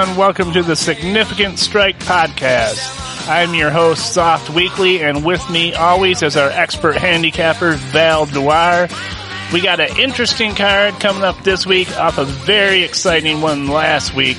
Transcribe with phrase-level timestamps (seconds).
[0.00, 3.28] Everyone, welcome to the Significant Strike Podcast.
[3.28, 8.88] I'm your host, Soft Weekly, and with me always is our expert handicapper, Val Dwyer.
[9.52, 14.14] We got an interesting card coming up this week off a very exciting one last
[14.14, 14.38] week.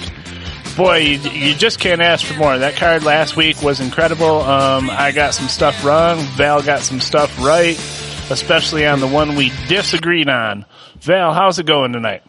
[0.75, 2.57] Boy, you, you just can't ask for more.
[2.57, 4.41] That card last week was incredible.
[4.41, 6.17] Um, I got some stuff wrong.
[6.37, 7.77] Val got some stuff right,
[8.31, 10.65] especially on the one we disagreed on.
[11.01, 12.23] Val, how's it going tonight?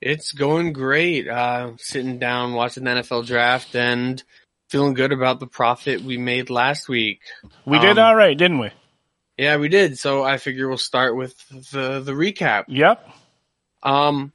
[0.00, 1.28] It's going great.
[1.28, 4.22] Uh, sitting down watching the NFL draft and
[4.68, 7.20] feeling good about the profit we made last week.
[7.64, 8.70] We did Um, all right, didn't we?
[9.38, 9.98] Yeah, we did.
[9.98, 11.36] So I figure we'll start with
[11.70, 12.64] the the recap.
[12.68, 13.06] Yep.
[13.82, 14.32] Um,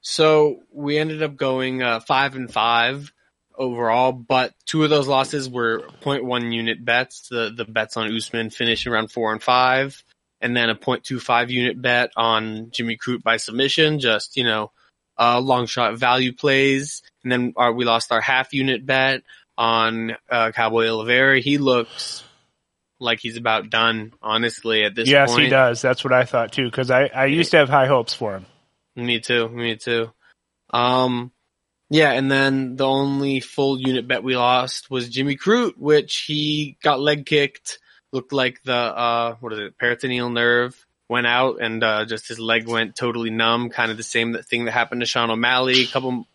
[0.00, 3.12] so we ended up going uh, five and five
[3.56, 7.28] overall, but two of those losses were 0.1 unit bets.
[7.28, 10.02] The the bets on Usman finished around four and five,
[10.40, 13.98] and then a 0.25 unit bet on Jimmy Crute by submission.
[13.98, 14.70] Just you know,
[15.18, 19.22] uh, long shot value plays, and then our, we lost our half unit bet
[19.56, 21.40] on uh, Cowboy Oliveira.
[21.40, 22.24] He looks
[22.98, 25.12] like he's about done, honestly, at this point.
[25.12, 25.44] Yes, point.
[25.44, 25.82] he does.
[25.82, 28.46] That's what I thought too, because I, I used to have high hopes for him.
[28.96, 29.48] Me too.
[29.48, 30.10] Me too.
[30.70, 31.32] Um,
[31.90, 36.76] yeah, and then the only full unit bet we lost was Jimmy Crute, which he
[36.82, 37.78] got leg kicked.
[38.12, 42.38] Looked like the uh, what is it, peroneal nerve went out, and uh, just his
[42.38, 43.70] leg went totally numb.
[43.70, 46.26] Kind of the same thing that happened to Sean O'Malley a couple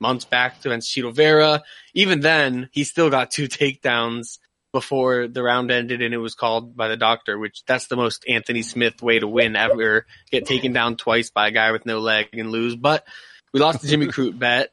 [0.00, 1.62] months back against Chito Vera.
[1.94, 4.38] Even then, he still got two takedowns
[4.72, 8.24] before the round ended and it was called by the doctor, which that's the most
[8.28, 10.06] Anthony Smith way to win ever.
[10.30, 12.76] Get taken down twice by a guy with no leg and lose.
[12.76, 13.04] But
[13.52, 14.70] we lost the Jimmy Crute bet.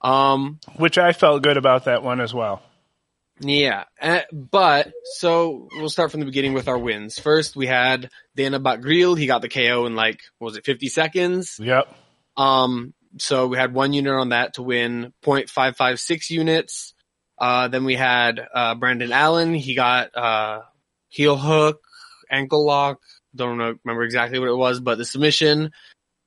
[0.00, 2.62] Um, Which I felt good about that one as well.
[3.40, 7.18] Yeah, eh, but so we'll start from the beginning with our wins.
[7.18, 9.18] First, we had Danaa Batgerel.
[9.18, 11.58] He got the KO in like, what was it, 50 seconds?
[11.60, 11.94] Yep.
[12.36, 16.94] Um, so we had one unit on that to win 0.556 units.
[17.38, 19.54] Uh, then we had, uh, Brendan Allen.
[19.54, 20.62] He got, uh,
[21.08, 21.80] heel hook,
[22.30, 22.98] ankle lock.
[23.34, 25.70] Don't know, remember exactly what it was, but the submission,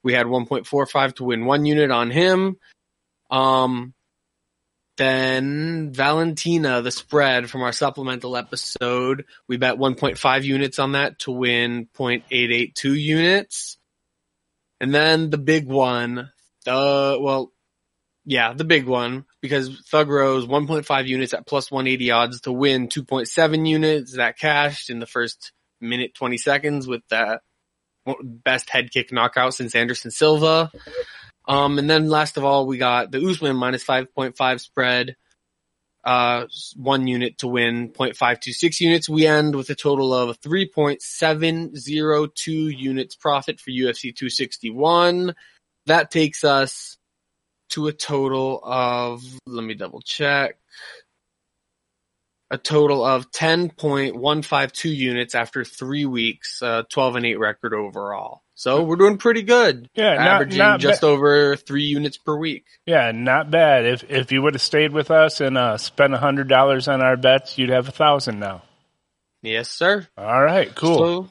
[0.04, 2.58] we had 1.45 to win one unit on him.
[3.30, 3.94] Um,
[4.98, 11.32] then Valentina, the spread from our supplemental episode, we bet 1.5 units on that to
[11.32, 13.78] win 0.882 units.
[14.80, 16.32] And then the big one,
[16.68, 17.52] uh, well,
[18.26, 22.88] yeah, the big one, because Thug Rose 1.5 units at plus 180 odds to win
[22.88, 27.42] 2.7 units that cashed in the first minute 20 seconds with that
[28.24, 30.72] best head kick knockout since Anderson Silva.
[31.48, 35.16] Um, and then last of all, we got the Usman minus 5.5 spread,
[36.04, 39.10] uh, one unit to win 0.526 units.
[39.10, 45.36] We end with a total of 3.702 units profit for UFC 261.
[45.88, 46.98] That takes us
[47.70, 50.58] to a total of, let me double check,
[52.52, 58.44] a total of 10.152 units after three weeks, uh, 12 and 8 record overall.
[58.56, 59.90] So we're doing pretty good.
[59.96, 62.66] Yeah, averaging not just ba- over three units per week.
[62.86, 63.86] Yeah, not bad.
[63.86, 67.02] If if you would have stayed with us and uh, spent a hundred dollars on
[67.02, 68.62] our bets, you'd have a thousand now.
[69.42, 70.08] Yes, sir.
[70.16, 70.98] All right, cool.
[70.98, 71.30] So,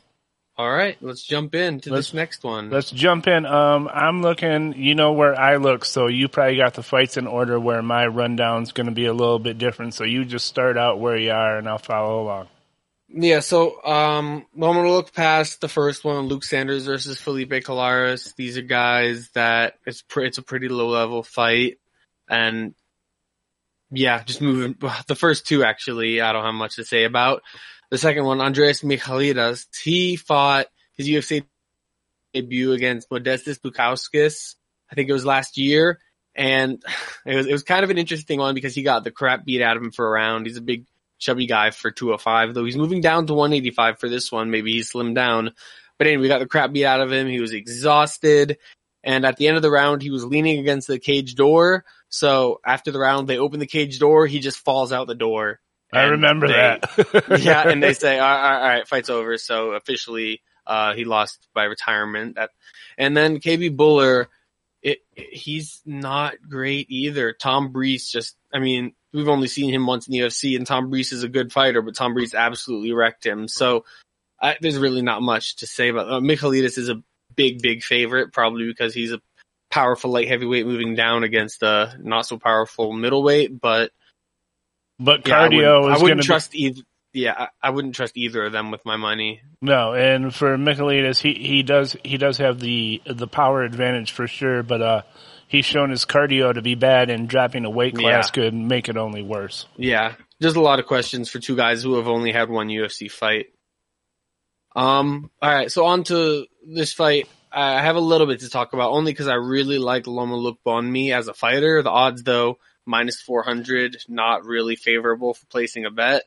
[0.61, 2.69] all right, let's jump into Let's- this next one.
[2.69, 3.47] Let's jump in.
[3.47, 4.75] Um, I'm looking.
[4.77, 7.59] You know where I look, so you probably got the fights in order.
[7.59, 9.95] Where my rundown's going to be a little bit different.
[9.95, 12.49] So you just start out where you are, and I'll follow along.
[13.09, 18.35] Yeah, so um, I'm gonna look past the first one, Luke Sanders versus Felipe Colares.
[18.37, 21.79] These are guys that it's pre- it's a pretty low level fight,
[22.29, 22.75] and
[23.91, 24.77] yeah, just moving.
[25.07, 27.43] The first two actually, I don't have much to say about.
[27.91, 31.45] The second one, Andreas Michailidis, he fought his UFC
[32.33, 34.55] debut against Modestas Bukauskas.
[34.91, 35.99] I think it was last year,
[36.35, 36.83] and
[37.27, 39.63] it was it was kind of an interesting one because he got the crap beat
[39.63, 40.47] out of him for a round.
[40.47, 40.87] He's a big
[41.19, 44.51] chubby guy for 205, though he's moving down to 185 for this one.
[44.51, 45.53] Maybe he slimmed down.
[45.99, 47.29] But anyway, we got the crap beat out of him.
[47.29, 48.57] He was exhausted.
[49.03, 51.85] And at the end of the round, he was leaning against the cage door.
[52.09, 54.27] So after the round, they open the cage door.
[54.27, 55.61] He just falls out the door.
[55.93, 57.41] I remember they- that.
[57.43, 59.37] yeah, and they say, all right, all right, fight's over.
[59.39, 62.37] So officially, uh, he lost by retirement.
[62.37, 62.51] That,
[62.99, 64.27] and then KB Bhullar,
[64.83, 67.33] it, it- he's not great either.
[67.33, 70.91] Tom Breese just, I mean, we've only seen him once in the UFC, and Tom
[70.91, 73.49] Breese is a good fighter, but Tom Breese absolutely wrecked him.
[73.49, 73.85] So
[74.41, 76.09] I, there's really not much to say about.
[76.11, 77.03] Uh, Michailidis is a
[77.35, 79.21] big, big favorite, probably because he's a
[79.71, 83.91] powerful light heavyweight moving down against a not so powerful middleweight, but
[85.01, 86.83] but yeah, I cardio wouldn't, is I wouldn't trust either.
[87.13, 89.41] Yeah, I, I wouldn't trust either of them with my money.
[89.61, 89.95] no.
[89.95, 94.63] And for Michailidis, he he does he does have the the power advantage for sure,
[94.63, 95.03] but uh,
[95.49, 98.45] he's shown his cardio to be bad, and dropping a weight class Yeah.
[98.45, 99.67] could make it only worse.
[99.77, 103.11] Yeah, just a lot of questions for two guys who have only had one UFC
[103.11, 103.47] fight.
[104.77, 107.29] Um, all right, so on to this fight.
[107.53, 111.13] I have a little bit to talk about only because I really like Loma Lookboonmee
[111.13, 111.83] as a fighter.
[111.83, 116.25] The odds, though, minus 400, not really favorable for placing a bet.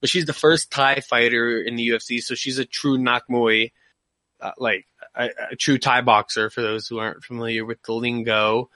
[0.00, 3.72] But she's the first Thai fighter in the UFC, so she's a true Nak Muay,
[4.40, 8.70] uh, like a, a true Thai boxer for those who aren't familiar with the lingo.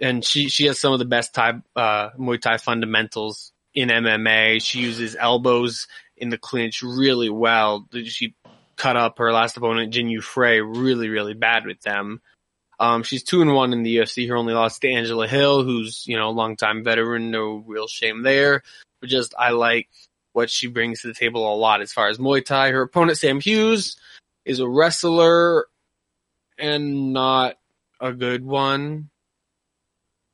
[0.00, 4.62] And she, she has some of the best Thai, uh, Muay Thai fundamentals in MMA.
[4.62, 7.88] She uses elbows in the clinch really well.
[8.04, 8.34] She
[8.76, 12.20] cut up her last opponent, Jin Yu Frey, really, really bad with them.
[12.84, 14.28] Um, she's two and one in the UFC.
[14.28, 17.30] Her only loss to Angela Hill, who's, you know, a longtime veteran.
[17.30, 18.62] No real shame there.
[19.00, 19.88] But just, I like
[20.32, 22.70] what she brings to the table a lot as far as Muay Thai.
[22.70, 23.96] Her opponent, Sam Hughes,
[24.44, 25.66] is a wrestler
[26.58, 27.56] and not
[28.00, 29.10] a good one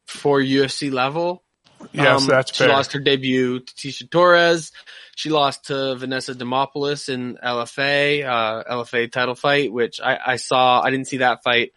[0.07, 1.45] for UFC level.
[1.93, 2.69] Yes, Um, that's she fair.
[2.69, 4.73] lost her debut to Tisha Torres.
[5.17, 10.81] She lost to Vanessa Demopoulos in LFA, uh, LFA title fight, which I, I saw.
[10.83, 11.73] I didn't see that fight,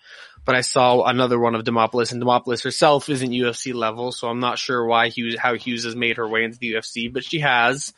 [0.45, 4.39] but I saw another one of Demopoulos, and Demopoulos herself isn't UFC level, so I'm
[4.39, 7.39] not sure why Hughes, how Hughes has made her way into the UFC, but she
[7.39, 7.93] has.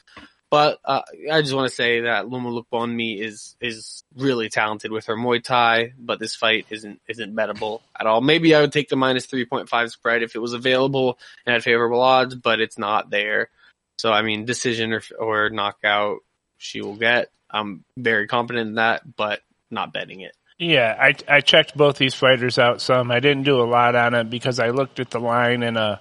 [0.52, 1.02] But uh,
[1.32, 5.44] I just want to say that Loma Lookboonmee is is really talented with her Muay
[5.44, 8.22] Thai, but this fight isn't isn't bettable at all.
[8.22, 11.54] Maybe I would take the minus three point five spread if it was available and
[11.54, 13.50] had favorable odds, but it's not there.
[13.98, 16.20] So I mean, decision or or knockout,
[16.58, 17.32] she will get.
[17.50, 20.36] I'm very confident in that, but not betting it.
[20.57, 23.12] Yeah, I I checked both these fighters out some.
[23.12, 25.98] I didn't do a lot on it because I looked at the line and uh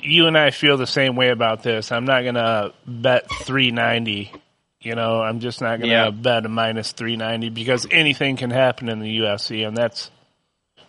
[0.00, 1.90] you and I feel the same way about this.
[1.90, 4.32] I'm not going to bet 390.
[4.80, 6.10] You know, I'm just not going to Yeah.
[6.10, 10.10] bet a minus 390 because anything can happen in the UFC and that's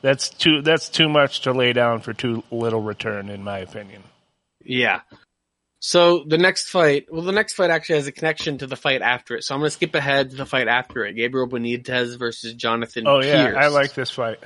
[0.01, 4.03] that's too that's too much to lay down for too little return in my opinion.
[4.63, 5.01] Yeah.
[5.85, 9.01] So the next fight, well, the next fight actually has a connection to the fight
[9.01, 9.43] after it.
[9.43, 11.15] So I'm going to skip ahead to the fight after it.
[11.15, 13.05] Gabriel Benitez versus Jonathan.
[13.05, 13.57] Oh yeah, Pearce.
[13.59, 14.39] I like this fight.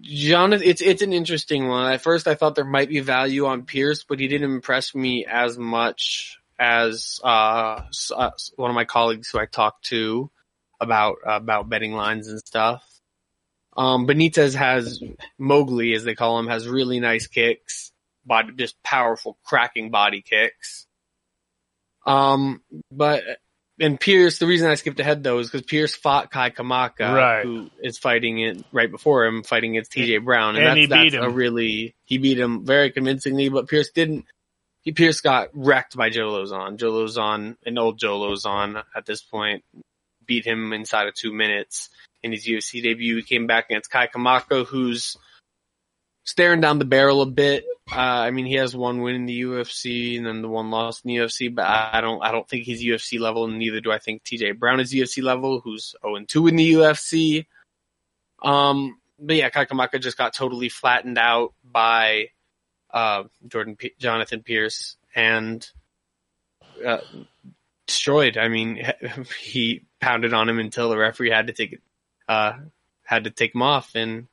[0.00, 1.92] Jonathan, it's it's an interesting one.
[1.92, 5.26] At first, I thought there might be value on Pearce, but he didn't impress me
[5.26, 7.82] as much as uh,
[8.14, 10.30] uh, one of my colleagues who I talked to
[10.78, 12.84] about about betting lines and stuff.
[13.76, 15.02] Um, Benitez has
[15.36, 17.87] Mowgli, as they call him, has really nice kicks,
[18.28, 20.86] body just powerful, cracking body kicks.
[22.06, 23.22] Um, but
[23.80, 27.42] and Pearce, the reason I skipped ahead though is because Pearce fought Kai Kamaka, Right.
[27.44, 30.86] who is fighting it right before him, fighting against TJ Brown, and, And that's, he
[30.86, 31.34] beat that's a him.
[31.34, 33.48] really he beat him very convincingly.
[33.48, 34.24] But Pearce didn't.
[34.82, 36.78] He Pearce got wrecked by Joe Lauzon.
[36.78, 39.62] Joe Lauzon, an old Joe Lauzon at this point,
[40.24, 41.90] beat him inside of two minutes
[42.22, 43.16] in his UFC debut.
[43.16, 45.16] He came back against Kai Kamaka, who's
[46.28, 47.64] staring down the barrel a bit.
[47.90, 51.00] Uh, I mean, he has one win in the UFC and then the one loss
[51.00, 53.90] in the UFC, but I don't, I don't think he's UFC level, and neither do
[53.90, 57.46] I think TJ Brown is UFC level, who's 0 2 in the UFC.
[58.42, 62.28] Um, but yeah, Kakamaka just got totally flattened out by,
[62.90, 65.66] uh, Jordan, P- Jonathan Pearce and,
[66.86, 66.98] uh,
[67.86, 68.36] destroyed.
[68.36, 68.86] I mean,
[69.40, 71.80] he pounded on him until the referee had to take
[72.28, 72.52] uh,
[73.02, 74.26] had to take him off and,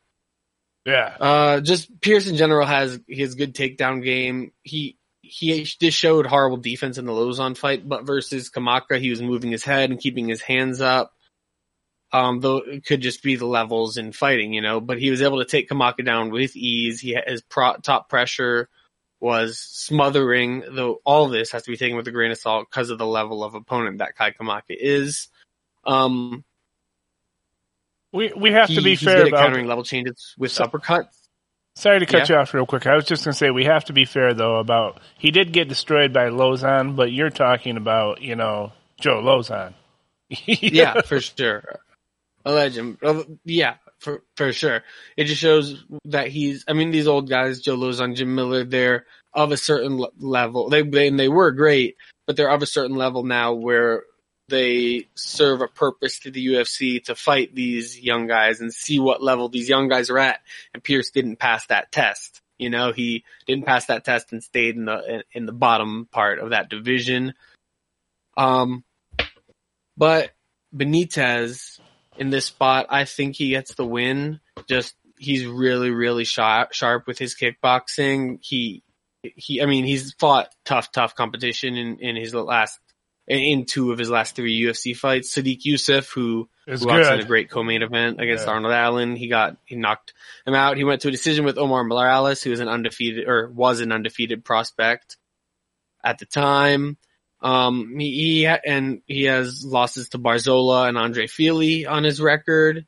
[0.85, 1.15] Yeah.
[1.19, 4.51] uh, just Pearce in general has his good takedown game.
[4.63, 9.21] He he just showed horrible defense in the Lauzon fight, but versus Kamaka, he was
[9.21, 11.11] moving his head and keeping his hands up.
[12.11, 14.79] Um, though it could just be the levels in fighting, you know.
[14.79, 16.99] But he was able to take Kamaka down with ease.
[16.99, 18.69] He his pro- top pressure
[19.19, 20.63] was smothering.
[20.69, 23.07] Though all this has to be taken with a grain of salt because of the
[23.07, 25.27] level of opponent that Kai Kamaka is.
[25.85, 26.45] Um,
[28.15, 31.07] We we have he- to be fair about countering level changes with So- uppercuts.
[31.77, 32.35] Sorry to cut Yeah.
[32.37, 32.87] you off real quick.
[32.87, 35.51] I was just going to say we have to be fair though about he did
[35.51, 39.73] get destroyed by Lauzon, but you're talking about you know Joe Lauzon.
[40.29, 41.79] yeah, for sure.
[42.45, 42.97] A legend.
[43.43, 44.83] Yeah, for for sure.
[45.17, 46.63] It just shows that he's.
[46.67, 50.69] I mean, these old guys, Joe Lauzon, Jim Miller, they're of a certain level.
[50.69, 54.03] They they and they were great, but they're of a certain level now where
[54.47, 59.23] they serve a purpose to the UFC to fight these young guys and see what
[59.23, 60.41] level these young guys are at.
[60.73, 62.41] And Pearce didn't pass that test.
[62.57, 66.39] You know, he didn't pass that test and stayed in the in the bottom part
[66.39, 67.33] of that division.
[68.37, 68.83] Um,
[69.97, 70.31] but
[70.73, 71.79] Benitez
[72.17, 74.39] in this spot, I think he gets the win.
[74.67, 78.39] Just he's really, really sharp, sharp with his kickboxing.
[78.41, 78.83] He,
[79.21, 82.79] he, I mean, he's fought tough, tough competition in in his last
[83.27, 85.33] in two of his last three UFC fights.
[85.33, 88.51] Sodiq Yusuff, who It's who in a great co-main event against Yeah.
[88.53, 89.15] Arnold Allen.
[89.15, 90.13] He got he knocked
[90.45, 90.77] him out.
[90.77, 93.91] He went to a decision with Omar Morales, who was an undefeated or was an
[93.91, 95.17] undefeated prospect
[96.03, 96.97] at the time.
[97.41, 102.85] Um, he, he and he has losses to Barzola and Andre Fili on his record,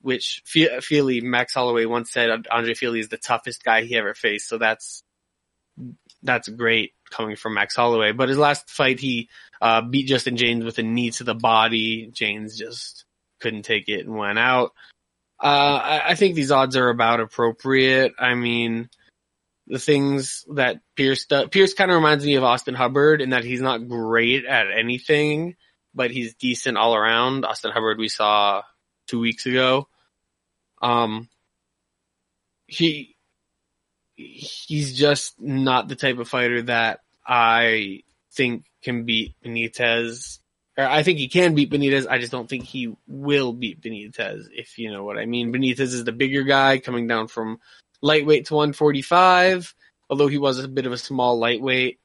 [0.00, 4.14] which Fe- Fili Max Holloway once said Andre Fili is the toughest guy he ever
[4.14, 4.48] faced.
[4.48, 5.02] So that's
[6.24, 8.12] that's great coming from Max Holloway.
[8.12, 9.28] But his last fight, he
[9.60, 12.10] uh, beat Justin James with a knee to the body.
[12.12, 13.04] James just
[13.40, 14.72] couldn't take it and went out.
[15.42, 18.14] Uh, I, I think these odds are about appropriate.
[18.18, 18.88] I mean,
[19.66, 23.44] the things that Pearce does, Pearce kind of reminds me of Austin Hubbard in that
[23.44, 25.56] he's not great at anything,
[25.94, 27.44] but he's decent all around.
[27.44, 28.62] Austin Hubbard we saw
[29.06, 29.88] two weeks ago.
[30.82, 31.28] Um,
[32.66, 33.13] he,
[34.16, 38.02] he's just not the type of fighter that I
[38.32, 40.38] think can beat Benitez.
[40.76, 42.06] Or I think he can beat Benitez.
[42.08, 45.52] I just don't think he will beat Benitez, if you know what I mean.
[45.52, 47.60] Benitez is the bigger guy coming down from
[48.02, 49.74] lightweight to 145,
[50.10, 52.00] although he was a bit of a small lightweight.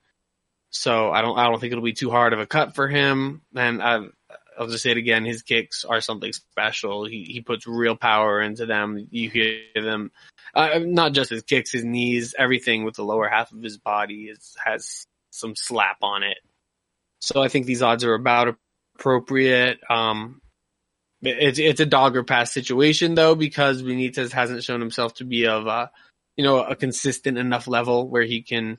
[0.72, 3.42] So I don't, I don't think it'll be too hard of a cut for him.
[3.56, 4.02] And i
[4.60, 5.24] I'll just say it again.
[5.24, 7.06] His kicks are something special.
[7.06, 9.08] He, he puts real power into them.
[9.10, 10.12] You hear them,
[10.54, 14.26] uh, not just his kicks, his knees, everything with the lower half of his body
[14.26, 16.40] is, has some slap on it.
[17.22, 18.58] So I think these odds are about
[18.96, 19.80] appropriate.
[19.90, 20.42] Um,
[21.22, 25.48] it's it's a dog or pass situation though because Benitez hasn't shown himself to be
[25.48, 25.92] of a
[26.38, 28.78] you know a consistent enough level where he can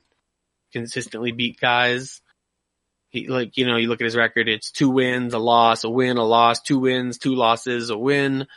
[0.73, 2.21] consistently beat guys.
[3.11, 5.89] He like you know you look at his record, it's two wins, a loss, a
[5.89, 8.47] win, a loss, two wins, two losses, a win.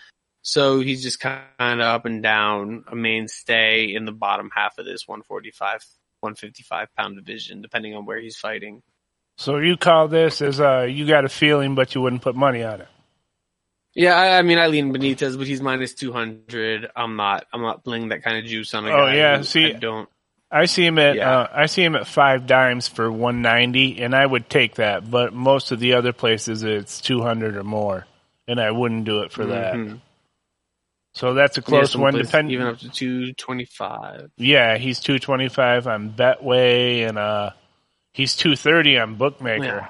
[0.42, 4.84] So he's just kind of up and down, a mainstay in the bottom half of
[4.84, 5.84] this 145,
[6.20, 8.82] 155 pound division, depending on where he's fighting.
[9.38, 12.62] So you call this as uh, you got a feeling, but you wouldn't put money
[12.62, 12.88] on it.
[13.96, 16.90] Yeah, I, I mean, I lean Benitez, but he's minus two hundred.
[16.94, 17.46] I'm not.
[17.52, 19.12] I'm not playing that kind of juice on a Oh, guy.
[19.12, 20.08] Oh yeah, see- I don't.
[20.54, 21.38] I see him at Yeah.
[21.40, 25.10] uh, I see him at five dimes for one ninety, and I would take that.
[25.10, 28.06] But most of the other places, it's two hundred or more,
[28.46, 29.74] and I wouldn't do it for that.
[29.74, 30.00] Mhm.
[31.12, 32.12] So that's a close some one.
[32.12, 34.30] places Depend- even up to two twenty five.
[34.36, 37.50] Yeah, he's two twenty five on Betway, and uh,
[38.12, 39.64] he's two thirty on Bookmaker.
[39.64, 39.88] Yeah.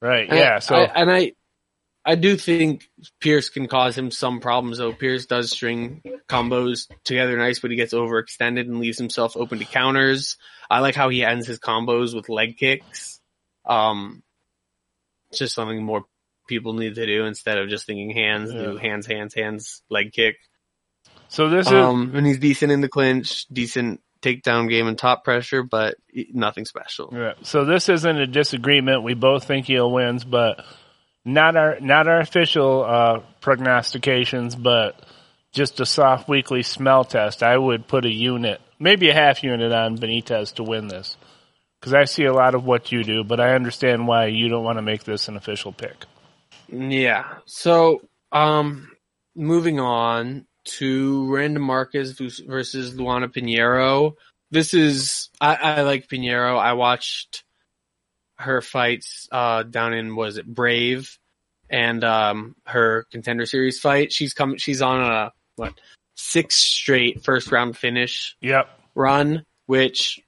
[0.00, 0.28] Right?
[0.28, 0.58] Yeah.
[0.58, 1.32] So I, and I,
[2.06, 2.88] I do think
[3.20, 4.92] Pearce can cause him some problems though.
[4.92, 9.64] Pearce does string combos together nice, but he gets overextended and leaves himself open to
[9.64, 10.36] counters.
[10.70, 13.20] I like how he ends his combos with leg kicks.
[13.64, 14.22] Um,
[15.30, 16.04] it's just something more
[16.46, 20.36] people need to do instead of just thinking hands, do hands, hands, hands, leg kick.
[21.28, 25.24] so this is Um, and he's decent in the clinch, decent takedown game and top
[25.24, 25.96] pressure, but
[26.32, 27.10] nothing special.
[27.14, 27.32] Yeah.
[27.42, 29.02] So this isn't a disagreement.
[29.02, 30.64] We both think he'll wins, but
[31.24, 35.00] not our not our official uh, prognostications, but
[35.52, 37.42] just a soft weekly smell test.
[37.42, 41.16] I would put a unit, maybe a half unit on Benitez to win this,
[41.80, 44.64] because I see a lot of what you do, but I understand why you don't
[44.64, 46.04] want to make this an official pick.
[46.68, 47.24] Yeah.
[47.46, 48.02] So,
[48.32, 48.90] um,
[49.36, 54.14] moving on to Randa Markos vs- versus Luana Pinheiro.
[54.50, 56.58] This is, I, I like Pinheiro.
[56.58, 57.44] I watched
[58.44, 61.18] her fights, uh, down in, was it Brave
[61.68, 64.12] and, um, her contender series fight.
[64.12, 65.74] She's come, she's on a, what,
[66.14, 68.68] six straight first round finish Yep.
[68.94, 70.20] run, which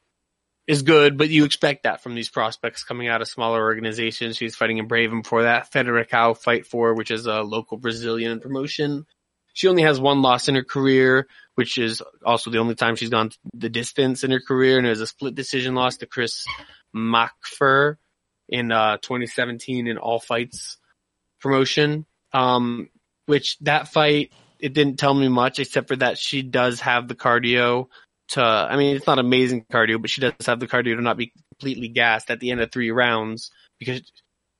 [0.67, 4.37] is good, but you expect that from these prospects coming out of smaller organizations.
[4.37, 8.41] She's fighting in Brave and before that, Federicao Fight For, which is a local Brazilian
[8.41, 9.07] promotion.
[9.55, 13.11] She only has one loss in her career, which is also the only time she's
[13.11, 16.45] gone the distance in her career, and it was a split decision loss to Chris
[16.95, 17.97] Machfer
[18.49, 20.79] in uh, 2017 in All Fights
[21.41, 22.07] promotion.
[22.33, 22.89] Um,
[23.27, 27.15] which that fight, it didn't tell me much except for that she does have the
[27.15, 27.89] cardio
[28.29, 31.17] to, I mean, it's not amazing cardio, but she does have the cardio to not
[31.17, 34.03] be completely gassed at the end of three rounds because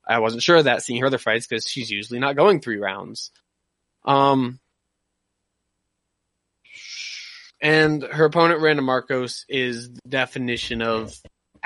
[0.07, 2.77] I wasn't sure of that seeing her other fights because she's usually not going three
[2.77, 3.31] rounds.
[4.05, 4.59] Um,
[7.61, 11.13] and her opponent, Randa Markos, is the definition of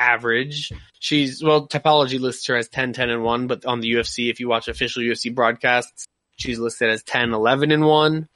[0.02, 0.72] average.
[1.00, 4.40] She's, well, Tapology lists her as 10, 10, and 1, but on the UFC, if
[4.40, 6.06] you watch official UFC broadcasts,
[6.38, 8.28] she's listed as 10, 11, and 1.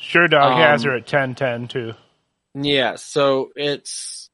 [0.00, 1.94] Sherdog has Um, her at 10-10 too.
[2.54, 4.30] Yeah, so it's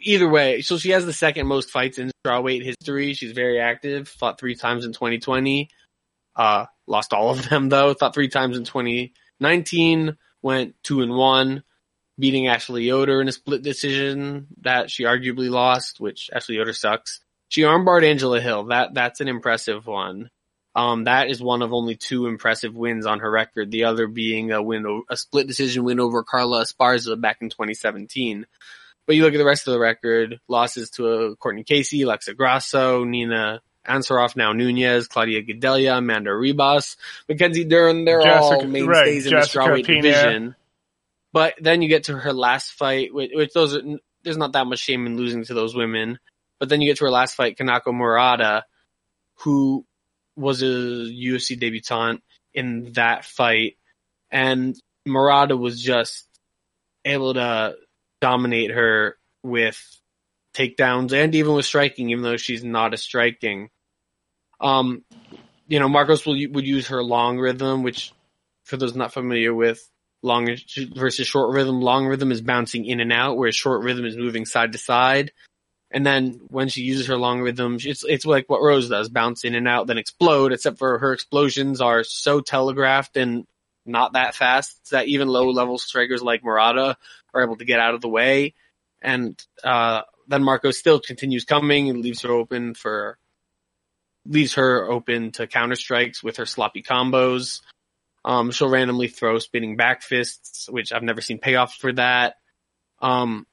[0.00, 0.60] either way.
[0.60, 3.14] So she has the second most fights in strawweight history.
[3.14, 4.08] She's very active.
[4.08, 5.68] Fought three times in 2020.
[6.36, 7.94] Uh, lost all of them though.
[7.94, 10.16] Fought three times in 2019.
[10.42, 11.62] Went two and one,
[12.18, 17.20] beating Ashley Yoder in a split decision that she arguably lost, which Ashley Yoder sucks.
[17.48, 18.64] She armbarred Angela Hill.
[18.64, 20.30] That that's an impressive one.
[20.76, 23.70] Um, that is one of only two impressive wins on her record.
[23.70, 28.44] The other being a win, a split decision win over Carla Esparza back in 2017.
[29.06, 32.34] But you look at the rest of the record, losses to uh, Courtney Casey, Alexa
[32.34, 36.96] Grasso, Nina Ansaroff, now Nunes, Claudia Gadelha, Amanda Ribas,
[37.28, 40.02] Mackenzie Dern, they're Jessica- all mainstays right, in the Jessica strawweight Pena.
[40.02, 40.56] division.
[41.34, 43.82] But then you get to her last fight, which, which those are,
[44.22, 46.20] there's not that much shame in losing to those women.
[46.60, 48.64] But then you get to her last fight, Kanako Murata,
[49.40, 49.84] who
[50.36, 52.22] was a UFC debutant
[52.54, 53.78] in that fight.
[54.30, 56.28] And Murata was just
[57.04, 57.74] able to
[58.20, 60.00] dominate her with
[60.54, 63.70] takedowns and even with striking, even though she's not a striking.
[64.60, 65.02] Um,
[65.66, 68.12] you know, Markos will, would use her long rhythm, which
[68.62, 69.90] for those not familiar with
[70.24, 70.56] long
[70.94, 74.46] versus short rhythm, long rhythm is bouncing in and out, whereas short rhythm is moving
[74.46, 75.32] side to side.
[75.90, 79.44] And then when she uses her long rhythm, it's it's like what Rose does, bounce
[79.44, 80.52] in and out, then explode.
[80.52, 83.46] Except for her explosions are so telegraphed and
[83.86, 86.96] not that fast that even low level strikers like Murata
[87.32, 88.54] are able to get out of the way.
[89.02, 93.18] And uh, then Marco still continues coming and leaves her open for
[94.26, 97.60] leaves her open to counter strikes with her sloppy combos.
[98.24, 102.36] Um, she'll randomly throw spinning back fists, which I've never seen payoff for that.
[103.00, 103.46] Um,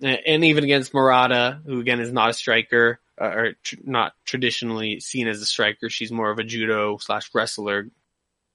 [0.00, 5.00] and even against Murata, who again is not a striker, uh, or tr- not traditionally
[5.00, 7.88] seen as a striker, she's more of a judo slash wrestler.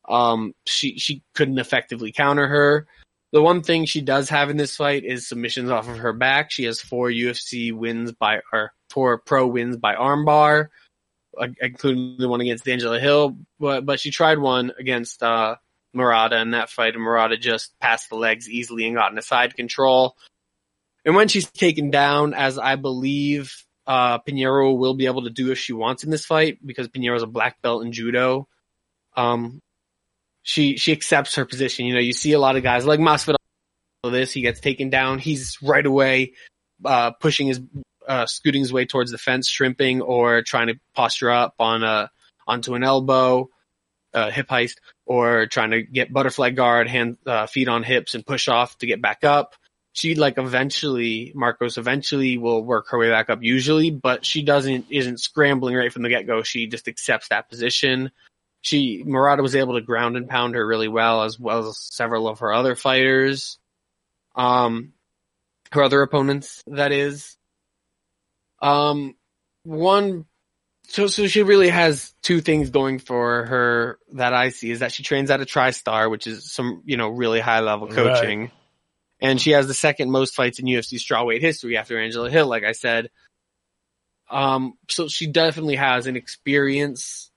[0.08, 2.88] Um, she, she couldn't effectively counter her.
[3.34, 6.52] The one thing she does have in this fight is submissions off of her back.
[6.52, 10.68] She has four UFC wins by, or four pro wins by armbar,
[11.38, 13.38] uh, including the one against Angela Hill.
[13.60, 15.56] But, but she tried one against, uh,
[15.94, 19.56] Murata in that fight, and Murata just passed the legs easily and got into side
[19.56, 20.16] control.
[21.06, 23.54] And when she's taken down, as I believe
[23.86, 27.16] uh, Pinheiro will be able to do if she wants in this fight, because Pinheiro
[27.16, 28.48] is a black belt in judo,
[29.16, 29.60] um,
[30.42, 31.86] she she accepts her position.
[31.86, 33.36] You know, you see a lot of guys like Masvidal.
[34.04, 36.34] This he gets taken down, he's right away
[36.86, 37.62] uh, pushing his
[38.08, 42.10] uh, scooting his way towards the fence, shrimping or trying to posture up on a
[42.48, 43.50] onto an elbow,
[44.14, 48.26] uh, hip heist, or trying to get butterfly guard, hand uh, feet on hips and
[48.26, 49.56] push off to get back up
[49.94, 54.88] she like eventually Markos eventually will work her way back up usually, but she doesn't
[54.90, 56.42] isn't scrambling right from the get go.
[56.42, 58.12] She just accepts that position.
[58.62, 62.28] She Murata was able to ground and pound her really well, as well as several
[62.28, 63.60] of her other fighters.
[64.36, 64.94] Um,
[65.72, 67.38] her other opponents, that is.
[68.62, 69.16] Um,
[69.64, 70.26] one,
[70.88, 74.92] so so she really has two things going for her that I see is that
[74.92, 77.96] she trains at a TriStar, which is some you know really high level Right.
[77.96, 78.52] coaching
[79.20, 82.64] and she has the second most fights in UFC strawweight history after Angela Hill, like
[82.64, 83.10] I said.
[84.30, 87.32] Um, so she definitely has an experience.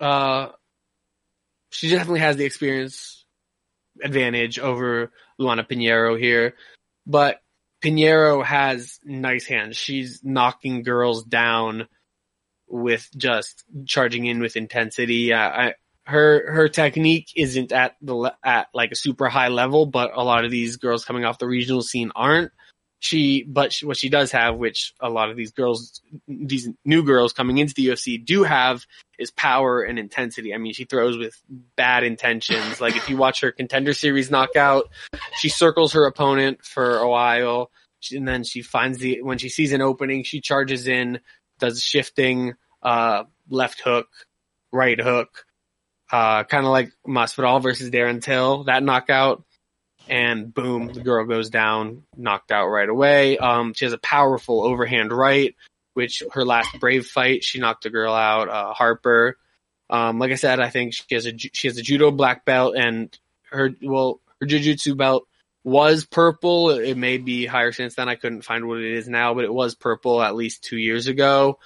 [0.00, 0.48] Uh,
[1.70, 3.24] she definitely has the experience
[4.02, 6.54] advantage over Luana Pinheiro here,
[7.06, 7.40] but
[7.82, 9.76] Pinheiro has nice hands.
[9.76, 11.88] She's knocking girls down
[12.68, 15.32] with just charging in with intensity.
[15.32, 20.12] Uh, I, her her technique isn't at the at like a super high level, but
[20.14, 22.52] a lot of these girls coming off the regional scene aren't.
[23.02, 27.02] She, but she, what she does have, which a lot of these girls, these new
[27.02, 28.86] girls coming into the UFC do have,
[29.18, 30.54] is power and intensity.
[30.54, 31.34] I mean, she throws with
[31.74, 32.80] bad intentions.
[32.80, 34.88] Like if you watch her contender series knockout,
[35.34, 37.72] she circles her opponent for a while,
[38.12, 41.18] and then she finds the when she sees an opening, she charges in,
[41.58, 44.06] does shifting, uh, left hook,
[44.70, 45.44] right hook,
[46.12, 49.42] uh, kind of like Masvidal versus Darren Till, that knockout,
[50.08, 53.38] and boom, the girl goes down, knocked out right away.
[53.38, 55.54] Um, she has a powerful overhand right,
[55.94, 59.36] which her last Brave fight, she knocked a girl out, uh, Harper.
[59.90, 62.74] Um, like I said, I think she has a she has a judo black belt,
[62.76, 63.16] and
[63.50, 65.26] her well, her jujitsu belt
[65.64, 66.70] was purple.
[66.70, 68.08] It may be higher since then.
[68.08, 71.06] I couldn't find what it is now, but it was purple at least two years
[71.06, 71.58] ago.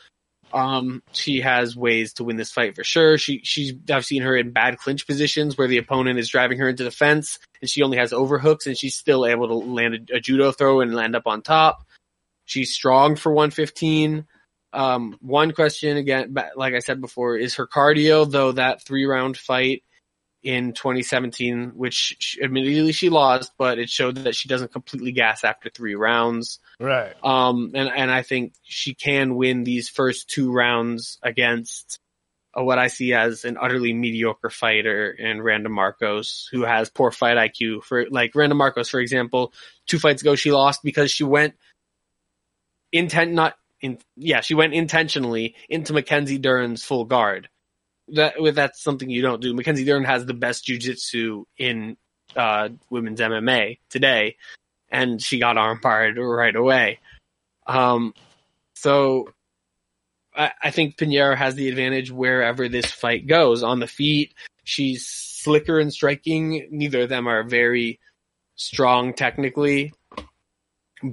[0.57, 3.19] Um, she has ways to win this fight for sure.
[3.19, 6.69] She, she's, I've seen her in bad clinch positions where the opponent is driving her
[6.69, 10.17] into the fence and she only has overhooks and she's still able to land a,
[10.17, 11.85] a judo throw and land up on top.
[12.47, 14.25] She's strong for 115.
[14.73, 19.37] Um, one question again, like I said before, is her cardio, though that three round
[19.37, 19.83] fight
[20.47, 25.43] in 2017, which she, admittedly she lost, but it showed that she doesn't completely gas
[25.43, 26.61] after three rounds.
[26.79, 27.13] Right.
[27.25, 31.99] Um, and, and I think she can win these first two rounds against
[32.57, 37.11] uh, what I see as an utterly mediocre fighter in Randa Markos, who has poor
[37.11, 37.83] fight IQ.
[37.83, 39.53] For like Randa Markos, for example,
[39.89, 41.55] two fights ago she lost because she went
[42.93, 47.49] intent not in yeah she went intentionally into Mackenzie Dern's full guard.
[48.09, 49.55] That that's something you don't do.
[49.55, 51.97] Mackenzie Dern has the best jujitsu in
[52.35, 54.37] uh, women's MMA today,
[54.91, 57.01] and she got armbarred right away.
[57.67, 58.15] Um,
[58.75, 59.29] so
[60.37, 63.63] I, I think Pinheiro has the advantage wherever this fight goes.
[63.63, 66.69] On the feet, she's slicker and striking.
[66.71, 68.01] Neither of them are very
[68.57, 69.93] strong technically.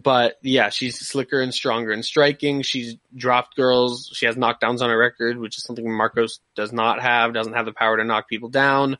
[0.01, 2.62] But yeah, she's slicker and stronger in striking.
[2.62, 4.10] She's dropped girls.
[4.13, 7.34] She has knockdowns on her record, which is something Markos does not have.
[7.34, 8.97] Doesn't have the power to knock people down.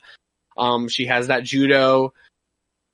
[0.56, 2.12] Um, she has that judo.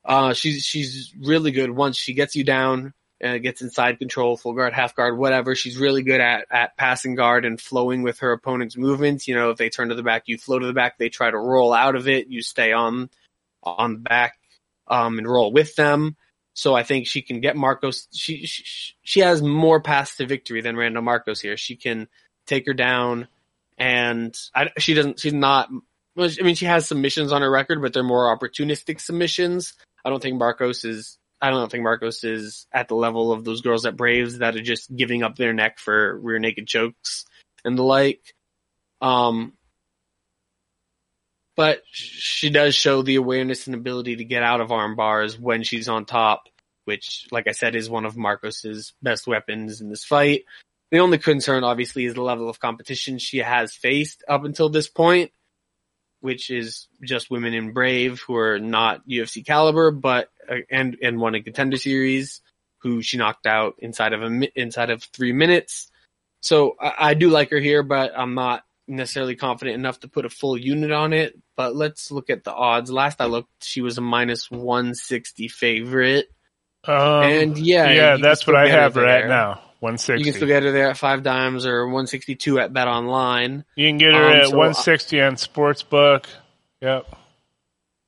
[0.04, 4.54] Uh, she's she's really good once she gets you down and gets inside control, full
[4.54, 5.54] guard, half guard, whatever.
[5.54, 9.28] She's really good at at passing guard and flowing with her opponent's movements.
[9.28, 10.96] You know, if they turn to the back, you flow to the back.
[10.96, 13.10] They try to roll out of it, you stay on
[13.62, 14.38] on the back
[14.86, 16.16] um, and roll with them.
[16.60, 18.06] So I think she can get Markos.
[18.12, 21.56] She, she she has more paths to victory than Randa Markos here.
[21.56, 22.06] She can
[22.46, 23.28] take her down,
[23.78, 25.20] and I, she doesn't.
[25.20, 25.70] She's not.
[26.18, 29.72] I mean, she has submissions on her record, but they're more opportunistic submissions.
[30.04, 31.16] I don't think Markos is.
[31.40, 34.60] I don't think Markos is at the level of those girls at Braves that are
[34.60, 37.24] just giving up their neck for rear naked chokes
[37.64, 38.34] and the like.
[39.00, 39.54] Um,
[41.60, 45.62] but she does show the awareness and ability to get out of arm bars when
[45.62, 46.48] she's on top,
[46.90, 50.44] which, like I said, is one of Markos's best weapons in this fight.
[50.90, 54.88] The only concern, obviously, is the level of competition she has faced up until this
[54.88, 55.30] point,
[56.18, 61.20] which is just women in Brave who are not UFC caliber, but uh, and and
[61.20, 62.40] won a contender series,
[62.78, 65.92] who she knocked out inside of a inside of three minutes.
[66.40, 70.24] So I, I do like her here, but I'm not necessarily confident enough to put
[70.24, 72.90] a full unit on it, but let's look at the odds.
[72.90, 76.28] Last I looked, she was a minus 160 favorite.
[76.84, 79.62] Um, and yeah, yeah, that's what I have right now.
[79.80, 80.18] 160.
[80.18, 83.64] You can still get her there at five dimes or 162 at Bet Online.
[83.76, 86.26] You can get her um, at so 160 on Sportsbook.
[86.82, 87.06] Yep.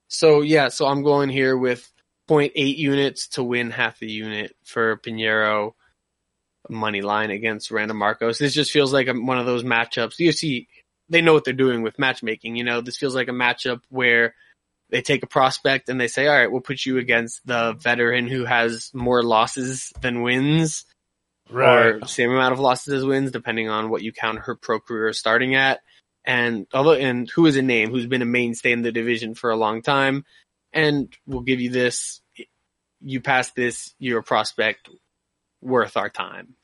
[0.09, 1.91] So yeah, so I'm going here with
[2.29, 5.73] 0.8 units to win half the unit for Pinheiro
[6.69, 8.39] money line against Random Marcos.
[8.39, 10.19] This just feels like one of those matchups.
[10.19, 10.69] You see,
[11.09, 12.57] they know what they're doing with matchmaking.
[12.57, 14.35] You know, this feels like a matchup where
[14.93, 18.29] they take a prospect and they say, all right, we'll put you against the veteran
[18.29, 20.85] who has more losses than wins.
[21.51, 21.87] Right.
[21.87, 25.13] Or same amount of losses as wins, depending on what you count her pro career
[25.15, 25.81] starting at.
[26.25, 29.51] And although, and who is a name who's been a mainstay in the division for
[29.51, 30.25] a long time.
[30.73, 32.21] And we'll give you this.
[33.01, 34.89] You pass this, you're a prospect
[35.63, 36.55] worth our time.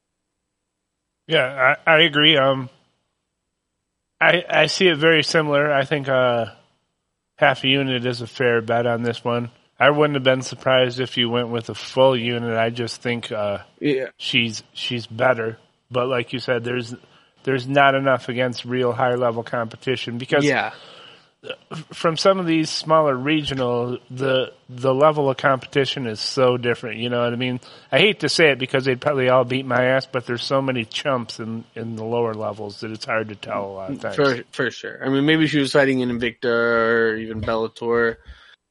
[1.26, 2.36] Yeah, I, I agree.
[2.36, 2.70] Um,
[4.20, 5.72] I I see it very similar.
[5.72, 6.46] I think uh,
[7.38, 9.51] half a unit is a fair bet on this one.
[9.81, 12.59] I wouldn't have been surprised if you went with a full unit.
[12.59, 14.07] I just think uh, yeah.
[14.16, 15.59] she's she's better.
[15.90, 16.94] But like you said, there's
[17.44, 20.72] there's not enough against real high level competition because yeah
[21.92, 26.98] from some of these smaller regional, the the level of competition is so different.
[26.98, 27.61] You know what I mean?
[27.92, 30.61] I hate to say it because they'd probably all beat my ass, but there's so
[30.61, 34.01] many chumps in in the lower levels that it's hard to tell a lot of
[34.01, 34.16] times.
[34.16, 35.05] For for sure.
[35.05, 38.16] I mean, maybe she was fighting in Invicta or even Bellator.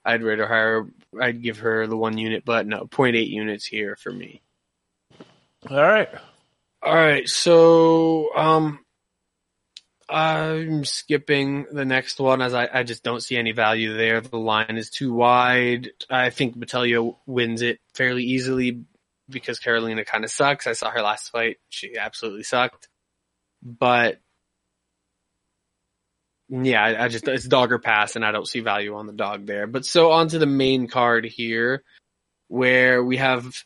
[0.04, 0.88] I'd rate her higher.
[1.20, 4.42] I'd give her the one unit, but no, 0.8 units here for me.
[5.70, 6.10] All right.
[6.82, 7.28] All right.
[7.28, 8.80] So, um,
[10.10, 14.22] I'm skipping the next one as I, I just don't see any value there.
[14.22, 15.90] The line is too wide.
[16.10, 18.86] I think Botelho wins it fairly easily
[19.30, 20.66] because Carolina kind of sucks.
[20.66, 21.58] I saw her last fight.
[21.68, 22.88] She absolutely sucked.
[23.62, 24.22] But
[26.48, 29.14] yeah, I, I just, it's dog or pass and I don't see value on the
[29.14, 29.68] dog there.
[29.68, 31.84] But so on to the main card here
[32.48, 33.62] where we have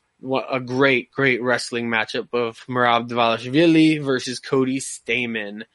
[0.49, 5.65] a great, great wrestling matchup of Merab Dvalishvili versus Cody Stamann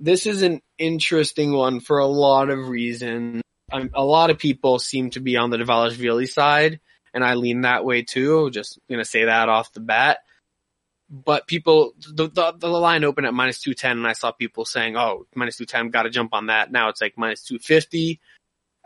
[0.00, 3.42] this is an interesting one for a lot of reasons.
[3.70, 6.80] Um, a lot of people seem to be on the Dvalishvili side,
[7.14, 8.50] and I lean that way too.
[8.50, 10.18] Just gonna say that off the bat.
[11.12, 14.96] But people, the, the, the line opened at minus 210 and I saw people saying,
[14.96, 16.70] oh, minus 210, gotta jump on that.
[16.70, 18.20] Now it's like minus 250.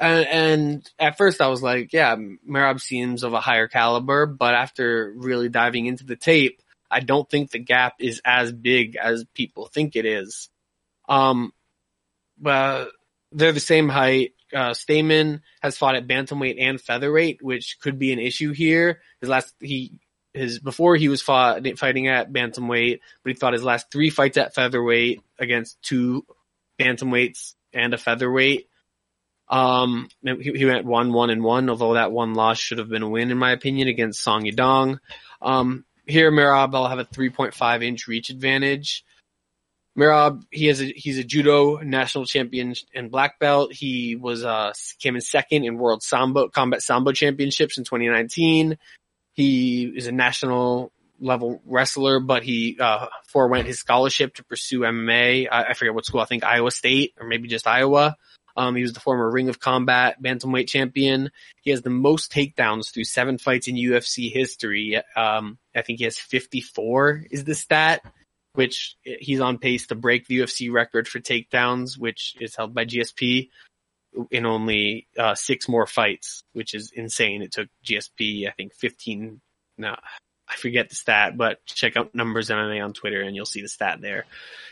[0.00, 4.54] And, and at first I was like, yeah, Merab seems of a higher caliber, but
[4.54, 9.26] after really diving into the tape, I don't think the gap is as big as
[9.34, 10.48] people think it is.
[11.08, 11.52] Um,
[12.44, 12.86] uh,
[13.32, 14.32] they're the same height.
[14.52, 19.00] Uh, Stamann has fought at bantamweight and featherweight, which could be an issue here.
[19.20, 19.98] His last, he,
[20.32, 24.36] his, before he was fought, fighting at bantamweight, but he fought his last three fights
[24.36, 26.24] at featherweight against two
[26.78, 28.68] bantamweights and a featherweight.
[29.48, 33.02] Um, he, he went one, one, and one, although that one loss should have been
[33.02, 34.98] a win in my opinion against Song Yadong.
[35.42, 39.04] Um, here will have a 3.5 inch reach advantage.
[39.96, 43.72] Merab, he has a, he's a judo national champion and black belt.
[43.72, 48.76] He was, uh, came in second in world sambo, combat sambo championships in 2019.
[49.34, 55.48] He is a national level wrestler, but he, uh, forewent his scholarship to pursue MMA.
[55.50, 58.16] I, I forget what school, I think Iowa State or maybe just Iowa.
[58.56, 61.30] Um, he was the former Ring of Combat bantamweight champion.
[61.62, 65.00] He has the most takedowns through seven fights in UFC history.
[65.16, 68.00] Um, I think he has 54 is the stat
[68.54, 72.84] which he's on pace to break the UFC record for takedowns, which is held by
[72.84, 73.50] GSP
[74.30, 77.42] in only uh, six more fights, which is insane.
[77.42, 79.40] It took GSP, I think, 15.
[79.76, 79.96] No,
[80.48, 83.68] I forget the stat, but check out numbers MMA on Twitter and you'll see the
[83.68, 84.26] stat there.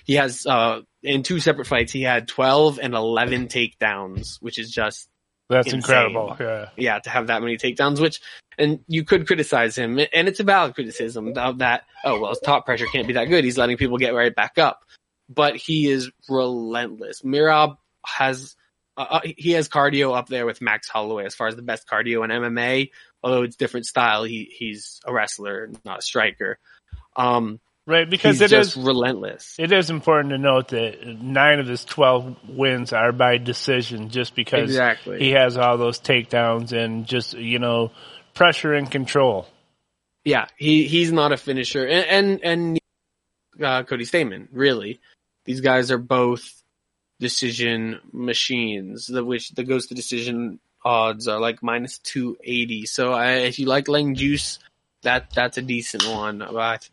[0.04, 4.70] He has, uh, in two separate fights, he had 12 and 11 takedowns, which is
[4.70, 5.08] just
[5.52, 5.78] that's insane.
[5.78, 6.36] incredible.
[6.38, 6.68] Yeah.
[6.76, 8.20] Yeah, to have that many takedowns, which,
[8.58, 11.84] and you could criticize him, and it's a valid criticism of that.
[12.04, 13.44] Oh well, his top pressure can't be that good.
[13.44, 14.84] He's letting people get right back up,
[15.28, 17.22] but he is relentless.
[17.22, 18.56] Merab has,
[18.96, 21.88] uh, uh he has cardio up there with Max Holloway as far as the best
[21.88, 22.90] cardio in MMA.
[23.22, 26.58] Although it's different style, he he's a wrestler, not a striker.
[27.14, 29.56] Um, Right, because he's it just is relentless.
[29.58, 34.36] it is important to note that nine of his twelve wins are by decision, just
[34.36, 35.18] because Exactly.
[35.18, 37.90] he has all those takedowns and just you know
[38.34, 39.48] pressure and control.
[40.24, 42.78] Yeah, he he's not a finisher, and and, and
[43.60, 45.00] uh, Cody Stamann really.
[45.44, 46.62] These guys are both
[47.18, 49.08] decision machines.
[49.08, 52.86] The which the goes to decision odds are like minus two eighty.
[52.86, 54.60] So I, if you like laying juice,
[55.02, 56.38] that that's a decent one.
[56.52, 56.88] But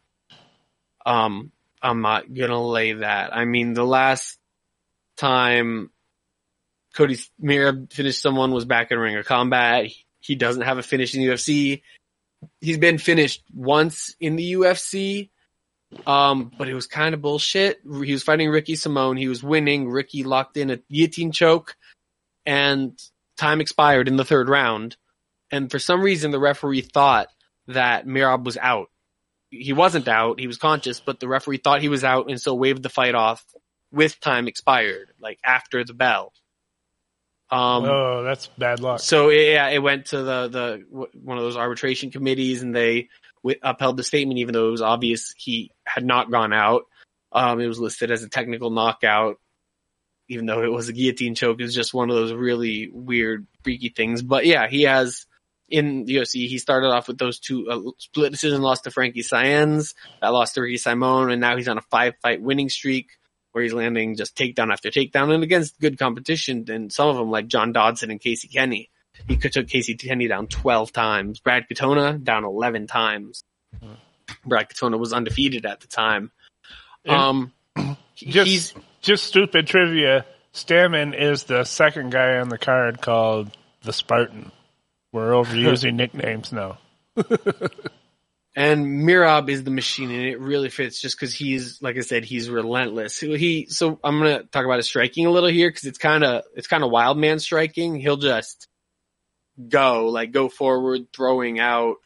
[1.06, 3.36] um, I'm not gonna lay that.
[3.36, 4.38] I mean, the last
[5.18, 5.92] time
[6.96, 9.90] Cody Mira finished someone was back in Ring of Combat.
[10.20, 11.82] He, doesn't have a finish in the UFC.
[12.62, 15.30] He's been finished once in the UFC.
[16.06, 17.80] Um, but it was kind of bullshit.
[17.84, 19.18] He was fighting Ricky Simón.
[19.18, 19.90] He was winning.
[19.90, 21.76] Ricky locked in a guillotine choke
[22.46, 23.00] and
[23.38, 24.98] time expired in the third round.
[25.52, 27.30] And for some reason, the referee thought
[27.68, 28.90] that Merab was out.
[29.52, 30.40] He wasn't out.
[30.40, 33.16] He was conscious, but the referee thought he was out and so waved the fight
[33.16, 33.44] off
[33.92, 36.34] with time expired, like after the bell.
[37.52, 39.00] Um, oh, that's bad luck.
[39.00, 43.10] so yeah, it went to the the one of those arbitration committees, and they
[43.44, 46.84] wi- upheld the statement, even though it was obvious he had not gone out.
[47.32, 49.38] Um, it was listed as a technical knockout,
[50.28, 51.60] even though it was a guillotine choke.
[51.60, 54.22] It was just one of those really weird, freaky things.
[54.22, 55.26] But yeah, he has
[55.72, 56.48] in the UFC.
[56.48, 60.56] He started off with those two uh, split decision loss to Frankie Saenz, that lost
[60.56, 63.08] to Ricky Simón, and now he's on a five fight winning streak
[63.52, 66.66] where he's landing just takedown after takedown and against good competition.
[66.70, 68.90] And some of them like John Dodson and Casey Kenney.
[69.28, 71.40] He took Casey Kenney down 12 times.
[71.40, 73.44] Brad Katona down 11 times.
[74.46, 76.32] Brad Katona was undefeated at the time.
[77.08, 77.52] Um,
[78.16, 80.26] just he's, just stupid trivia.
[80.54, 84.52] Stamann is the second guy on the card called the Spartan.
[85.12, 86.78] We're overusing nicknames now.
[88.56, 92.24] and Merab is the machine and it really fits just cause he's, like I said,
[92.24, 93.20] he's relentless.
[93.20, 96.24] He, so I'm going to talk about his striking a little here cause it's kind
[96.24, 97.96] of, it's kind of wild man striking.
[97.96, 98.68] He'll just
[99.68, 101.98] go, like go forward, throwing out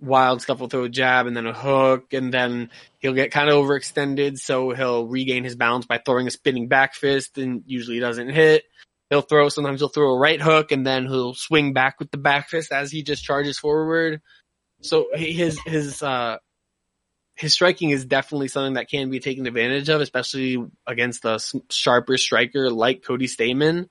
[0.00, 0.60] wild stuff.
[0.60, 4.38] Will throw a jab and then a hook and then he'll get kind of overextended.
[4.38, 8.64] So he'll regain his balance by throwing a spinning back fist and usually doesn't hit.
[9.10, 12.18] He'll throw, sometimes he'll throw a right hook and then he'll swing back with the
[12.18, 14.20] back fist as he just charges forward.
[14.80, 16.38] So his, his, uh,
[17.36, 21.38] his striking is definitely something that can be taken advantage of, especially against a
[21.70, 23.88] sharper striker like Cody Stamann.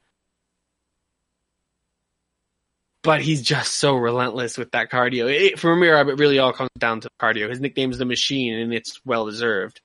[3.04, 5.32] But he's just so relentless with that cardio.
[5.32, 7.47] It, for Merab, it really all comes down to cardio.
[7.47, 9.80] His nickname is the Machine, and it's well deserved.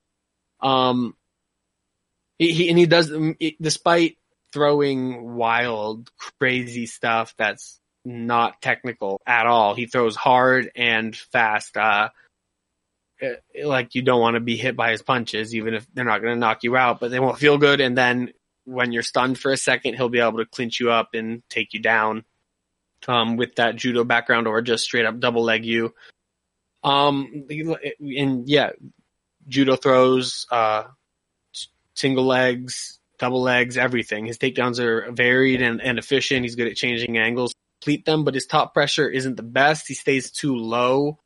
[0.62, 1.14] Um,
[2.38, 4.16] he, he and he does, it, despite
[4.52, 9.74] throwing wild, crazy stuff that's not technical at all.
[9.74, 11.76] He throws hard and fast.
[11.76, 12.10] Uh,
[13.20, 13.34] eh,
[13.64, 16.34] like you don't want to be hit by his punches, even if they're not going
[16.34, 17.80] to knock you out, but they won't feel good.
[17.80, 18.32] And then
[18.64, 21.74] when you're stunned for a second, he'll be able to clinch you up and take
[21.74, 22.24] you down.
[23.08, 25.94] Um, with that judo background or just straight up double leg you.
[26.84, 28.72] Um, and yeah,
[29.48, 30.84] judo throws, uh,
[31.94, 34.26] single legs, double legs, everything.
[34.26, 36.42] His takedowns are varied and, and efficient.
[36.42, 39.86] He's good at changing angles, complete them, but his top pressure isn't the best.
[39.86, 41.18] He stays too low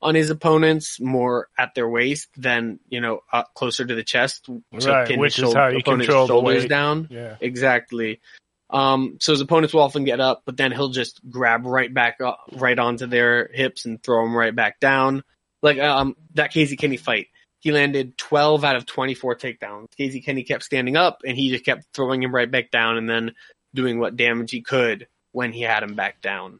[0.00, 4.46] on his opponents, more at their waist than, you know, up closer to the chest.
[4.46, 7.06] to Right, pin which is how you control shoulders down.
[7.10, 7.36] Yeah.
[7.40, 8.20] Exactly.
[8.68, 12.20] Um, so his opponents will often get up, but then he'll just grab right back
[12.20, 15.22] up, right onto their hips and throw them right back down.
[15.62, 17.28] Like, um, that Casey Kenney fight.
[17.62, 19.86] He landed 12 out of 24 takedowns.
[19.96, 23.08] Casey Kenney kept standing up and he just kept throwing him right back down and
[23.08, 23.34] then
[23.72, 26.58] doing what damage he could when he had him back down.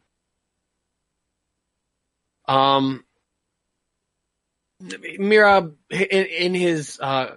[2.47, 3.03] Um,
[4.81, 7.35] Merab in, in his uh,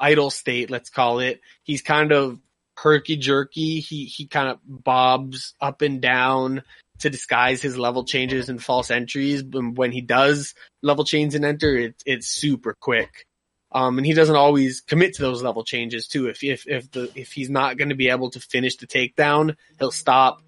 [0.00, 2.38] idle state, let's call it, he's kind of
[2.76, 3.80] herky jerky.
[3.80, 6.62] He he kind of bobs up and down
[7.00, 9.42] to disguise his level changes and false entries.
[9.42, 13.26] But when he does level change and enter, it's it's super quick.
[13.72, 16.28] Um, and he doesn't always commit to those level changes too.
[16.28, 19.56] If if if the if he's not going to be able to finish the takedown,
[19.78, 20.42] he'll stop,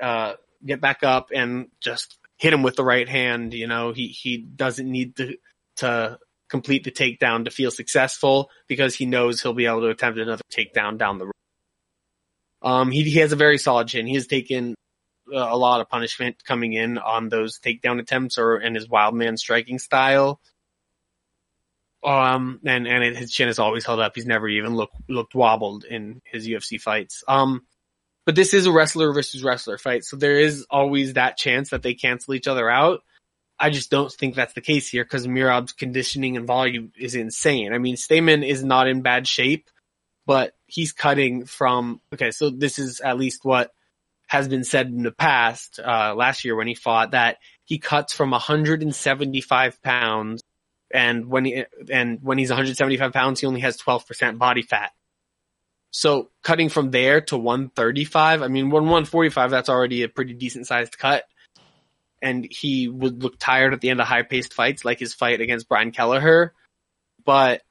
[0.00, 3.54] uh, get back up, and just hit him with the right hand.
[3.54, 5.36] You know, he he doesn't need to
[5.76, 6.18] to
[6.48, 10.42] complete the takedown to feel successful because he knows he'll be able to attempt another
[10.50, 11.32] takedown down the road.
[12.62, 14.06] Um, he he has a very solid chin.
[14.06, 14.76] He has taken
[15.32, 19.36] a lot of punishment coming in on those takedown attempts or in his wild man
[19.36, 20.40] striking style.
[22.04, 24.12] Um, and, and it, his chin has always held up.
[24.14, 27.24] He's never even looked, looked wobbled in his UFC fights.
[27.26, 27.66] Um,
[28.24, 30.04] but this is a wrestler versus wrestler fight.
[30.04, 33.00] So there is always that chance that they cancel each other out.
[33.58, 37.72] I just don't think that's the case here because Merab's conditioning and volume is insane.
[37.72, 39.68] I mean, Stamann is not in bad shape,
[40.26, 43.72] but he's cutting from, okay, so this is at least what
[44.28, 48.12] has been said in the past, uh, last year when he fought that he cuts
[48.14, 50.42] from 175 pounds
[50.92, 54.92] and when he, and when he's 175 pounds, he only has 12% body fat.
[55.90, 60.98] So cutting from there to 135, I mean, 145, that's already a pretty decent sized
[60.98, 61.24] cut.
[62.20, 65.40] And he would look tired at the end of high paced fights, like his fight
[65.40, 66.52] against Brian Kelleher.
[67.24, 67.62] But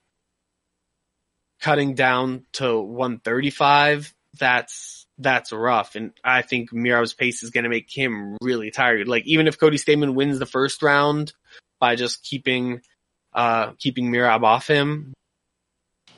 [1.59, 5.95] cutting down to 135, that's that's rough.
[5.95, 9.07] And I think Merab's pace is going to make him really tired.
[9.07, 11.33] Like even if Cody Stamann wins the first round
[11.79, 12.81] by just keeping,
[13.33, 15.13] uh, keeping Merab off him,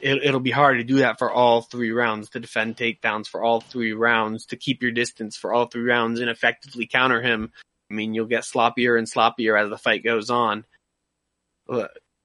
[0.02, 3.44] it, will be hard to do that for all three rounds, to defend takedowns for
[3.44, 7.52] all three rounds, to keep your distance for all three rounds and effectively counter him.
[7.92, 10.66] I mean, you'll get sloppier and sloppier as the fight goes on.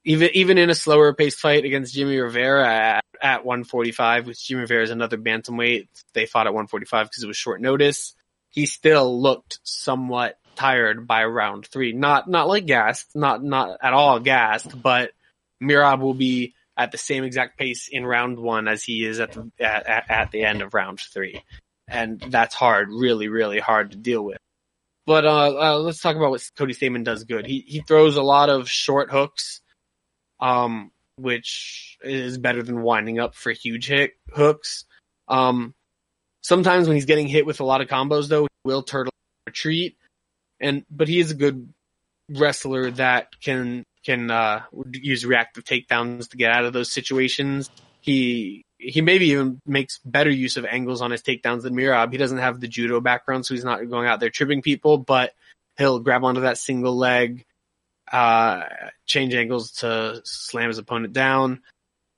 [0.05, 4.83] Even, even in a slower paced fight against Jimmy Rivera at 145, which Jimmy Rivera
[4.83, 5.89] is another bantamweight.
[6.13, 8.15] They fought at 145 because it was short notice.
[8.51, 11.93] He still looked somewhat tired by round three.
[11.93, 15.13] Not, not like gassed, not, not at all gassed, but
[15.63, 19.33] Merab will be at the same exact pace in round one as he is at
[19.33, 21.43] the, at, at, at the end of round three.
[21.89, 24.39] And that's hard, really, really hard to deal with.
[25.07, 27.47] But, uh, uh, let's talk about what Cody Stamann does good.
[27.47, 29.61] He, he throws a lot of short hooks.
[30.41, 34.85] Um, which is better than winding up for huge hit hooks.
[35.29, 35.75] Um,
[36.43, 39.13] sometimes when he's getting hit with a lot of combos though, he will turtle
[39.47, 39.97] retreat.
[40.61, 41.73] And, but he is a good
[42.31, 47.71] wrestler that can, can, uh, use reactive takedowns to get out of those situations.
[48.01, 52.13] He, he maybe even makes better use of angles on his takedowns than Merab.
[52.13, 55.33] He doesn't have the judo background, so he's not going out there tripping people, but
[55.79, 57.45] he'll grab onto that single leg,
[58.15, 58.63] uh,
[59.07, 61.63] change angles to slam his opponent down.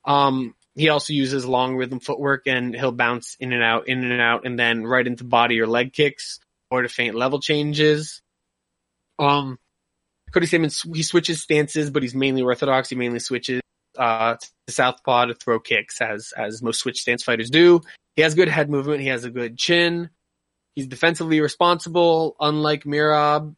[0.05, 4.21] Um, he also uses long rhythm footwork and he'll bounce in and out, in and
[4.21, 8.21] out, and then right into body or leg kicks or to feint level changes.
[9.17, 9.57] Um,
[10.31, 12.89] Cody Stamann, he switches stances, but he's mainly orthodox.
[12.89, 13.61] He mainly switches,
[13.97, 17.81] uh, to southpaw to throw kicks as, as most switch stance fighters do.
[18.15, 19.01] He has good head movement.
[19.01, 20.11] He has a good chin.
[20.75, 23.55] He's defensively responsible, unlike Merab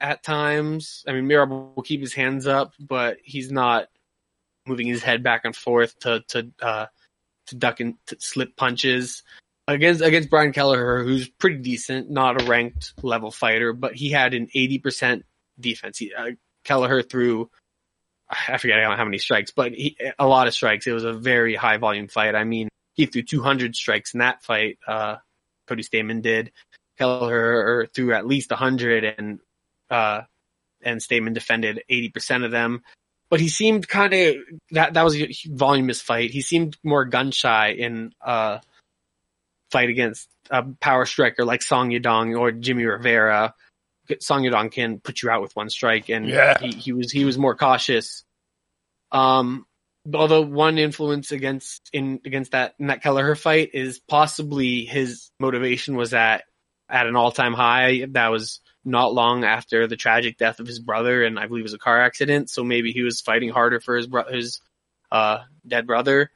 [0.00, 1.04] at times.
[1.06, 3.88] I mean, Merab will keep his hands up, but he's not
[4.66, 6.86] moving his head back and forth to to uh,
[7.46, 9.22] to duck and to slip punches
[9.68, 14.34] against against Brian Kelleher, who's pretty decent, not a ranked level fighter, but he had
[14.34, 15.24] an eighty percent
[15.58, 15.98] defense.
[15.98, 16.30] He, uh,
[16.64, 17.50] Kelleher threw.
[18.28, 20.86] I forget how many strikes, but he, a lot of strikes.
[20.88, 22.34] It was a very high volume fight.
[22.34, 24.78] I mean, he threw 200 strikes in that fight.
[24.84, 25.16] Uh,
[25.68, 26.50] Cody Stamann did.
[26.98, 29.38] Kelleher threw at least 100 and
[29.90, 30.22] uh,
[30.82, 32.82] and Stamann defended 80% of them.
[33.28, 34.36] But he seemed kind of,
[34.70, 36.30] that, that was a voluminous fight.
[36.30, 38.58] He seemed more gun shy in, uh,
[39.72, 43.52] fight against a power striker like Song Yadong or Jimmy Rivera.
[44.20, 46.58] Song Yadong can put you out with one strike and yeah.
[46.60, 48.22] he, he was, he was more cautious.
[49.10, 49.66] Um,
[50.14, 55.96] although one influence against in against that in that Kelleher fight is possibly his motivation
[55.96, 56.44] was at
[56.88, 58.06] at an all time high.
[58.10, 61.64] That was not long after the tragic death of his brother, and I believe it
[61.64, 62.48] was a car accident.
[62.48, 64.60] So maybe he was fighting harder for his bro- his
[65.10, 66.30] uh, dead brother.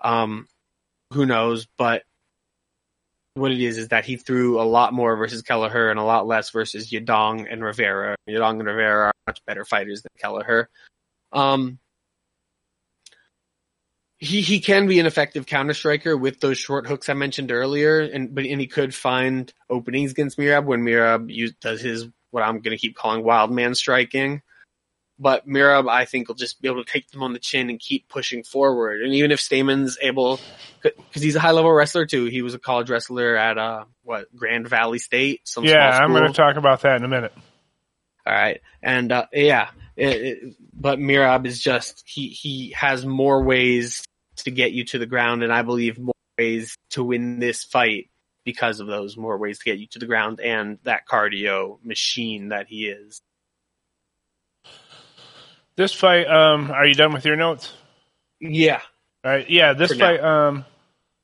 [0.00, 0.46] Um,
[1.12, 1.66] who knows?
[1.76, 2.04] But
[3.34, 6.26] what it is is that he threw a lot more versus Kelleher and a lot
[6.26, 8.14] less versus Yadong and Rivera.
[8.28, 10.68] Yadong and Rivera are much better fighters than Kelleher.
[11.32, 11.80] Um,
[14.24, 18.00] he he can be an effective counter striker with those short hooks I mentioned earlier,
[18.00, 22.42] and but and he could find openings against Merab when Merab use, does his what
[22.42, 24.42] I'm going to keep calling wild man striking.
[25.16, 27.78] But Merab, I think, will just be able to take them on the chin and
[27.78, 29.02] keep pushing forward.
[29.02, 30.40] And even if Stamann's able,
[30.82, 34.34] because he's a high level wrestler too, he was a college wrestler at uh what
[34.34, 35.42] Grand Valley State.
[35.44, 37.32] Some yeah, I'm going to talk about that in a minute.
[38.26, 43.42] All right, and uh, yeah, it, it, but Merab is just he he has more
[43.42, 44.02] ways
[44.36, 48.10] to get you to the ground, and I believe more ways to win this fight
[48.44, 52.48] because of those more ways to get you to the ground and that cardio machine
[52.48, 53.22] that he is.
[55.76, 57.72] This fight, um, are you done with your notes?
[58.40, 58.80] Yeah,
[59.24, 60.06] All right, yeah, this For now.
[60.06, 60.64] fight, um,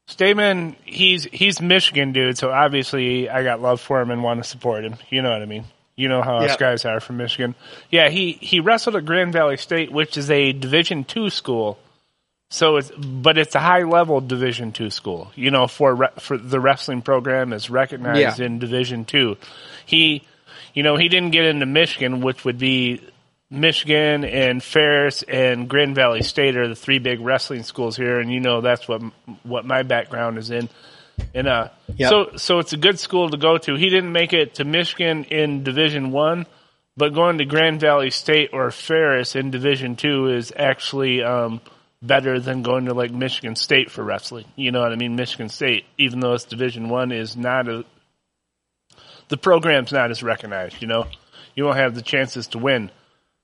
[0.08, 4.48] Stamann, he's he's Michigan dude, so obviously I got love for him and want to
[4.48, 4.96] support him.
[5.08, 5.64] You know what I mean?
[5.94, 7.54] You know how us guys are from Michigan.
[7.90, 11.78] Yeah, he he wrestled at Grand Valley State, which is a Division two school.
[12.53, 15.30] So it's but it's a high level Division two school.
[15.36, 18.46] You know, for re, for the wrestling program is recognized Yeah.
[18.46, 19.36] in Division two.
[19.86, 20.24] He,
[20.74, 23.01] you know, he didn't get into Michigan, which would be
[23.51, 28.32] Michigan and Ferris and Grand Valley State are the three big wrestling schools here, and
[28.32, 29.01] you know that's what
[29.44, 30.68] what my background is in.
[31.34, 32.11] And uh, Yep.
[32.11, 33.74] so so it's a good school to go to.
[33.76, 36.46] He didn't make it to Michigan in Division One,
[36.96, 41.61] but going to Grand Valley State or Ferris in Division Two is actually um,
[42.03, 44.46] better than going to like Michigan State for wrestling.
[44.57, 45.16] You know what I mean?
[45.16, 47.84] Michigan State, even though it's Division One, is not a
[49.28, 50.80] the program's not as recognized.
[50.80, 51.07] You know,
[51.55, 52.90] you won't have the chances to win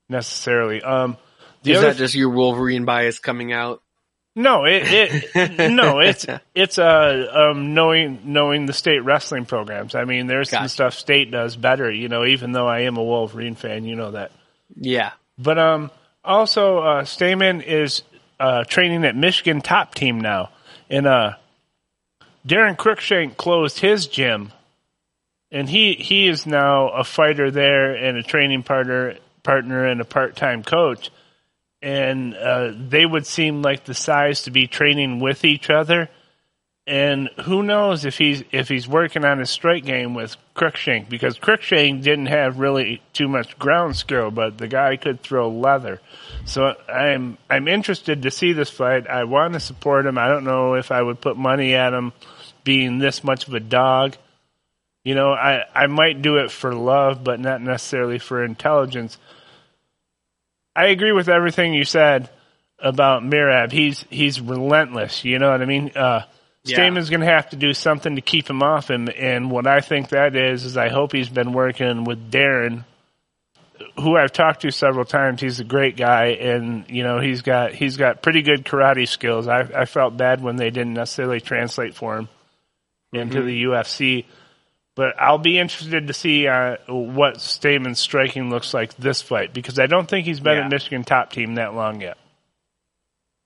[0.08, 0.82] necessarily.
[0.82, 1.16] Um,
[1.64, 3.82] is that just your Wolverine bias coming out?
[4.38, 4.82] no, it,
[5.34, 9.94] it no, it's it's uh um knowing knowing the state wrestling programs.
[9.94, 11.90] I mean, there's some stuff state does better.
[11.90, 14.32] You know, even though I am a Wolverine fan, you know that.
[14.74, 15.90] Yeah, But um,
[16.24, 18.02] also, uh, Stamann is
[18.38, 20.50] uh, training at Michigan top team now,
[20.90, 21.34] and uh,
[22.46, 24.52] Daron Cruickshank closed his gym,
[25.50, 30.04] and he he is now a fighter there and a training partner partner and a
[30.04, 31.10] part time coach,
[31.82, 36.08] and uh, they would seem like the size to be training with each other.
[36.88, 41.36] And who knows if he's if he's working on his strike game with Cruickshank because
[41.36, 46.00] Cruickshank didn't have really too much ground skill, but the guy could throw leather.
[46.44, 49.08] So I'm I'm interested to see this fight.
[49.08, 50.16] I want to support him.
[50.16, 52.12] I don't know if I would put money at him
[52.62, 54.16] being this much of a dog.
[55.02, 59.18] You know, I I might do it for love, but not necessarily for intelligence.
[60.76, 62.30] I agree with everything you said
[62.78, 63.72] about Merab.
[63.72, 65.24] He's he's relentless.
[65.24, 65.90] You know what I mean?
[65.96, 66.22] Uh,
[66.66, 66.78] Yeah.
[66.78, 69.80] Stamann's going to have to do something to keep him off him, and what I
[69.80, 72.84] think that is is I hope he's been working with Daron,
[74.00, 75.40] who I've talked to several times.
[75.40, 79.48] He's a great guy, and you know he's got he's got pretty good karate skills.
[79.48, 82.28] I I felt bad when they didn't necessarily translate for him
[83.12, 84.24] into the UFC.
[84.94, 89.78] But I'll be interested to see uh, what Stamann's striking looks like this fight because
[89.78, 90.64] I don't think he's been Yeah.
[90.64, 92.16] at Michigan top team that long yet.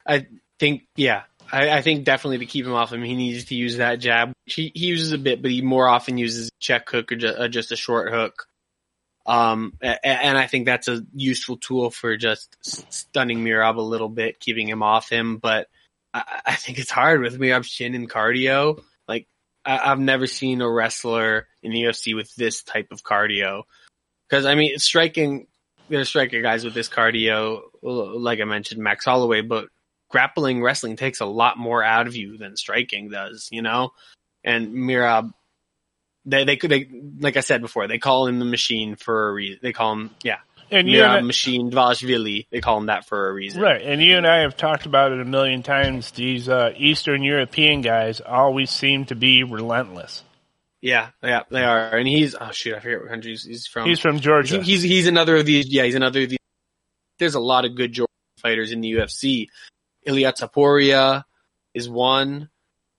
[0.06, 0.26] I
[0.60, 1.22] think yeah.
[1.53, 4.32] I, I think definitely to keep him off him, he needs to use that jab.
[4.46, 7.28] He, he uses a bit, but he more often uses a check hook or ju-
[7.28, 8.46] uh, just a short hook.
[9.26, 13.82] Um, a- a- and I think that's a useful tool for just stunning Merab a
[13.82, 15.38] little bit, keeping him off him.
[15.38, 15.68] But
[16.14, 18.82] I, I think it's hard with Merab's chin and cardio.
[19.07, 19.26] Like
[19.64, 23.62] I, I've never seen a wrestler in the UFC with this type of cardio.
[24.28, 25.46] Because I mean, it's striking,
[25.88, 29.66] there's striker guys with this cardio, like I mentioned, Max Holloway, but
[30.11, 33.90] grappling wrestling takes a lot more out of you than striking does, you know?
[34.44, 35.32] And Merab,
[36.24, 36.88] they, they could, they,
[37.20, 39.61] like I said before, they call him the machine for a reason.
[39.62, 40.38] They call him, yeah,
[40.70, 42.46] And you Merab and Machine Dvalishvili.
[42.50, 43.62] They call him that for a reason.
[43.62, 46.11] right, and you and I have talked about it a million times.
[46.11, 50.22] These uh, Eastern European guys always seem to be relentless.
[50.82, 51.94] Yeah, yeah, they are.
[51.96, 53.86] And he's, oh shoot, I forget what country he's- he's from.
[53.86, 54.56] He's from Georgia.
[54.62, 56.38] He- he's, he's another of these, yeah, he's another of these.
[57.18, 58.08] There's a lot of good Georgia
[58.38, 59.48] fighters in the UFC.
[60.07, 61.24] Ilia Topuria
[61.74, 62.48] is one.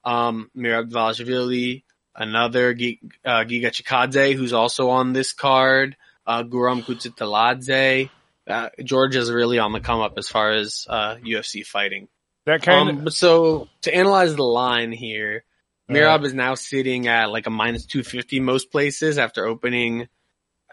[0.03, 1.83] Um, Merab Dvalishvili,
[2.15, 5.95] another Gi- uh, Giga Chikadze, who's also on this card.
[6.25, 8.09] Uh, Guram Kutateladze.
[8.47, 12.07] Uh, Georgia's really on the come up as far as, uh, UFC fighting.
[12.45, 15.43] that kind Um, of so to analyze the line here,
[15.89, 20.07] Uh, Merab is now sitting at like a minus 250 most places after opening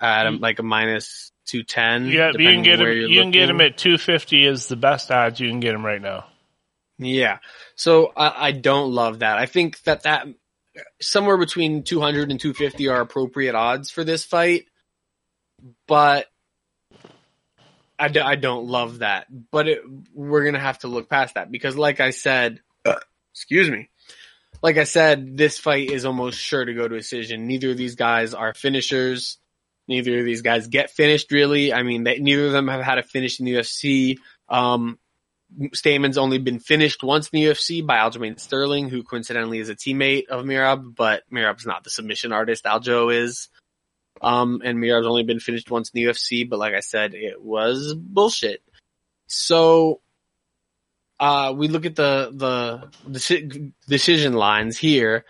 [0.01, 2.07] at a, like a minus 210.
[2.07, 3.11] yeah, you can get him.
[3.11, 5.85] You can get him at two fifty is the best odds you can get him
[5.85, 6.27] right now.
[6.99, 7.39] Yeah.
[7.77, 9.39] So I, I don't love that.
[9.39, 10.27] I think that that
[11.01, 14.67] somewhere between 200 and 250 are appropriate odds for this fight.
[15.87, 16.27] But
[17.99, 19.81] I, do, I don't love that, but it,
[20.15, 23.01] we're gonna have to look past that because, like I said, uh,
[23.33, 23.91] excuse me,
[24.63, 27.49] like I said, this fight is almost sure to go to a decision.
[27.49, 29.39] Neither of these guys are finishers.
[29.89, 31.73] Neither of these guys get finished really.
[31.73, 34.19] I mean, they, neither of them have had a finish in the UFC.
[34.49, 34.99] Um,
[35.75, 39.75] Stamann's only been finished once in the UFC by Aljamain Sterling, who coincidentally is a
[39.75, 43.49] teammate of Merab, but Merab's not the submission artist Aljo is.
[44.21, 47.41] Um, and Merab's only been finished once in the UFC, but like I said, it
[47.41, 48.63] was bullshit.
[49.27, 50.01] So,
[51.21, 55.25] uh, we look at the, the, decision lines here.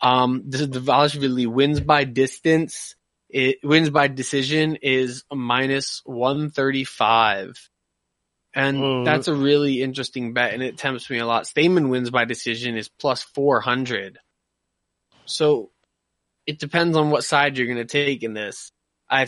[0.00, 2.94] Um, this the Dvalishvili wins by distance.
[3.34, 7.68] It wins by decision is minus 135.
[8.54, 9.04] And Ooh.
[9.04, 11.42] that's a really interesting bet and it tempts me a lot.
[11.42, 14.20] Stamann wins by decision is plus 400.
[15.24, 15.72] So
[16.46, 18.70] it depends on what side you're going to take in this.
[19.10, 19.26] I,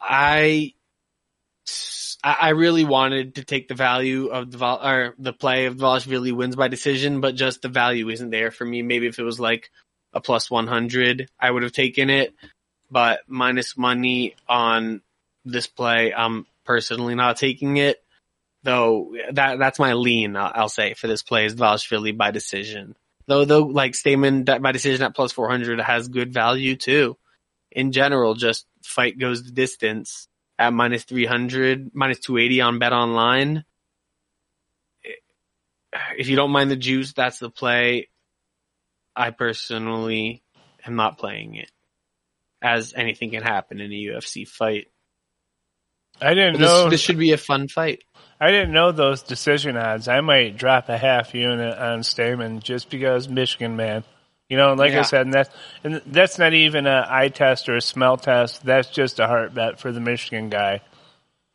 [0.00, 0.74] I,
[2.22, 6.54] I really wanted to take the value of the or the play of Dvalishvili wins
[6.54, 8.82] by decision, but just the value isn't there for me.
[8.82, 9.72] Maybe if it was like
[10.12, 12.32] a plus 100, I would have taken it,
[12.94, 15.02] but minus money on
[15.44, 18.00] this play, I'm personally not taking it.
[18.62, 22.94] Though that that's my lean, I'll say for this play is Dvalishvili by decision.
[23.26, 27.16] Though though like Stamann by decision at plus 400 has good value too.
[27.72, 33.64] In general, just fight goes the distance at minus 300, minus 280 on Bet Online.
[36.16, 38.08] If you don't mind the juice, that's the play.
[39.16, 40.44] I personally
[40.86, 41.70] am not playing it,
[42.64, 44.86] as anything can happen in a UFC fight.
[46.20, 46.88] I didn't This, know.
[46.88, 48.02] this should be a fun fight.
[48.40, 50.08] I didn't know those decision odds.
[50.08, 54.02] I might drop a half unit on Stamann just because Michigan man.
[54.48, 55.50] You know, like I said, and that's
[55.82, 58.62] and that's not even an eye test or a smell test.
[58.64, 60.80] That's just a heart bet for the Michigan guy.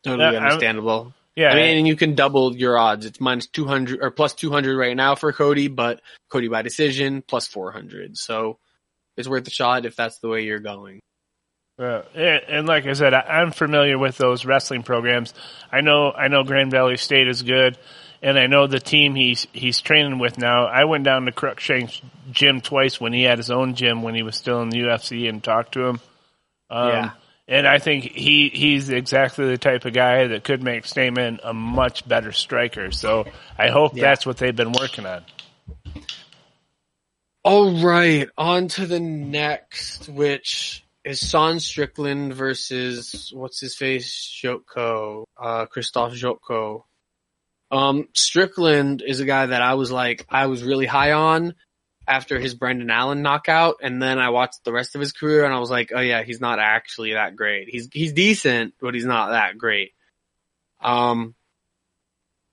[0.03, 1.14] Totally Yeah, I'm- understandable.
[1.36, 3.05] Yeah, I mean, and you can double your odds.
[3.05, 7.47] It's minus 200 or plus 200 right now for Cody, but Cody by decision plus
[7.47, 8.18] 400.
[8.18, 8.60] So
[9.20, 10.99] it's worth a shot if that's the way you're going.
[11.78, 15.34] Uh, and, and like I said, I, I'm familiar with those wrestling programs.
[15.72, 17.78] I know, I know Grand Valley State is good,
[18.22, 20.65] and I know the team he's he's training with now.
[20.65, 22.01] I went down to Cruickshank's
[22.32, 25.30] gym twice when he had his own gym when he was still in the UFC
[25.30, 25.99] and talked to him.
[26.70, 27.11] Um, Yeah.
[27.47, 31.51] And I think he he's exactly the type of guy that could make Stamann a
[31.53, 32.91] much better striker.
[32.91, 33.26] So
[33.57, 34.03] I hope Yeah.
[34.03, 35.24] that's what they've been working on.
[37.44, 45.24] All right, on to the next, which is Sean Strickland versus what's his face, Jotko,
[45.42, 46.84] uh, Krzysztof Jotko.
[47.72, 51.56] Um, Strickland is a guy that I was like, I was really high on
[52.06, 55.54] after his Brendan Allen knockout, and then I watched the rest of his career, and
[55.54, 57.70] I was like, oh yeah, he's not actually that great.
[57.70, 59.92] He's he's decent, but he's not that great.
[60.82, 61.36] Um,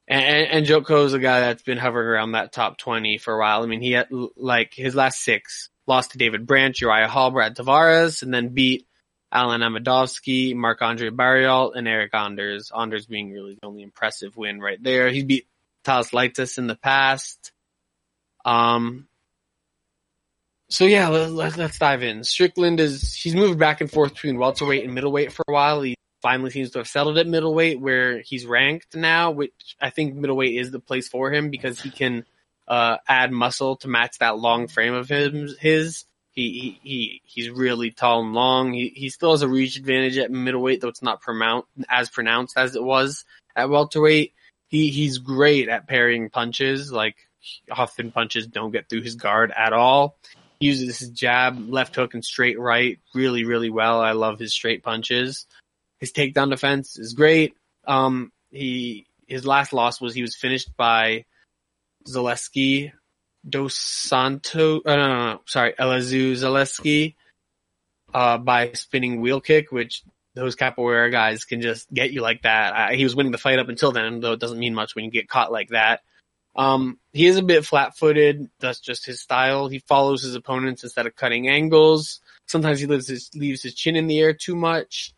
[0.09, 3.39] and, and, Jotko is a guy that's been hovering around that top 20 for a
[3.39, 3.63] while.
[3.63, 7.57] I mean, he had like his last six lost to David Branch, Uriah Hall, Brad
[7.57, 8.87] Tavares, and then beat
[9.35, 12.71] Alen Amedovski, Mark Andre Barrialt, and Eric Anders.
[12.77, 15.11] Anders being really the only impressive win right there.
[15.11, 15.47] He beat
[15.85, 17.53] Thales Leites in the past.
[18.45, 19.09] Um,
[20.69, 22.25] so yeah, let, let, let's dive in.
[22.25, 25.83] Strickland is, he's moved back and forth between welterweight and middleweight for a while.
[25.83, 25.97] He
[26.27, 30.57] finally seems to have settled at middleweight where he's ranked now, which I think middleweight
[30.57, 32.25] is the place for him because he can
[32.67, 36.05] uh, add muscle to match that long frame of him, his.
[36.33, 38.73] He, he, he he's really tall and long.
[38.73, 42.59] He, he still has a reach advantage at middleweight, though it's not pronounced, as pronounced
[42.59, 43.25] as it was
[43.55, 44.35] at welterweight.
[44.67, 46.91] He, he's great at parrying punches.
[46.91, 47.15] Like,
[47.71, 50.19] often punches don't get through his guard at all.
[50.59, 54.01] He uses his jab, left hook, and straight right really, really well.
[54.01, 55.47] I love his straight punches.
[56.01, 57.55] His takedown defense is great.
[57.87, 61.25] Um, he his last loss was he was finished by
[62.07, 62.93] Zaleski
[63.49, 64.81] dos Santo.
[64.85, 67.15] Uh, no, no, no, sorry, Elizeu Zaleski
[68.15, 70.03] uh, by spinning wheel kick, which
[70.35, 72.75] those capoeira guys can just get you like that.
[72.75, 75.05] I, he was winning the fight up until then, though it doesn't mean much when
[75.05, 76.01] you get caught like that.
[76.55, 78.49] Um, he is a bit flat-footed.
[78.61, 79.69] That's just his style.
[79.69, 82.21] He follows his opponents instead of cutting angles.
[82.47, 85.13] Sometimes he his, leaves his chin in the air too much,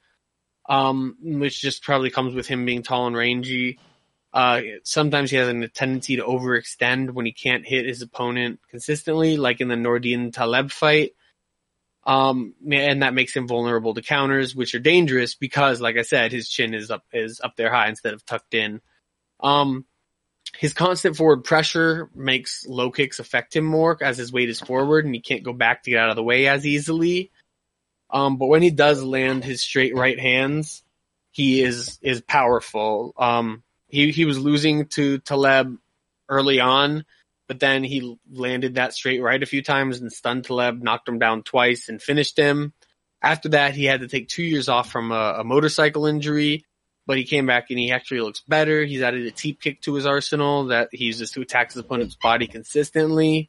[0.69, 3.79] um, which just probably comes with him being tall and rangy.
[4.33, 9.37] Uh, sometimes he has a tendency to overextend when he can't hit his opponent consistently,
[9.37, 11.13] like in the Nordine Taleb fight.
[12.05, 16.33] Um, and that makes him vulnerable to counters, which are dangerous because, like I said,
[16.33, 18.81] his chin is up, is up there high instead of tucked in.
[19.41, 19.85] Um,
[20.57, 25.05] his constant forward pressure makes low kicks affect him more as his weight is forward
[25.05, 27.31] and he can't go back to get out of the way as easily.
[28.11, 30.83] Um, but when he does land his straight right hands,
[31.31, 33.15] he is is powerful.
[33.19, 35.79] Um, he he was losing to Taleb
[36.29, 37.05] early on,
[37.47, 41.19] but then he landed that straight right a few times and stunned Taleb, knocked him
[41.19, 42.73] down twice, and finished him.
[43.21, 46.65] After that, he had to take two years off from a, a motorcycle injury,
[47.07, 48.85] but he came back and he actually looks better.
[48.85, 52.15] He's added a teep kick to his arsenal that he uses to attack his opponent's
[52.15, 53.49] body consistently.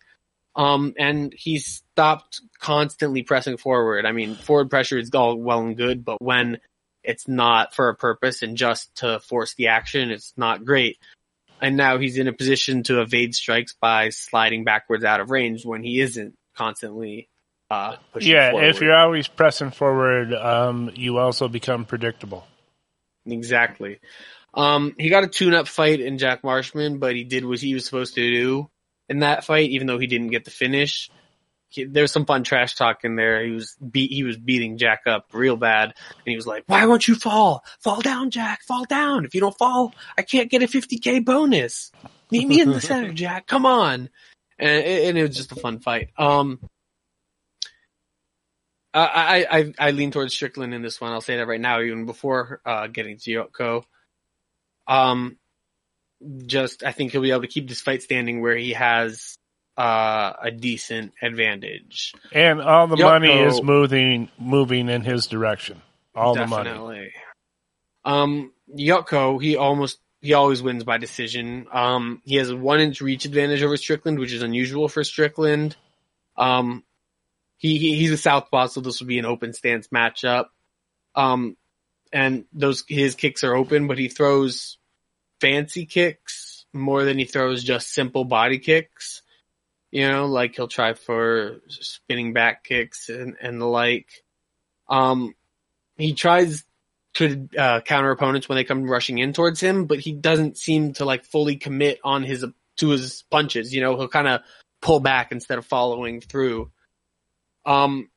[0.60, 4.05] Um, and he stopped constantly pressing forward.
[4.05, 6.60] I mean, forward pressure is all well and good, but when
[7.01, 10.97] it's not for a purpose and just to force the action, it's not great.
[11.62, 15.66] And now he's in a position to evade strikes by sliding backwards out of range
[15.66, 17.30] when he isn't constantly
[17.72, 18.68] uh, pushing Yeah, forward.
[18.68, 22.45] if you're always pressing forward, um, you also become predictable.
[23.26, 23.99] Exactly.
[24.53, 27.86] Um, he got a tune-up fight in Jack Marshman, but he did what he was
[27.86, 28.70] supposed to do
[29.10, 31.10] in that fight, even though he didn't get the finish.
[31.68, 33.43] He, there was some fun trash talk in there.
[33.43, 36.86] He was beat, he was beating Jack up real bad, and he was like, "Why
[36.86, 37.64] won't you fall?
[37.80, 38.64] Fall down, Jack.
[38.64, 39.26] Fall down.
[39.26, 41.91] If you don't fall, I can't get a 50k bonus.
[42.32, 43.47] Meet me in the center, Jack.
[43.47, 44.10] Come on."
[44.57, 46.10] And, and it was just a fun fight.
[46.18, 46.60] Um,
[48.93, 51.12] I, I, I, I lean towards Strickland in this one.
[51.12, 53.84] I'll say that right now, even before uh, getting to Jotko.
[54.88, 55.38] Um,
[56.45, 59.36] just I think he'll be able to keep this fight standing where he has
[59.78, 62.13] uh, a decent advantage.
[62.34, 63.05] And all the Yep.
[63.05, 63.63] money is Oh.
[63.63, 65.82] moving moving in his direction.
[66.15, 67.11] All the money.
[68.03, 71.67] Um, Jotko, he almost he always wins by decision.
[71.72, 75.78] Um, he has a one inch reach advantage over Strickland, which is unusual for Strickland.
[76.36, 76.84] Um,
[77.57, 80.47] he, he he's a southpaw, so this will be an open stance matchup.
[81.15, 81.55] Um,
[82.11, 84.78] and those his kicks are open, but he throws
[85.39, 89.21] fancy kicks more than he throws just simple body kicks.
[89.91, 94.07] You know, like he'll try for spinning back kicks and, and the like.
[94.87, 95.33] Um,
[95.97, 96.63] he tries
[97.15, 100.93] to uh, counter opponents when they come rushing in towards him, but he doesn't seem
[100.93, 102.45] to like fully commit on his
[102.77, 103.73] to his punches.
[103.73, 104.41] You know, he'll kind of
[104.81, 106.71] pull back instead of following through.
[107.65, 108.09] Um,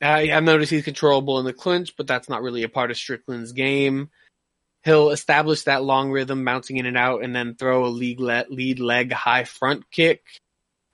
[0.00, 2.96] I, I've noticed he's controllable in the clinch, but that's not really a part of
[2.96, 4.10] Strickland's game.
[4.84, 8.46] He'll establish that long rhythm, bouncing in and out, and then throw a lead, le-
[8.48, 10.22] lead leg high front kick,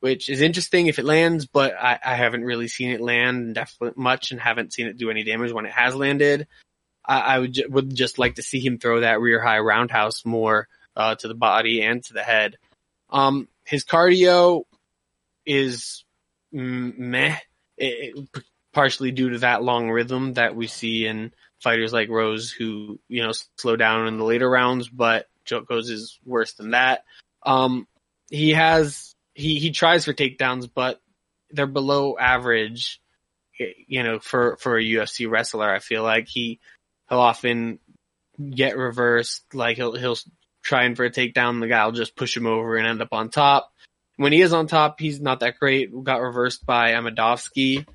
[0.01, 4.03] which is interesting if it lands, but I, I haven't really seen it land definitely
[4.03, 6.49] much and haven't seen it do any damage when it has landed.
[7.07, 10.25] I, I would, ju- would just like to see him throw that rear high roundhouse
[10.25, 10.67] more,
[10.97, 12.57] uh, to the body and to the head.
[13.11, 14.65] Um, his cardio
[15.45, 16.05] is
[16.53, 17.37] meh,
[17.77, 21.33] it, it- partially due to that long rhythm that we see in
[21.63, 26.19] fighters like Rose who, you know, slow down in the later rounds, but Jotko's is
[26.25, 27.05] worse than that.
[27.45, 27.87] Um,
[28.31, 31.01] he has, he, he tries for takedowns, but
[31.51, 33.01] they're below average,
[33.59, 35.73] you know, for, for a UFC wrestler.
[35.73, 36.61] I feel like he,
[37.09, 37.79] he'll often
[38.51, 40.19] get reversed, like he'll, he'll
[40.63, 43.13] try and for a takedown, the guy will just push him over and end up
[43.13, 43.73] on top.
[44.17, 45.93] When he is on top, he's not that great.
[46.05, 47.87] Got reversed by Amedovski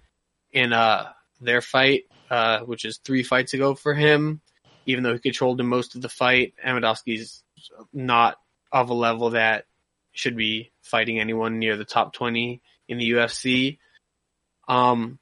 [0.51, 4.39] in, uh, their fight uh, which is three fights ago for him.
[4.85, 7.43] Even though he controlled him most of the fight, Amedovski's
[7.93, 8.37] not
[8.71, 9.65] of a level that
[10.13, 13.79] should be fighting anyone near the top 20 in the UFC.
[14.67, 15.19] Um,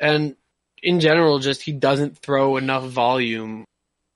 [0.00, 0.34] and
[0.82, 3.64] in general, just he doesn't throw enough volume.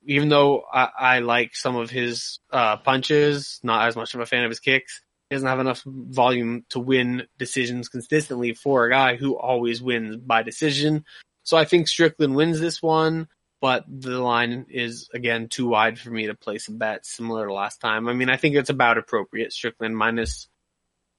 [0.05, 4.27] Even though I, I like some of his uh, punches, not as much of a
[4.27, 5.01] fan of his kicks.
[5.31, 10.17] He doesn't have enough volume to win decisions consistently for a guy who always wins
[10.17, 11.05] by decision.
[11.45, 13.29] So I think Strickland wins this one,
[13.61, 17.53] but the line is again too wide for me to place a bet similar to
[17.53, 18.09] last time.
[18.09, 19.53] I mean, I think it's about appropriate.
[19.53, 20.49] Strickland minus,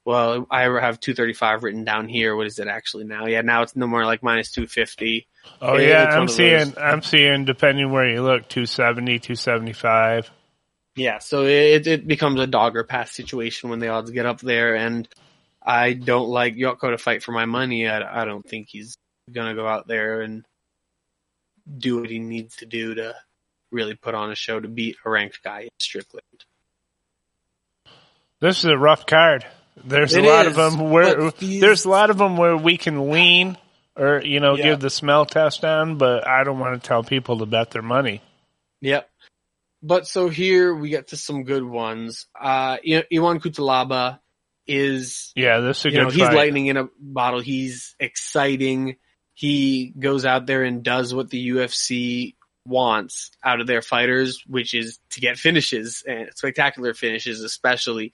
[0.03, 2.35] well, I have 235 written down here.
[2.35, 3.27] What is it actually now?
[3.27, 5.27] Yeah, now it's no more like minus 250.
[5.61, 10.31] Oh It- yeah, I'm seeing I'm seeing depending where you look, 270, 275.
[10.97, 14.39] Yeah, so it, it becomes a dog or pass situation when the odds get up
[14.39, 15.07] there, and
[15.61, 17.87] I don't like Jotko to fight for my money.
[17.87, 18.97] I, I don't think he's
[19.31, 20.45] gonna go out there and
[21.77, 23.15] do what he needs to do to
[23.71, 26.45] really put on a show to beat a ranked guy in Strickland.
[28.39, 29.45] This is a rough card.
[29.83, 32.55] There's It a lot is, of them where these- there's a lot of them where
[32.55, 33.57] we can lean
[33.95, 34.63] or you know Yeah.
[34.63, 37.81] give the smell test on, but I don't want to tell people to bet their
[37.81, 38.21] money.
[38.81, 39.09] Yep.
[39.81, 42.25] But so here we get to some good ones.
[42.39, 44.19] Uh, Ion Cutelaba
[44.67, 47.39] is Yeah, this is a good know, he's lightning in a bottle.
[47.39, 48.97] He's exciting.
[49.35, 54.73] He goes out there and does what the UFC wants out of their fighters, which
[54.73, 58.13] is to get finishes and spectacular finishes, especially.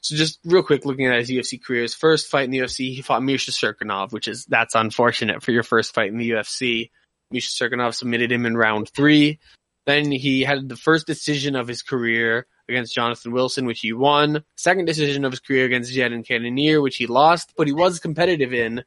[0.00, 2.94] So just real quick, looking at his UFC career, his first fight in the UFC,
[2.94, 6.90] he fought Misha Cirkunov, which is, that's unfortunate for your first fight in the UFC.
[7.30, 9.38] Misha Cirkunov submitted him in round three.
[9.86, 14.42] Then he had the first decision of his career against Jonathan Wilson, which he won.
[14.56, 18.52] Second decision of his career against Jared Cannonier, which he lost, but he was competitive
[18.52, 18.84] in.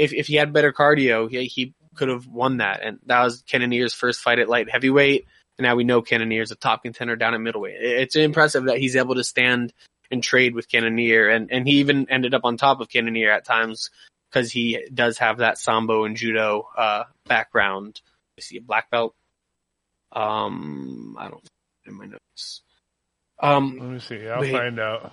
[0.00, 2.82] If if he had better cardio, he, he could have won that.
[2.82, 5.26] And that was Cannonier's first fight at light heavyweight.
[5.58, 7.76] And now we know Cannonier is a top contender down at middleweight.
[7.78, 9.72] It's impressive that he's able to stand
[10.10, 11.28] and trade with Cannonier.
[11.28, 13.90] And, and he even ended up on top of Cannonier at times
[14.30, 18.00] because he does have that sambo and judo, uh, background.
[18.38, 19.14] I see a black belt.
[20.12, 21.46] Um, I don't
[21.86, 22.62] in my notes.
[23.38, 24.28] Um, Let me see.
[24.28, 24.52] I'll wait.
[24.52, 25.12] find out.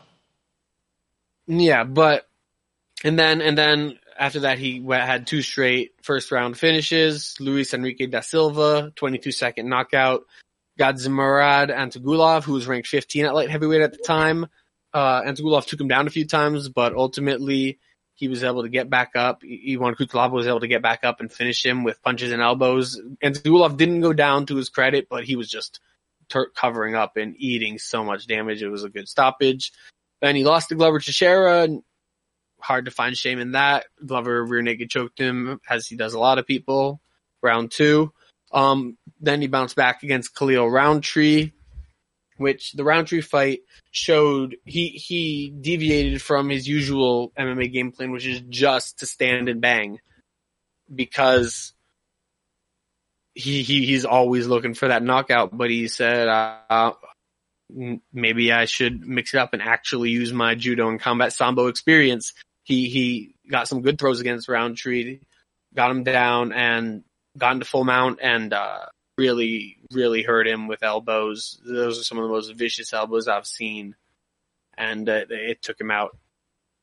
[1.48, 2.28] Yeah, but
[3.04, 7.36] and then and then after that he had two straight first round finishes.
[7.40, 10.26] Luis Henrique da Silva, 22 second knockout.
[10.80, 14.48] Gadzhimurad Antigulov, who was ranked 15 at light heavyweight at the time.
[14.94, 17.80] Uh, Antigulov took him down a few times, but ultimately
[18.14, 19.44] he was able to get back up.
[19.44, 23.00] Ivan Cutelaba was able to get back up and finish him with punches and elbows.
[23.24, 25.80] Antigulov didn't go down to his credit, but he was just
[26.30, 28.62] ter- covering up and eating so much damage.
[28.62, 29.72] It was a good stoppage.
[30.22, 31.68] Then he lost to Glover Teixeira.
[32.68, 33.86] Hard to find shame in that.
[34.06, 37.00] Glover rear naked choked him, as he does a lot of people.
[37.42, 38.12] Round two.
[38.52, 41.54] Um, then he bounced back against Khalil Rountree,
[42.36, 43.62] which the Rountree fight
[43.92, 49.48] showed he he deviated from his usual MMA game plan, which is just to stand
[49.48, 50.00] and bang,
[50.94, 51.72] because
[53.34, 55.56] he, he he's always looking for that knockout.
[55.58, 56.92] But he said, uh,
[57.74, 61.68] m- maybe I should mix it up and actually use my judo and combat sambo
[61.68, 62.34] experience.
[62.68, 65.22] He he got some good throws against Rountree,
[65.74, 67.06] got him down and
[67.38, 68.88] got into full mount and uh,
[69.18, 71.62] really really hurt him with elbows.
[71.66, 73.96] Those are some of the most vicious elbows I've seen,
[74.78, 76.18] and uh, it took him out.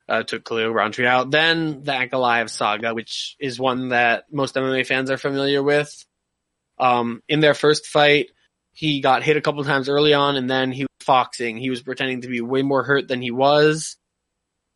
[0.08, 1.30] Uh, took Khalil Rountree out.
[1.30, 6.06] Then the Ankalaev saga, which is one that most MMA fans are familiar with.
[6.78, 8.30] Um, in their first fight,
[8.72, 11.56] he got hit a couple times early on and then he was foxing.
[11.56, 13.96] He was pretending to be way more hurt than he was.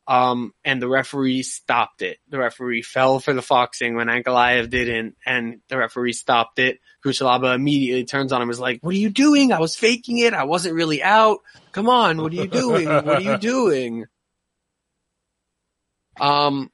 [0.08, 2.16] Um, and the referee stopped it.
[2.30, 6.78] The referee fell for the foxing when Ankalaev didn't, and the referee stopped it.
[7.04, 9.52] Cutelaba immediately turns on him and is like, what are you doing?
[9.52, 10.32] I was faking it.
[10.32, 11.40] I wasn't really out.
[11.72, 12.22] Come on.
[12.22, 12.86] What are you doing?
[12.88, 14.06] what are you doing?
[16.18, 16.70] Um,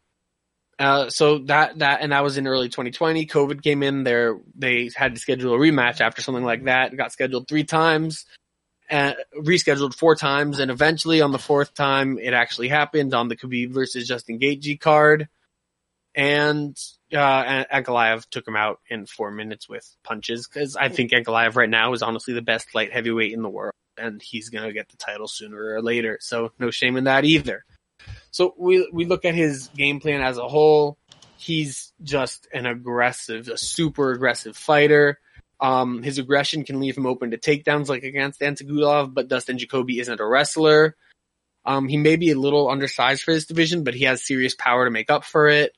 [0.79, 3.27] uh, so that, that, and that was in early 2020.
[3.27, 4.39] COVID came in there.
[4.55, 6.93] They had to schedule a rematch after something like that.
[6.93, 8.27] It got scheduled three times
[9.37, 10.59] rescheduled four times.
[10.59, 14.81] And eventually on the fourth time, it actually happened on the Khabib versus Justin Gaethje
[14.81, 15.29] card.
[16.15, 16.77] And,
[17.13, 21.69] uh, Ankalaev took him out in four minutes with punches because I think Ankalaev right
[21.69, 24.97] now is honestly the best light heavyweight in the world and he's to get the
[24.97, 26.19] title sooner or later.
[26.21, 27.65] So no shame in that either.
[28.31, 30.99] So we we look at his game plan as a whole.
[31.37, 35.19] He's just an aggressive, a super aggressive fighter.
[35.61, 39.99] Um, his aggression can leave him open to takedowns like against Antigulov, but Dustin Jacoby
[40.01, 40.97] isn't a wrestler.
[41.65, 44.85] Um, he may be a little undersized for this division, but he has serious power
[44.85, 45.77] to make up for it.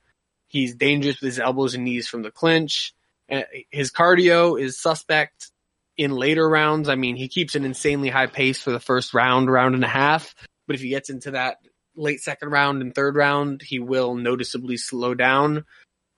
[0.48, 2.94] He's dangerous with his elbows and knees from the clinch.
[3.30, 5.50] Uh, his cardio is suspect
[5.96, 6.88] in later rounds.
[6.88, 9.88] I mean, he keeps an insanely high pace for the first round, round and a
[9.88, 10.34] half.
[10.66, 11.58] But if he gets into that
[11.94, 15.64] late second round and third round, he will noticeably slow down.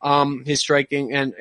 [0.01, 1.35] Um, his striking and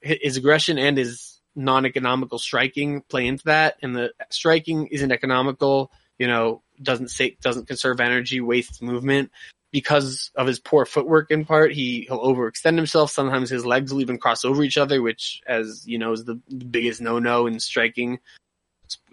[0.00, 3.76] his aggression and his non-economical striking play into that.
[3.82, 9.30] And the striking isn't economical, you know, doesn't say, doesn't conserve energy, wastes movement.
[9.72, 13.10] Because of his poor footwork in part, he, he'll overextend himself.
[13.10, 16.40] Sometimes his legs will even cross over each other, which, as you know, is the,
[16.48, 18.20] the biggest no-no in striking,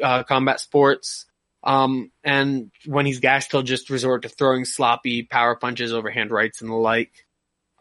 [0.01, 1.25] uh, combat sports.
[1.63, 6.61] Um, and when he's gassed, he'll just resort to throwing sloppy power punches, overhand rights,
[6.61, 7.25] and the like.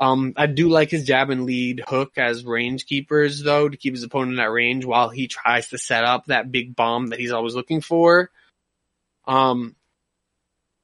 [0.02, 3.94] Um, I do like his jab and lead hook as range keepers, though, to keep
[3.94, 7.30] his opponent at range while he tries to set up that big bomb that he's
[7.30, 8.28] always looking for.
[9.28, 9.76] Um,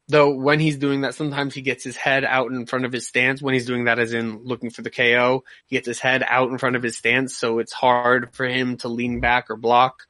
[0.07, 3.09] though when he's doing that, sometimes he gets his head out in front of his
[3.09, 3.43] stance.
[3.43, 6.51] When he's doing that, as in looking for the KO, he gets his head out
[6.51, 10.05] in front of his stance, so it's hard for him to lean back or block.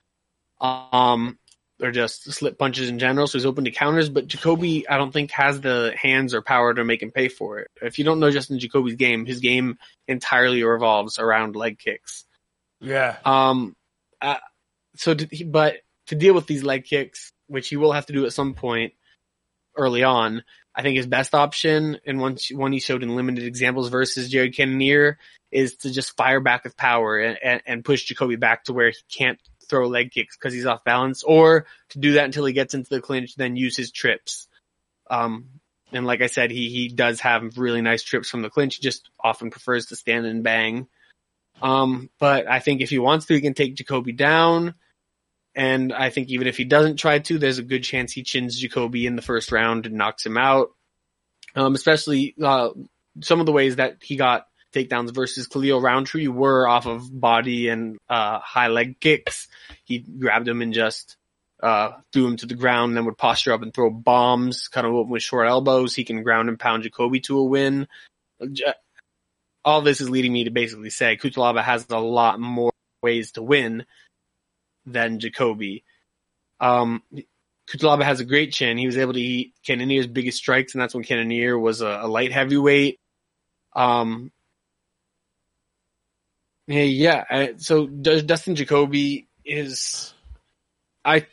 [0.60, 1.38] Um,
[1.80, 3.26] or just slip punches in general.
[3.26, 6.74] So he's open to counters, but Jacoby, I don't think has the hands or power
[6.74, 7.70] to make him pay for it.
[7.80, 12.24] If you don't know Justin Jacoby's game, his game entirely revolves around leg kicks.
[12.80, 13.16] Yeah.
[13.24, 13.76] Um,
[14.20, 14.36] uh,
[14.96, 15.76] so, to, but
[16.08, 18.94] to deal with these leg kicks, which he will have to do at some point
[19.76, 20.42] early on,
[20.74, 24.54] I think his best option, and one, one he showed in limited examples versus Jared
[24.54, 25.18] Cannonier,
[25.50, 28.90] is to just fire back with power and, and, and push Jacoby back to where
[28.90, 29.38] he can't
[29.68, 32.90] throw leg kicks because he's off balance, or to do that until he gets into
[32.90, 34.48] the clinch, then use his trips.
[35.10, 35.46] Um,
[35.92, 38.76] and like I said, he he does have really nice trips from the clinch.
[38.76, 40.86] He just often prefers to stand and bang.
[41.60, 44.74] Um, but I think if he wants to, he can take Jacoby down.
[45.54, 48.58] And I think even if he doesn't try to, there's a good chance he chins
[48.58, 50.70] Jacoby in the first round and knocks him out.
[51.56, 52.70] Um, especially, uh,
[53.22, 54.46] some of the ways that he got
[54.86, 59.48] takedowns versus Khalil Rountree were off of body and, uh, high leg kicks.
[59.84, 61.16] He grabbed him and just,
[61.62, 65.08] uh, threw him to the ground then would posture up and throw bombs, kind of
[65.08, 65.94] with short elbows.
[65.94, 67.88] He can ground and pound Jacoby to a win.
[69.64, 72.72] All this is leading me to basically say Cutelaba has a lot more
[73.02, 73.84] ways to win
[74.86, 75.84] than Jacoby.
[76.60, 77.02] Um,
[77.68, 78.78] Cutelaba has a great chin.
[78.78, 82.08] He was able to eat Cannonier's biggest strikes, and that's when Cannonier was a, a
[82.08, 82.98] light heavyweight.
[83.76, 84.32] Um,
[86.68, 87.52] yeah.
[87.56, 90.12] So Dustin Jacoby is,
[91.04, 91.26] I,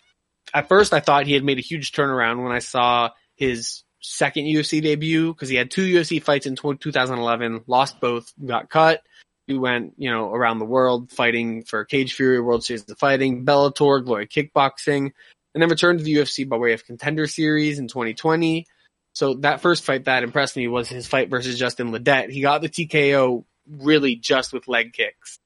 [0.54, 4.46] at first I thought he had made a huge turnaround when I saw his second
[4.46, 9.02] UFC debut because he had two UFC fights in 2011, lost both, got cut.
[9.48, 13.46] He went, you know, around the world fighting for Cage Fury, World Series of Fighting,
[13.46, 15.12] Bellator, Glory Kickboxing,
[15.54, 18.66] and then returned to the UFC by way of Contender Series in 2020.
[19.14, 22.32] So that first fight that impressed me was his fight versus Justin Ledet.
[22.32, 25.40] He got the TKO really just with leg kicks.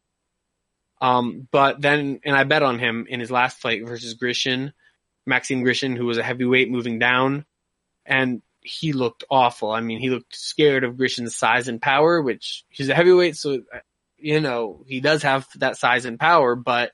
[1.02, 4.74] Um, but then, and I bet on him in his last fight versus Grishin,
[5.26, 7.46] Maxime Grishin, who was a heavyweight moving down,
[8.06, 9.72] and he looked awful.
[9.72, 13.62] I mean, he looked scared of Grishin's size and power, which he's a heavyweight, so
[14.18, 16.92] you know, he does have that size and power, but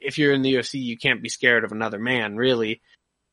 [0.00, 2.80] if you're in the UFC, you can't be scared of another man, really.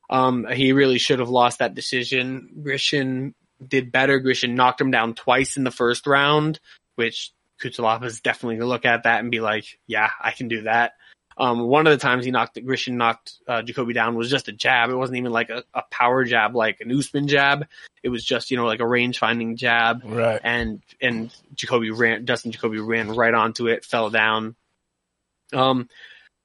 [0.09, 2.49] Um, he really should have lost that decision.
[2.61, 3.33] Grishin
[3.65, 4.19] did better.
[4.19, 6.59] Grishin knocked him down twice in the first round,
[6.95, 7.31] which
[7.61, 10.63] Cutelaba is definitely going to look at that and be like, yeah, I can do
[10.63, 10.93] that.
[11.35, 14.51] Um, one of the times he knocked, Grishin knocked, uh, Jacoby down was just a
[14.51, 14.91] jab.
[14.91, 17.65] It wasn't even like a, a power jab, like an Usman jab.
[18.03, 20.01] It was just, you know, like a range finding jab.
[20.05, 20.39] Right.
[20.43, 24.55] And, and Jacoby ran, Dustin Jacoby ran right onto it, fell down.
[25.51, 25.89] Um,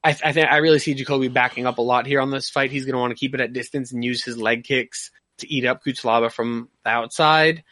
[0.02, 2.70] I, I think I really see Jacoby backing up a lot here on this fight.
[2.70, 5.52] He's going to want to keep it at distance and use his leg kicks to
[5.52, 7.62] eat up Cutelaba from the outside.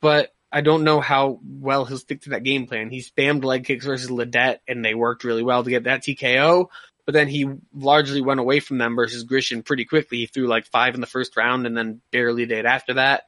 [0.00, 2.88] But I don't know how well he'll stick to that game plan.
[2.88, 6.68] He spammed leg kicks versus Ledet and they worked really well to get that TKO,
[7.04, 10.18] but then he largely went away from them versus Grishin pretty quickly.
[10.18, 13.24] He threw like five in the first round and then barely did after that.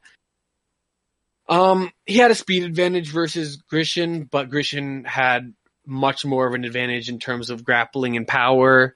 [1.49, 5.53] Um, he had a speed advantage versus Grishin, but Grishin had
[5.85, 8.95] much more of an advantage in terms of grappling and power.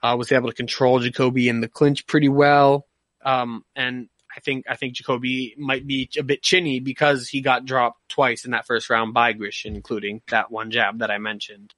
[0.00, 2.86] Uh, was able to control Jacoby in the clinch pretty well.
[3.24, 7.64] Um, and I think I think Jacoby might be a bit chinny because he got
[7.64, 11.74] dropped twice in that first round by Grishin, including that one jab that I mentioned.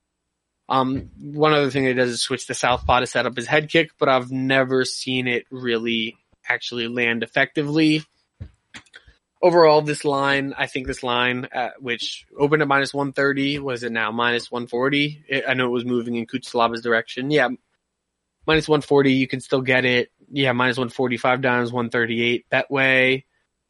[0.69, 3.71] Um, one other thing he does is switch the southpaw to set up his head
[3.71, 8.05] kick, but I've never seen it really actually land effectively.
[9.41, 13.91] Overall, this line, I think this line, uh, which opened at minus 130, was it
[13.91, 15.25] now minus 140?
[15.27, 17.31] It, I know it was moving in Cutelab's direction.
[17.31, 17.49] Yeah,
[18.47, 20.11] minus 140, you can still get it.
[20.31, 23.25] Yeah, minus 145 down is 138 Betway,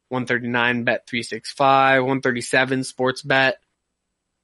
[0.09, 3.57] 139 Bet 365, 137 Sports Bet,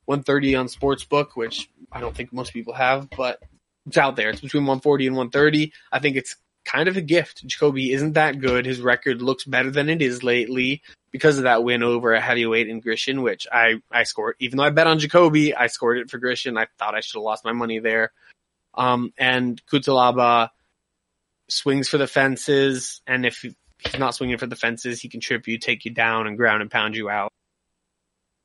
[0.06, 3.42] 130 on Sportsbook, which I don't think most people have, but
[3.86, 4.30] it's out there.
[4.30, 5.74] It's between 140 and 130.
[5.92, 7.46] I think it's kind of a gift.
[7.46, 8.66] Jacoby isn't that good.
[8.66, 12.68] His record looks better than it is lately because of that win over a heavyweight
[12.68, 14.36] in Grishin, which I, I scored.
[14.40, 16.60] Even though I bet on Jacoby, I scored it for Grishin.
[16.60, 18.12] I thought I should have lost my money there.
[18.74, 20.50] Um, and Cutelaba
[21.50, 25.48] swings for the fences, and if he's not swinging for the fences, he can trip
[25.48, 27.32] you, take you down, and ground and pound you out.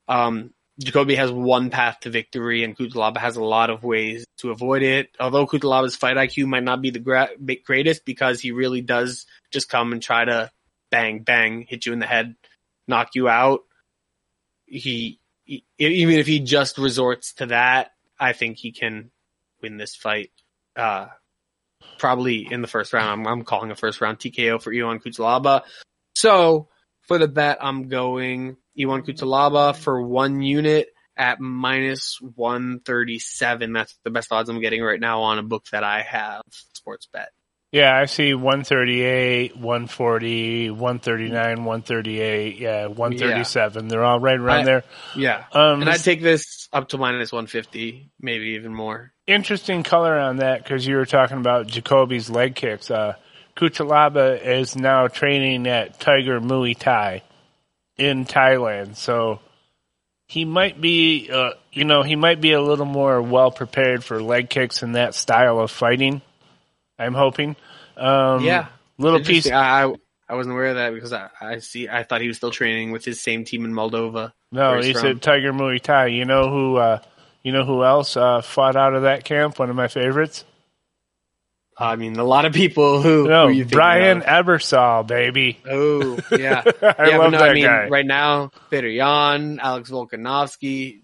[0.08, 4.50] Um, Jacoby has one path to victory, and Cutelaba has a lot of ways to
[4.50, 5.10] avoid it.
[5.20, 7.30] Although Cutelaba's fight IQ might not be the gra-
[7.64, 10.50] greatest because he really does just come and try to
[10.90, 12.36] bang, bang, hit you in the head,
[12.88, 13.60] knock you out.
[14.66, 19.10] He, he even if he just resorts to that, I think he can
[19.60, 20.30] win this fight.
[20.74, 21.08] Uh,
[21.98, 23.08] probably in the first round.
[23.08, 25.62] I'm, I'm calling a first round TKO for Ion Cutelaba.
[26.16, 26.68] So
[27.02, 33.72] for the bet, I'm going Ion Cutelaba for one unit at minus 137.
[33.72, 37.08] That's the best odds I'm getting right now on a book that I have, sports
[37.12, 37.28] bet.
[37.72, 43.84] Yeah, I see 138, 140, 139, 138, yeah, 137.
[43.84, 43.88] Yeah.
[43.88, 44.84] They're all right around I, there.
[45.16, 45.44] Yeah.
[45.52, 49.14] Um, and I'd take this up to minus 150, maybe even more.
[49.26, 52.90] Interesting color on that because you were talking about Jacoby's leg kicks.
[52.90, 53.14] Uh,
[53.56, 57.22] Cutelaba is now training at Tiger Muay Thai
[57.96, 58.96] in Thailand.
[58.96, 59.40] So
[60.26, 64.22] he might be, uh, you know, he might be a little more well prepared for
[64.22, 66.20] leg kicks and that style of fighting
[67.02, 67.56] I'm hoping.
[67.96, 68.66] Um, yeah,
[68.98, 69.50] little piece.
[69.50, 69.92] I
[70.28, 71.88] I wasn't aware of that because I, I see.
[71.88, 74.32] I thought he was still training with his same team in Moldova.
[74.50, 75.10] No, he's from.
[75.10, 76.06] at Tiger Muay Thai.
[76.06, 76.76] You know who?
[76.76, 76.98] Uh,
[77.44, 79.58] You know who else uh, fought out of that camp?
[79.58, 80.44] One of my favorites.
[81.76, 84.46] I mean, a lot of people who, No, who Brian of?
[84.46, 85.58] Ebersole, baby.
[85.68, 86.62] Oh, yeah.
[86.82, 87.88] I yeah, love no, that I mean, guy.
[87.88, 91.00] right now, Petr Yan, Alex Volkanovski,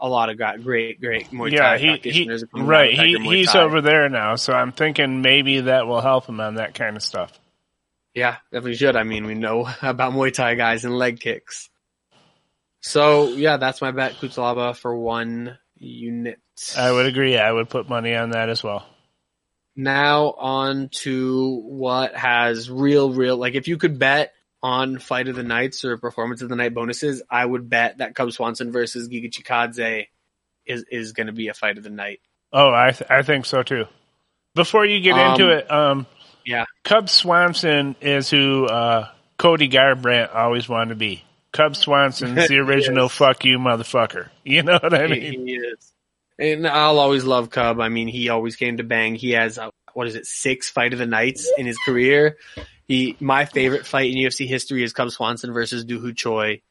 [0.00, 2.44] a lot of got great, great Muay yeah, Thai he, he practitioners.
[2.44, 2.94] out right.
[2.94, 3.60] He he's Thai.
[3.60, 7.02] over there now, so I'm thinking maybe that will help him on that kind of
[7.02, 7.38] stuff.
[8.14, 8.96] Yeah, definitely should.
[8.96, 11.68] I mean, we know about Muay Thai guys and leg kicks.
[12.80, 16.38] So yeah, that's my bet, Cutelaba for one unit.
[16.76, 17.36] I would agree.
[17.36, 18.86] I would put money on that as well.
[19.76, 24.32] Now on to what has real, real, like if you could bet
[24.62, 28.14] on fight of the nights or performance of the night bonuses, I would bet that
[28.14, 30.06] Cub Swanson versus Giga Chikadze
[30.66, 32.20] is, is going to be a fight of the night.
[32.52, 33.84] Oh, I th- I think so too.
[34.54, 36.06] Before you get Um, into it, um,
[36.44, 36.64] yeah.
[36.82, 41.22] Cub Swanson is who uh, Cody Garbrandt always wanted to be.
[41.52, 43.12] Cub Swanson's the original Yes.
[43.14, 45.46] "fuck you, motherfucker." You know what I He, mean?
[45.46, 45.92] he is.
[46.38, 47.80] And I'll always love Cub.
[47.80, 49.14] I mean, he always came to bang.
[49.14, 52.36] He has, uh, what is it, six fight of the nights in his career.
[52.88, 56.62] He, my favorite fight in UFC history is Cub Swanson versus Dooho Choi.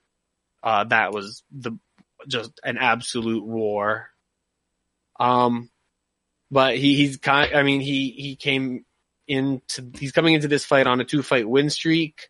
[0.63, 1.77] Uh, that was the,
[2.27, 4.09] just an absolute war.
[5.19, 5.69] Um,
[6.49, 8.83] but he, he's kind, I mean, he, he came
[9.27, 12.27] into, he's coming into this fight on a two fight win streak.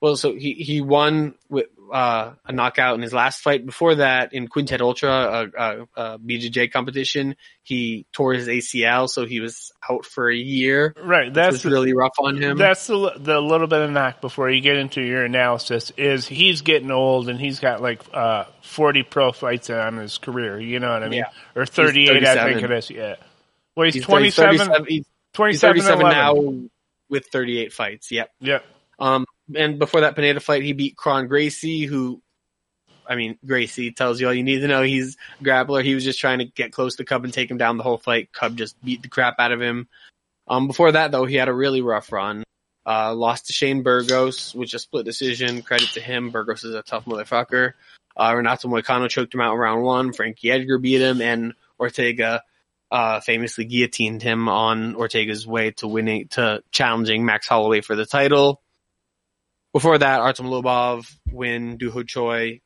[0.00, 3.64] Well, so he, he won with, uh, a knockout in his last fight.
[3.64, 9.26] Before that, in Quintet Ultra, a, a, a BJJ competition, he tore his ACL, so
[9.26, 10.94] he was out for a year.
[11.02, 11.32] Right.
[11.32, 12.58] That's the, really rough on him.
[12.58, 16.62] that's the the little bit of knock before you get into your analysis is he's
[16.62, 20.60] getting old and he's got like uh, forty pro fights on his career.
[20.60, 21.20] You know what I mean?
[21.20, 21.60] Yeah.
[21.60, 22.64] Or thirty eight, I think 37.
[22.64, 22.90] it is.
[22.90, 23.16] Yeah.
[23.74, 26.68] Well, he's, He's 27, 37 he's, 27 he's 37 now
[27.08, 28.10] with 38 fights.
[28.10, 28.30] Yep.
[28.40, 28.64] Yep.
[28.98, 29.26] Um,
[29.56, 32.22] and before that Pineda fight, he beat Kron Gracie, who,
[33.06, 34.82] I mean, Gracie tells you all you need to know.
[34.82, 35.84] He's a grappler.
[35.84, 37.98] He was just trying to get close to Cub and take him down the whole
[37.98, 38.32] fight.
[38.32, 39.88] Cub just beat the crap out of him.
[40.48, 42.44] Um, before that though, he had a really rough run.
[42.84, 45.62] Uh, lost to Shane Burgos, which is a split decision.
[45.62, 46.30] Credit to him.
[46.30, 47.74] Burgos is a tough motherfucker.
[48.16, 50.12] Uh, Renato Moicano choked him out in round one.
[50.12, 52.42] Frankie Edgar beat him and Ortega,
[52.90, 58.06] uh, famously guillotined him on Ortega's way to winning, to challenging Max Holloway for the
[58.06, 58.61] title.
[59.72, 62.60] Before that, Artem Lobov win, Dooho Choi,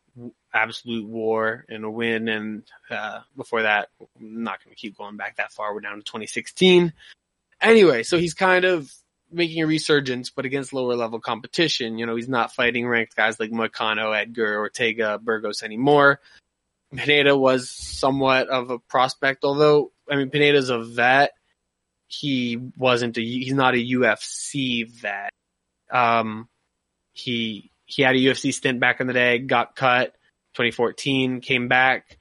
[0.52, 2.28] absolute war and a win.
[2.28, 5.72] And, uh, before that, I'm not going to keep going back that far.
[5.72, 6.92] We're down to 2016.
[7.60, 8.92] Anyway, so he's kind of
[9.30, 11.98] making a resurgence, but against lower level competition.
[11.98, 16.20] You know, he's not fighting ranked guys like Moicano, Edgar, Ortega, Burgos anymore.
[16.94, 21.32] Pineda was somewhat of a prospect, although, I mean, Pineda's a vet.
[22.06, 25.30] He wasn't a, he's not a UFC vet.
[25.90, 26.48] Um,
[27.16, 30.12] he, he had a UFC stint back in the day, got cut,
[30.54, 32.18] 2014, came back,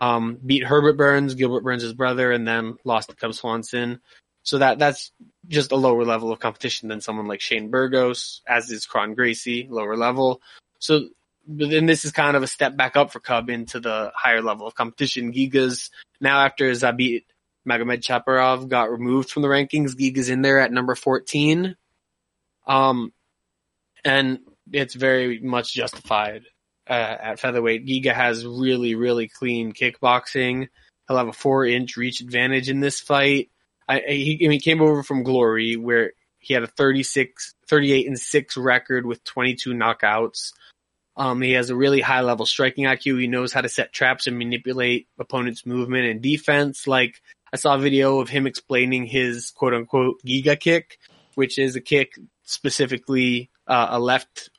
[0.00, 4.00] um, beat Herbert Burns, Gilbert Burns' brother, and then lost to Cub Swanson.
[4.42, 5.12] So that, that's
[5.48, 9.68] just a lower level of competition than someone like Shane Burgos, as is Kron Gracie,
[9.70, 10.40] lower level.
[10.78, 11.08] So,
[11.46, 14.42] but then this is kind of a step back up for Cub into the higher
[14.42, 15.32] level of competition.
[15.32, 17.24] Giga's now after Zabit
[17.68, 21.76] Magomedsharipov got removed from the rankings, Giga's in there at number 14.
[22.66, 23.12] Um,
[24.04, 24.40] and
[24.70, 26.44] it's very much justified
[26.88, 27.86] uh, at featherweight.
[27.86, 30.68] Giga has really, really clean kickboxing.
[31.08, 33.50] He'll have a four inch reach advantage in this fight.
[33.88, 38.06] I, he, I mean, he came over from Glory where he had a 36, 38
[38.06, 40.52] and 6 record with 22 knockouts.
[41.16, 43.20] Um, he has a really high level striking IQ.
[43.20, 46.86] He knows how to set traps and manipulate opponents' movement and defense.
[46.86, 47.20] Like,
[47.52, 50.98] I saw a video of him explaining his quote unquote Giga kick,
[51.34, 54.50] which is a kick specifically, uh, a left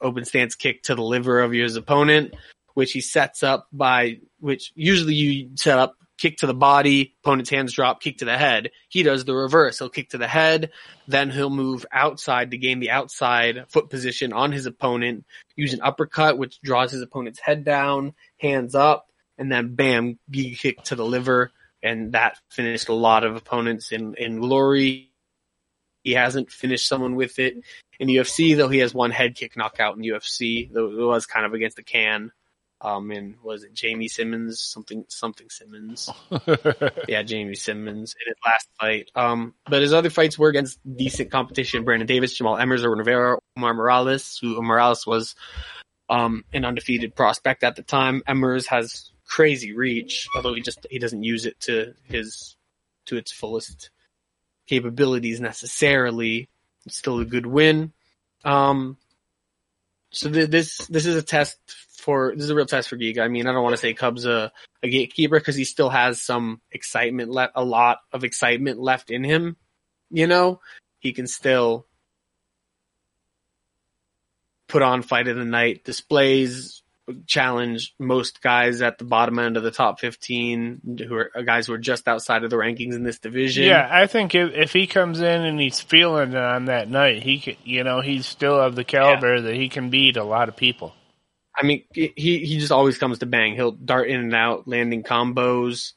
[0.00, 2.34] open stance kick to the liver of your opponent,
[2.74, 7.50] which he sets up by, which usually you set up kick to the body, opponent's
[7.50, 8.70] hands drop, kick to the head.
[8.88, 9.78] He does the reverse.
[9.78, 10.70] He'll kick to the head,
[11.08, 15.24] then he'll move outside to gain the outside foot position on his opponent,
[15.56, 20.82] use an uppercut, which draws his opponent's head down, hands up, and then bam, kick
[20.84, 21.50] to the liver.
[21.82, 25.11] And that finished a lot of opponents in, in glory.
[26.02, 27.56] He hasn't finished someone with it
[28.00, 31.46] in UFC, though he has one head kick knockout in UFC, though it was kind
[31.46, 32.32] of against the can.
[32.80, 34.60] Um, and was it Jamey Simmons?
[34.60, 36.10] Something, something Simmons.
[37.08, 39.08] yeah, Jamey Simmons in his last fight.
[39.14, 41.84] Um, but his other fights were against decent competition.
[41.84, 45.36] Brandon Davis, Jamal Emmers, Erwin Rivera, Omar Morales, who Morales was,
[46.08, 48.22] um, an undefeated prospect at the time.
[48.28, 52.56] Emmers has crazy reach, although he just, he doesn't use it to his,
[53.06, 53.90] to its fullest
[54.66, 56.48] capabilities necessarily.
[56.86, 57.92] It's still a good win.
[58.44, 58.96] Um,
[60.10, 61.58] so th- this this is a test
[62.02, 63.20] for this is a real test for Giga.
[63.20, 64.52] I mean, I don't want to say Cub's a,
[64.82, 69.24] a gatekeeper because he still has some excitement left, a lot of excitement left in
[69.24, 69.56] him.
[70.10, 70.60] You know,
[70.98, 71.86] he can still
[74.68, 76.81] put on fight of the night displays,
[77.26, 81.72] challenge most guys at the bottom end of the top 15 who are guys who
[81.72, 83.64] are just outside of the rankings in this division.
[83.64, 87.22] Yeah, I think if, if he comes in and he's feeling it on that night,
[87.22, 89.42] he can, you know, he's still of the caliber yeah.
[89.42, 90.92] that he can beat a lot of people.
[91.54, 93.54] I mean, he he just always comes to bang.
[93.54, 95.92] He'll dart in and out, landing combos.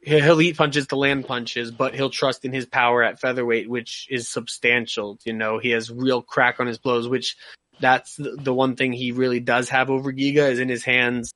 [0.00, 3.68] He'll, he'll eat punches to land punches, but he'll trust in his power at featherweight,
[3.68, 5.18] which is substantial.
[5.24, 7.36] You know, he has real crack on his blows, which
[7.80, 11.32] that's the, one thing he really does have over Giga is in his hands.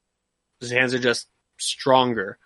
[0.61, 1.27] His hands are just
[1.59, 2.39] stronger.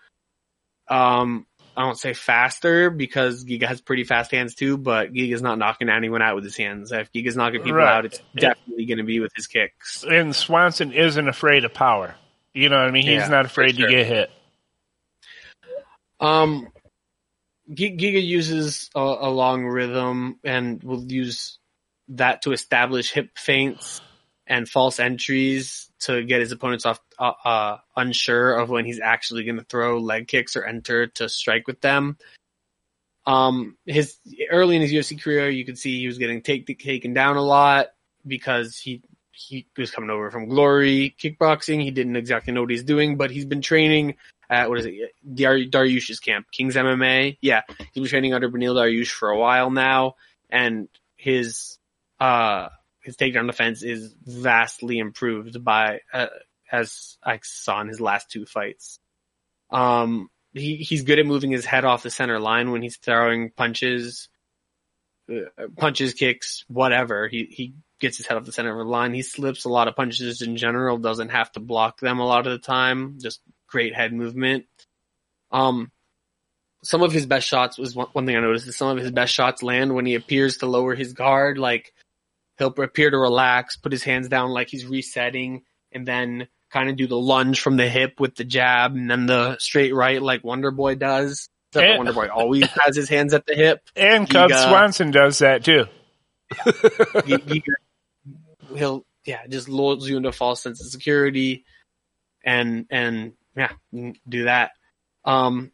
[0.88, 5.59] Um, I don't say faster because Giga has pretty fast hands too, but Giga's not
[5.59, 6.93] knocking anyone out with his hands.
[6.93, 7.97] If Giga's knocking people right.
[7.97, 10.05] out, it's definitely going to be with his kicks.
[10.05, 12.14] And Swanson isn't afraid of power.
[12.53, 13.05] You know what I mean?
[13.05, 13.88] He's yeah, not afraid sure.
[13.88, 14.30] to get hit.
[16.20, 16.68] Um,
[17.70, 21.59] Giga uses a, a long rhythm and will use
[22.09, 24.00] that to establish hip feints
[24.46, 29.44] and false entries to get his opponents off uh, uh, unsure of when he's actually
[29.44, 32.16] going to throw leg kicks or enter to strike with them.
[33.24, 34.16] Um, his
[34.50, 37.42] early in his UFC career, you could see he was getting take, taken down a
[37.42, 37.88] lot
[38.26, 41.82] because he he was coming over from Glory kickboxing.
[41.82, 44.16] He didn't exactly know what he's doing, but he's been training
[44.50, 47.38] at what is it, Dar- Dariush's camp, King's MMA.
[47.40, 50.16] Yeah, he's been training under Beneil Dariush for a while now,
[50.50, 51.78] and his
[52.22, 52.68] uh
[53.02, 56.28] his takedown defense is vastly improved by uh,
[56.70, 58.98] as I saw in his last two fights.
[59.70, 63.50] Um, he he's good at moving his head off the center line when he's throwing
[63.50, 64.28] punches,
[65.30, 67.26] uh, punches, kicks, whatever.
[67.28, 69.14] He he gets his head off the center of the line.
[69.14, 70.98] He slips a lot of punches in general.
[70.98, 73.18] Doesn't have to block them a lot of the time.
[73.20, 74.66] Just great head movement.
[75.50, 75.90] Um,
[76.84, 79.10] some of his best shots was one, one thing I noticed is some of his
[79.10, 81.94] best shots land when he appears to lower his guard, like
[82.59, 86.96] he'll appear to relax, put his hands down like he's resetting, and then kind of
[86.96, 90.42] do the lunge from the hip with the jab and then the straight right like
[90.42, 91.48] Wonder Boy does.
[91.74, 93.80] Wonder Boy always has his hands at the hip.
[93.94, 95.86] And Cub Swanson does that too.
[97.26, 97.62] he, he,
[98.74, 101.64] he'll yeah just lulls you into a false sense of security,
[102.44, 103.72] and and yeah
[104.28, 104.72] do that.
[105.24, 105.72] Um,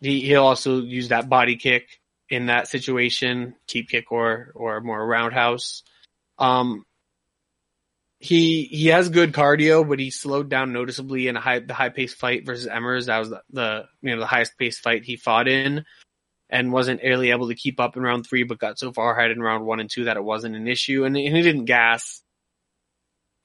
[0.00, 2.00] he he'll also use that body kick
[2.30, 5.82] in that situation, keep kick or or more roundhouse.
[6.38, 6.84] Um,
[8.18, 11.90] he he has good cardio, but he slowed down noticeably in a high the high
[11.90, 13.06] paced fight versus Emmers.
[13.06, 15.84] That was the, the you know the highest paced fight he fought in,
[16.48, 19.30] and wasn't really able to keep up in round three, but got so far ahead
[19.30, 22.22] in round one and two that it wasn't an issue, and, and he didn't gas.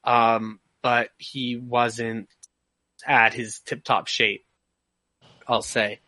[0.03, 2.27] Um, but he wasn't
[3.05, 4.45] at his tip top shape.
[5.47, 5.99] I'll say.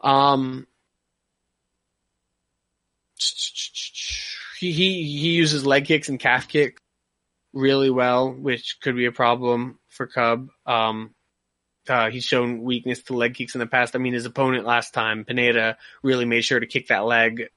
[0.00, 0.66] Um,
[4.58, 6.80] he, he, uses leg kicks and calf kicks
[7.52, 10.48] really well, which could be a problem for Cub.
[10.66, 11.14] Um,
[11.88, 13.94] uh, he's shown weakness to leg kicks in the past.
[13.94, 17.48] I mean, his opponent last time, Pineda, really made sure to kick that leg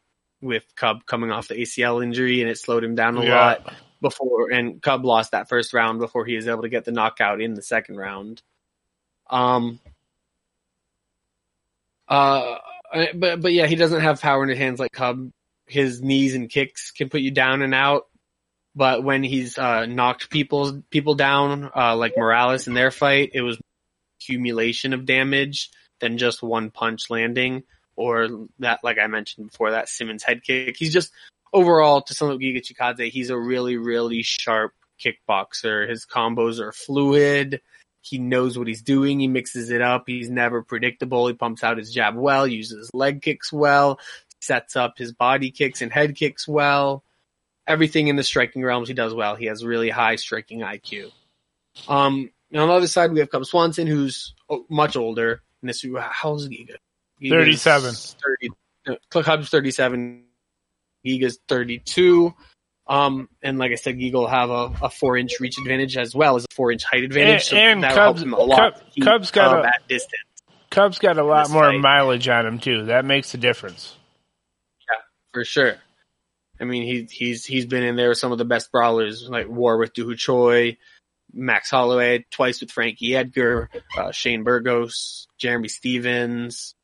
[0.42, 3.36] with Cub coming off the ACL injury and it slowed him down a yeah.
[3.36, 6.92] lot before, and Cub lost that first round before he was able to get the
[6.92, 8.42] knockout in the second round.
[9.30, 9.80] Um,
[12.08, 12.56] uh,
[13.14, 15.30] but, but yeah, he doesn't have power in his hands like Cub
[15.70, 18.04] his knees and kicks can put you down and out.
[18.76, 23.42] But when he's uh, knocked people people down, uh, like Morales in their fight, it
[23.42, 23.60] was
[24.22, 25.70] accumulation of damage
[26.00, 27.64] than just one punch landing
[27.96, 30.78] or that, like I mentioned before, that Simmons head kick.
[30.78, 31.12] He's just
[31.52, 34.74] overall to some of Giga Chikadze, he's a really, really sharp
[35.04, 35.90] kickboxer.
[35.90, 37.62] His combos are fluid.
[38.02, 39.20] He knows what he's doing.
[39.20, 40.04] He mixes it up.
[40.08, 41.28] He's never predictable.
[41.28, 44.00] He pumps out his jab well, uses leg kicks well
[44.40, 47.04] sets up his body kicks and head kicks well.
[47.68, 49.36] Everything in the striking realms he does well.
[49.36, 51.12] He has really high striking IQ.
[51.88, 54.34] Um, on the other side, we have Cub Swanson, who's
[54.70, 55.42] much older.
[55.62, 56.78] And this, how old is Giga?
[57.22, 57.94] Giga's 37.
[58.88, 60.24] 30, uh, Cub's 37.
[61.06, 62.34] Giga's 32.
[62.88, 66.16] Um, and like I said, Giga will have a, a, four inch reach advantage as
[66.16, 67.46] well as a four inch height advantage.
[67.46, 70.24] So and, and Cubs, Cub, Cubs got a, distance.
[70.72, 71.82] Cubs got a lot more fight.
[71.82, 72.86] mileage on him too.
[72.86, 73.96] That makes a difference
[75.34, 75.76] for sure.
[76.60, 79.48] I mean, he, he's he's been in there with some of the best brawlers, like
[79.48, 80.78] War with Ho Choi,
[81.34, 86.76] Max Holloway, twice with Frankie Edgar, uh, Shane Burgos, Jeremy Stephens.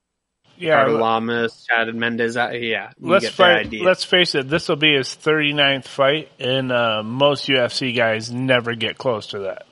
[0.57, 2.35] Yeah, Ricardo Lamas, Chad Mendes.
[2.37, 3.73] Yeah, let's fight.
[3.73, 4.47] Let's face it.
[4.47, 9.39] This will be his 39th fight, and uh, most UFC guys never get close to
[9.39, 9.65] that.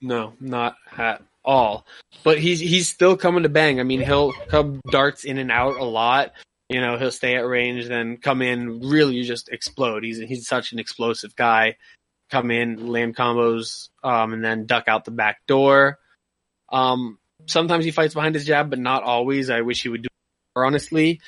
[0.00, 1.86] No, not at all.
[2.22, 3.80] But he's he's still coming to bang.
[3.80, 6.32] I mean, he'll come darts in and out a lot.
[6.72, 10.04] You know, he'll stay at range, then come in, really just explode.
[10.04, 11.76] He's he's such an explosive guy.
[12.30, 15.98] Come in, land combos, um, and then duck out the back door.
[16.70, 19.50] Um, sometimes he fights behind his jab, but not always.
[19.50, 20.08] I wish he would do
[20.56, 21.20] more honestly,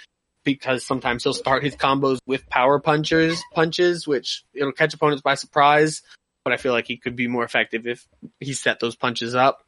[0.44, 5.34] because sometimes he'll start his combos with power punchers, punches, which it'll catch opponents by
[5.34, 6.02] surprise.
[6.44, 8.06] But I feel like he could be more effective if
[8.40, 9.62] he set those punches up.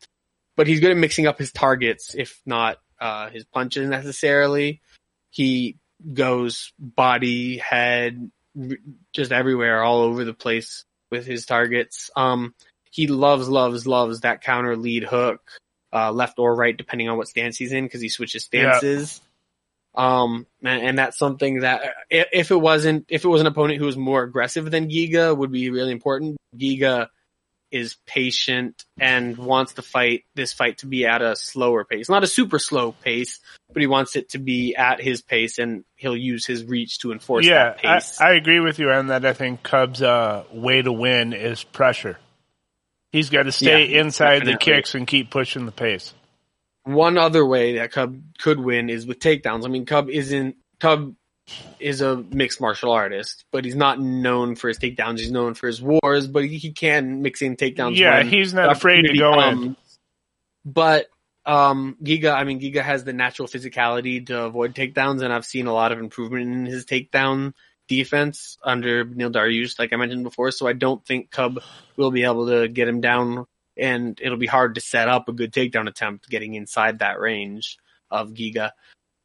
[0.57, 4.81] But he's good at mixing up his targets, if not uh, his punches necessarily.
[5.31, 5.77] He
[6.13, 8.31] goes body, head,
[9.13, 12.11] just everywhere, all over the place with his targets.
[12.17, 12.55] Um,
[12.91, 15.41] he loves, loves, loves that counter lead hook,
[15.93, 18.73] uh, left or right, depending on what stance he's in, because he switches Yeah.
[18.79, 19.21] stances.
[19.95, 21.83] Um, and, and that's something that
[22.13, 25.37] i- if it wasn't, if it was an opponent who was more aggressive than Giga
[25.37, 26.37] would be really important.
[26.55, 27.09] Giga
[27.71, 32.23] is patient and wants to fight this fight to be at a slower pace, not
[32.23, 33.41] a super slow pace,
[33.73, 37.13] but he wants it to be at his pace and he'll use his reach to
[37.13, 38.21] enforce yeah, that pace.
[38.21, 39.25] I, I agree with you on that.
[39.25, 42.19] I think Cubs' uh, way to win is pressure.
[43.13, 46.13] He's got to stay Yeah, inside the kicks and keep pushing the pace.
[46.85, 49.65] One other way that Cub could win is with takedowns.
[49.65, 51.15] I mean, Cub isn't Cub
[51.79, 55.19] is a mixed martial artist, but he's not known for his takedowns.
[55.19, 57.97] He's known for his wars, but he, he can mix in takedowns.
[57.97, 59.77] Yeah, he's not afraid to go in.
[60.65, 61.07] But
[61.45, 65.67] um, Giga, I mean, Giga has the natural physicality to avoid takedowns, and I've seen
[65.67, 67.53] a lot of improvement in his takedown
[67.87, 70.51] defense under Neil Dariush, like I mentioned before.
[70.51, 71.61] So I don't think Cub
[71.97, 73.47] will be able to get him down,
[73.77, 77.79] and it'll be hard to set up a good takedown attempt getting inside that range
[78.11, 78.73] of Giga.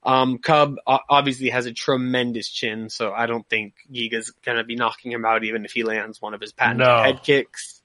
[0.04, 5.12] Um, Cub obviously has a tremendous chin, so I don't think Giga's gonna be knocking
[5.12, 7.04] him out even if he lands one of his patented No.
[7.04, 7.82] head kicks.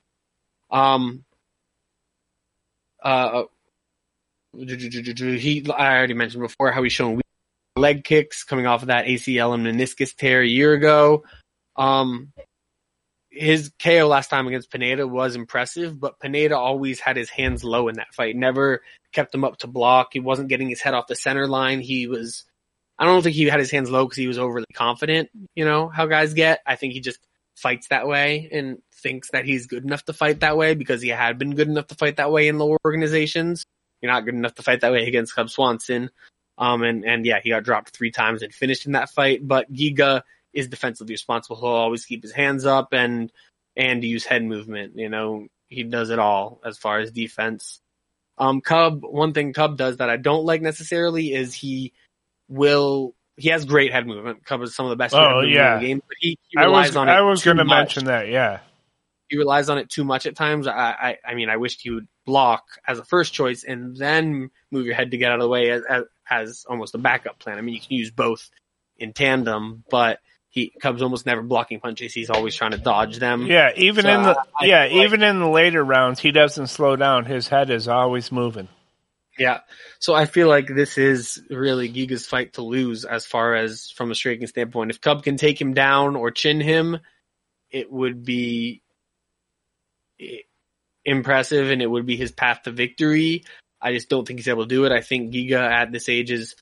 [0.71, 1.25] Um,
[3.03, 3.45] uh,
[4.55, 7.21] he, I already mentioned before how he's shown
[7.77, 11.25] leg kicks coming off of that ACL and meniscus tear a year ago.
[11.77, 12.33] Um,
[13.37, 17.89] his KO last time against Pineda was impressive, but Pineda always had his hands low
[17.89, 18.35] in that fight.
[18.35, 18.83] Never
[19.13, 20.09] kept him up to block.
[20.13, 21.81] He wasn't getting his head off the center line.
[21.81, 22.45] He was,
[22.99, 25.29] I don't think he had his hands low because he was overly confident.
[25.55, 26.61] You know how guys get.
[26.67, 27.19] I think he just
[27.55, 31.09] fights that way and thinks that he's good enough to fight that way because he
[31.09, 33.65] had been good enough to fight that way in lower organizations.
[34.01, 36.11] You're not good enough to fight that way against Cub Swanson.
[36.59, 39.71] Um, and, and yeah, he got dropped three times and finished in that fight, but
[39.73, 40.23] Giga
[40.57, 41.57] is defensively responsible.
[41.57, 43.31] He'll always keep his hands up and,
[43.77, 44.95] and use head movement.
[44.97, 47.81] You know, he does it all as far as defense.
[48.39, 51.93] Um, Cub, one thing Cub does that I don't like necessarily is he
[52.49, 54.45] will, he has great head movement.
[54.45, 55.75] Cub is some of the best Oh, head movement yeah.
[55.75, 57.13] in the game, but he, he I relies was on it.
[57.13, 58.29] I was going to mention that.
[58.29, 58.61] Yeah,
[59.29, 60.67] he relies on it too much at times.
[60.67, 64.51] I, I, I mean, I wished he would block as a first choice and then
[64.71, 67.39] move your head to get out of the way as, as, as almost a backup
[67.39, 67.59] plan.
[67.59, 68.49] I mean, you can use both
[68.99, 70.21] in tandem, but
[70.57, 72.15] he Cubs almost never blocking punches.
[72.15, 73.47] He's always trying to dodge them.
[73.47, 73.73] yeah.
[73.77, 77.27] Even So in the yeah, like- even in the later rounds, he doesn't slow down.
[77.27, 78.69] His head is always moving.
[79.39, 79.61] Yeah.
[79.99, 84.11] So I feel like this is really Giga's fight to lose as far as from
[84.11, 84.91] a striking standpoint.
[84.91, 87.01] If Cub can take him down or chin him,
[87.71, 88.83] it would be
[91.05, 93.45] impressive and it would be his path to victory.
[93.81, 94.93] I just don't think he's able to do it.
[94.93, 96.55] I think Giga at this age is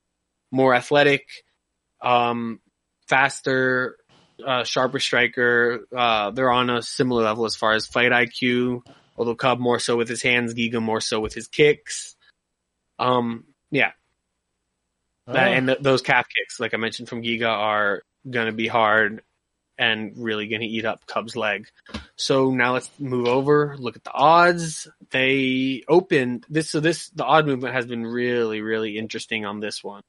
[0.50, 1.28] more athletic,
[2.02, 2.60] um,
[3.14, 3.96] faster,
[4.44, 5.86] uh, sharper striker.
[5.96, 8.82] Uh, they're on a similar level as far as fight IQ,
[9.16, 12.16] although Cub more so with his hands, Giga more so with his kicks.
[12.98, 13.92] Um, yeah,
[15.28, 15.52] that, Oh.
[15.52, 19.22] and th- those calf kicks, like I mentioned from Giga, are gonna be hard
[19.78, 21.68] and really gonna eat up Cub's leg.
[22.16, 24.88] So now let's move over, look at the odds.
[25.10, 29.82] They opened this, so this, the odd movement has been really, really interesting on this
[29.84, 30.02] one.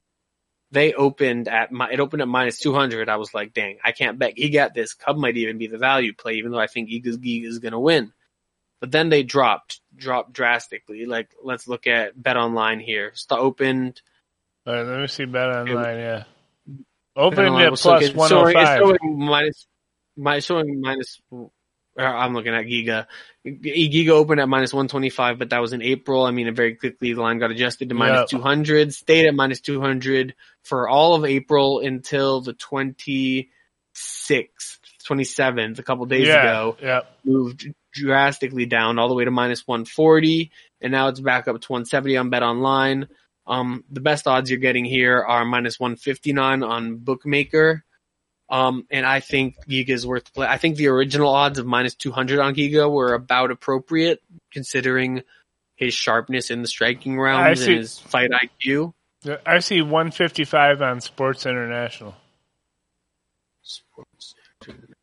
[0.76, 3.08] They opened at, mi- it opened at minus 200.
[3.08, 4.94] I was like, dang, I can't bet Giga at this.
[4.94, 8.12] Cub might even be the value play, even though I think Giga's is gonna win.
[8.82, 11.06] But then they dropped, dropped drastically.
[11.06, 13.14] Like, let's look at Bet Online here.
[13.16, 14.02] St- opened,
[14.68, 15.98] All right, let me see bet online.
[15.98, 16.24] Yeah,
[16.68, 16.76] Bet
[17.16, 18.80] opened Online at plus looking- one showing- hundred it's five.
[18.80, 19.68] showing minus,
[20.18, 21.22] my showing minus.
[21.98, 23.08] I'm looking at Giga.
[23.46, 26.24] Giga opened at minus 125, but that was in April.
[26.24, 28.42] I mean, it very quickly the line got adjusted to minus Yep.
[28.42, 33.48] 200, stayed at minus 200 for all of April until the 26th,
[35.08, 36.78] 27th, a couple days Yeah, ago.
[36.82, 37.02] yeah.
[37.24, 40.52] Moved drastically down all the way to minus 140,
[40.82, 43.08] and now it's back up to 170 on Bet Online.
[43.48, 47.84] Um, the best odds you're getting here are minus 159 on Bookmaker.
[48.50, 50.48] Um, and I think Giga is worth the play.
[50.48, 55.24] I think the original odds of minus 200 on Giga were about appropriate considering
[55.76, 58.94] his sharpness in the striking rounds and his fight IQ.
[59.46, 62.14] I see 155 on Sports Interaction.
[63.64, 64.36] Sports
[64.68, 64.96] Interaction.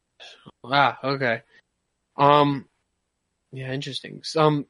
[0.64, 1.43] Ah, okay.
[2.16, 2.69] Um,
[3.52, 4.23] yeah, interesting.
[4.36, 4.66] Um,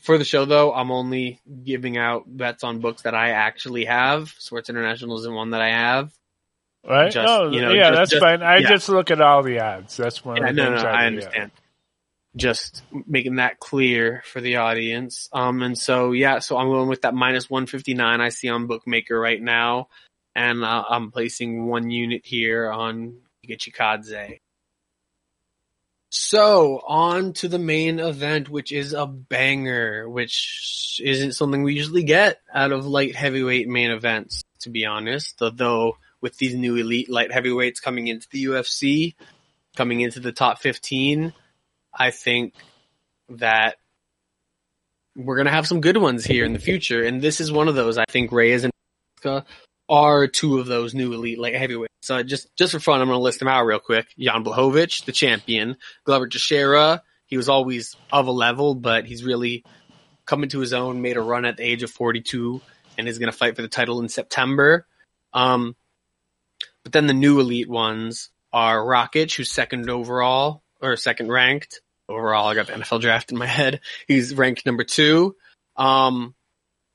[0.00, 4.34] for the show though, I'm only giving out bets on books that I actually have.
[4.38, 6.12] Sports Interaction isn't one that I have.
[6.88, 7.10] Right?
[7.10, 8.42] Just, oh, you know, yeah, just, that's just, fine.
[8.42, 8.68] I yeah.
[8.68, 9.96] just look at all the odds.
[9.96, 10.36] That's one.
[10.36, 11.50] Yeah, no, no, I, I understand.
[12.36, 15.28] Just making that clear for the audience.
[15.32, 19.18] Um, and so yeah, so I'm going with that minus 159 I see on Bookmaker
[19.18, 19.88] right now,
[20.34, 23.58] and uh, I'm placing one unit here on Giga
[26.10, 32.04] so on to the main event, which is a banger, which isn't something we usually
[32.04, 35.42] get out of light heavyweight main events, to be honest.
[35.42, 35.96] Although
[36.26, 39.14] with these new elite light heavyweights coming into the UFC,
[39.76, 41.32] coming into the top 15,
[41.96, 42.52] I think
[43.28, 43.76] that
[45.14, 47.04] we're going to have some good ones here in the future.
[47.04, 47.96] And this is one of those.
[47.96, 48.72] I think Reyes and
[49.88, 51.94] are two of those new elite light heavyweights.
[52.02, 54.08] So just just for fun, I'm going to list them out real quick.
[54.18, 55.76] Jan Blachowicz, the champion.
[56.02, 59.64] Glover Teixeira, he was always of a level, but he's really
[60.26, 62.60] coming to his own, made a run at the age of 42,
[62.98, 64.88] and is going to fight for the title in September.
[65.32, 65.76] Um,
[66.86, 72.46] but then the new elite ones are Rakic, who's second overall, or second ranked overall.
[72.46, 73.80] I got the NFL draft in my head.
[74.06, 75.34] He's ranked number two.
[75.74, 76.36] Um,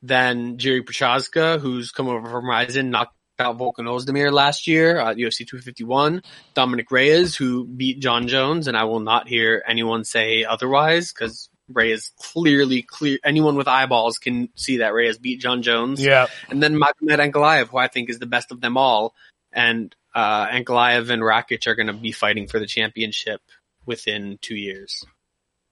[0.02, 5.18] then Jiri Prochazka, who's come over from Rizin, knocked out Volkan Ozdemir last year at
[5.18, 6.22] UFC 251.
[6.54, 11.50] Dominick Reyes, who beat Jon Jones, and I will not hear anyone say otherwise because
[11.68, 13.18] Reyes clearly clear.
[13.26, 16.02] Anyone with eyeballs can see that Reyes beat Jon Jones.
[16.02, 16.28] Yeah.
[16.50, 19.14] And then Magomed Ankalaev, who I think is the best of them all.
[19.54, 23.42] And, uh, Ankalaev and Rakic are going to be fighting for the championship
[23.86, 25.04] within two years.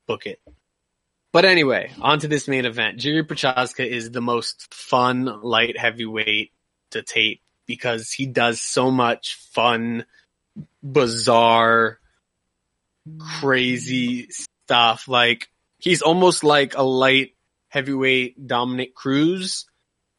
[0.08, 0.40] Book it.
[1.32, 3.00] But anyway, on to this main event.
[3.00, 6.52] Jiri Prochazka is the most fun light heavyweight
[6.92, 10.06] to tape because he does so much fun,
[10.82, 12.00] bizarre,
[13.40, 15.08] crazy stuff.
[15.08, 17.36] Like he's almost like a light
[17.68, 19.68] heavyweight Dominick Cruz,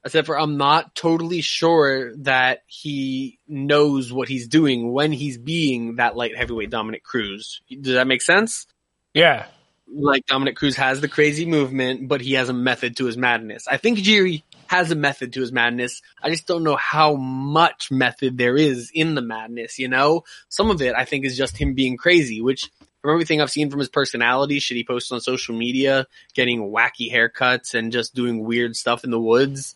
[0.04, 5.96] except for I'm not totally sure that he knows what he's doing when he's being
[5.96, 7.60] that light heavyweight Dominick Cruz.
[7.70, 8.66] Does that make sense?
[9.14, 9.46] Yeah
[9.92, 13.66] like Dominick Cruz has the crazy movement, but he has a method to his madness.
[13.68, 16.00] I think Jiri has a method to his madness.
[16.22, 20.24] I just don't know how much method there is in the madness, you know?
[20.48, 22.70] Some of it I think is just him being crazy, which
[23.02, 27.10] from everything I've seen from his personality, shit he posts on social media, getting wacky
[27.10, 29.74] haircuts and just doing weird stuff in the woods,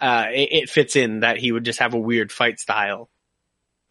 [0.00, 3.08] uh, it, it fits in that he would just have a weird fight style.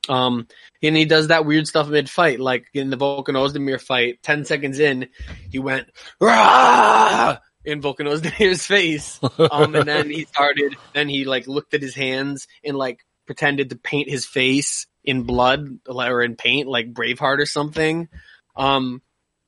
[0.07, 0.48] Um,
[0.84, 4.45] and he does that weird stuff mid fight, like in the Volkan Ozdemir fight, 10
[4.45, 5.10] seconds in,
[5.52, 5.88] he went,
[6.19, 7.38] Rah!
[7.64, 9.19] in Volkan Ozdemir's face.
[9.52, 13.72] Um, and then he started, then he like looked at his hands and like pretended
[13.72, 18.07] to paint his face in blood or in paint, like Braveheart or something.
[18.56, 19.02] Um,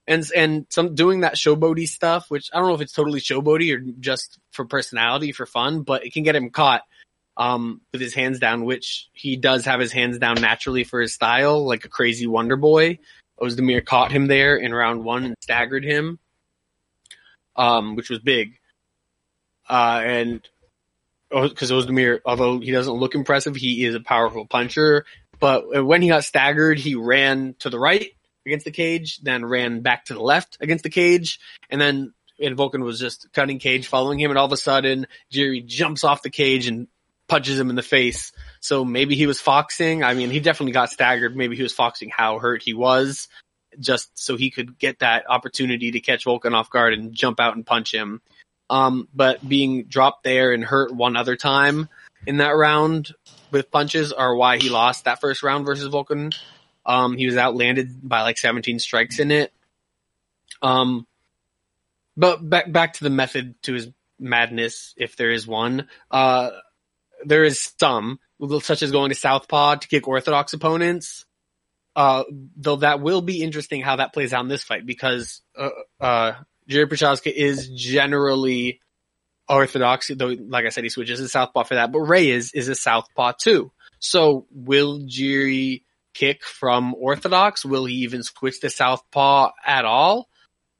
[0.07, 3.75] and, and some doing that showboaty stuff, which I don't know if it's totally showboaty
[3.75, 6.83] or just for personality, for fun, but it can get him caught
[7.35, 11.13] um, with his hands down, which he does have his hands down naturally for his
[11.13, 12.99] style, like a crazy Wonder Boy.
[13.39, 16.19] Ozdemir caught him there in round one and staggered him,
[17.55, 18.57] um, which was big.
[19.69, 20.49] Uh, and
[21.29, 25.05] because Ozdemir, although he doesn't look impressive, he is a powerful puncher.
[25.39, 28.16] But when he got staggered, he ran to the right
[28.47, 32.57] against the cage, then ran back to the left against the cage, and then and
[32.57, 36.21] Volkan was just cutting cage, following him, and all of a sudden Jiri jumps off
[36.21, 36.87] the cage and
[37.27, 38.31] punches him in the face.
[38.61, 40.03] So maybe he was foxing.
[40.03, 41.35] I mean, he definitely got staggered.
[41.35, 43.27] Maybe he was foxing how hurt he was
[43.79, 47.55] just so he could get that opportunity to catch Volkan off guard and jump out
[47.55, 48.21] and punch him.
[48.69, 51.89] Um, but being dropped there and hurt one other time
[52.25, 53.13] in that round
[53.51, 56.35] with punches are why he lost that first round versus Volkan.
[56.87, 59.53] Um, he was outlanded by like 17 strikes in it.
[60.61, 61.05] Um,
[62.15, 63.89] but back, back to the method to his
[64.19, 65.89] madness, if there is one.
[66.09, 66.51] Uh,
[67.25, 68.19] there is some,
[68.61, 71.25] such as going to Southpaw to kick orthodox opponents.
[71.95, 72.23] Uh,
[72.55, 75.69] though that will be interesting how that plays out in this fight because, uh,
[75.99, 76.33] uh,
[76.69, 78.79] Jiri Prochazka is generally
[79.49, 82.67] orthodox, though, like I said, he switches to Southpaw for that, but Reyes is is
[82.69, 83.71] a Southpaw too.
[83.99, 85.83] So will Jiri
[86.17, 87.65] kick from orthodox?
[87.65, 90.27] Will he even switch to Southpaw at all?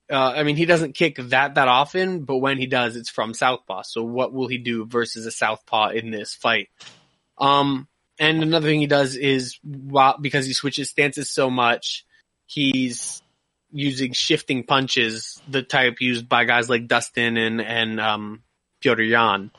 [0.09, 3.34] uh, I mean, he doesn't kick that that often, but when he does, it's from
[3.34, 3.84] southpaw.
[3.84, 6.69] So what will he do versus a southpaw in this fight?
[7.38, 7.88] Um,
[8.18, 12.05] and another thing he does is while because he switches stances so much,
[12.45, 13.22] he's
[13.72, 18.43] using shifting punches, the type used by guys like Dustin and and um,
[18.81, 19.51] Petr Yan.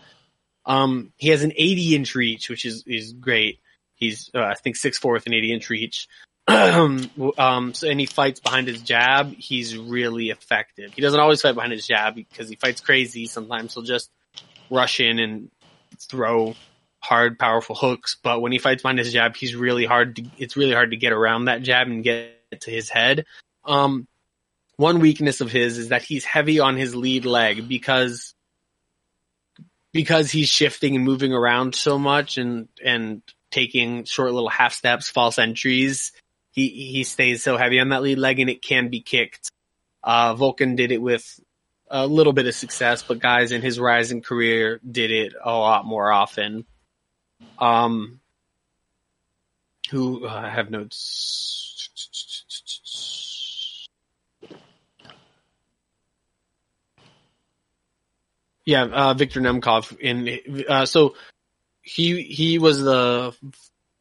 [0.65, 3.61] Um, he has an 80 inch reach, which is is great.
[3.99, 6.09] He's uh, I think six four with an 80 inch reach.
[6.49, 9.35] um, so, and he fights behind his jab.
[9.35, 10.95] He's really effective.
[10.95, 13.27] He doesn't always fight behind his jab because he fights crazy.
[13.27, 14.11] Sometimes he'll just
[14.71, 15.51] rush in and
[16.01, 16.55] throw
[17.01, 18.17] hard, powerful hooks.
[18.23, 20.97] But when he fights behind his jab, he's really hard to, it's really hard to
[20.97, 23.27] get around that jab and get to his head.
[23.67, 24.07] Um,
[24.77, 28.35] one weakness of his is that he's heavy on his lead leg because,
[29.93, 35.09] because he's shifting and moving around so much and, and taking short little half steps,
[35.09, 36.13] false entries
[36.59, 39.53] he he stays so heavy on that lead leg and it can be kicked.
[40.03, 41.39] Uh, Volkan did it with
[41.89, 45.87] a little bit of success, but guys in his rising career did it a lot
[45.87, 46.65] more often.
[47.59, 48.21] Um,
[49.91, 51.89] who uh, I have notes.
[58.65, 61.15] Yeah, uh, Viktor Nemkov in uh, so
[61.89, 63.35] he he was the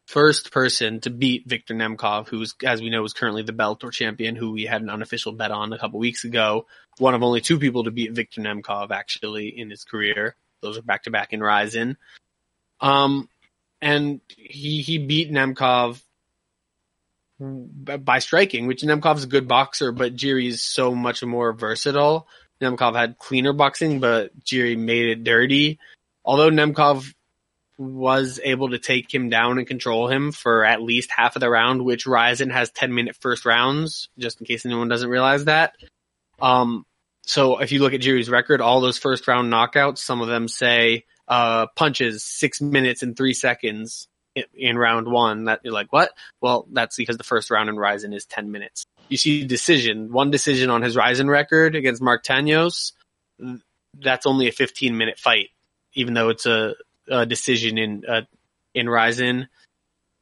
[0.08, 4.36] first person to beat Victor Nemkov, who's, as we know, is currently the Bellator champion,
[4.36, 6.66] who we had an unofficial bet on a couple weeks ago.
[6.98, 10.36] One of only two people to beat Victor Nemkov actually in his career.
[10.62, 11.98] Those are back to back in Rizin.
[12.82, 13.30] Um,
[13.82, 16.02] and he, he beat Nemkov
[17.40, 22.28] by striking, which Nemkov's a good boxer, but Jiri's so much more versatile.
[22.62, 25.80] Nemkov had cleaner boxing, but Jiri made it dirty.
[26.26, 27.14] Although Nemkov
[27.78, 31.49] was able to take him down and control him for at least half of the
[31.49, 35.76] round, which Rizin has 10 minute first rounds, just in case anyone doesn't realize that.
[36.41, 36.86] Um,
[37.24, 40.48] so if you look at Jiri's record, all those first round knockouts, some of them
[40.48, 45.45] say, uh, punches six minutes and three seconds in, in round one.
[45.45, 46.12] That you're like, what?
[46.41, 48.86] Well, that's because the first round in Rizin is 10 minutes.
[49.10, 52.94] You see decision, one decision on his Rizin record against Mark Tanyos.
[53.94, 55.49] That's only a 15 minute fight,
[55.94, 56.76] even though it's a,
[57.10, 58.22] uh, decision in uh,
[58.74, 59.48] in Rizin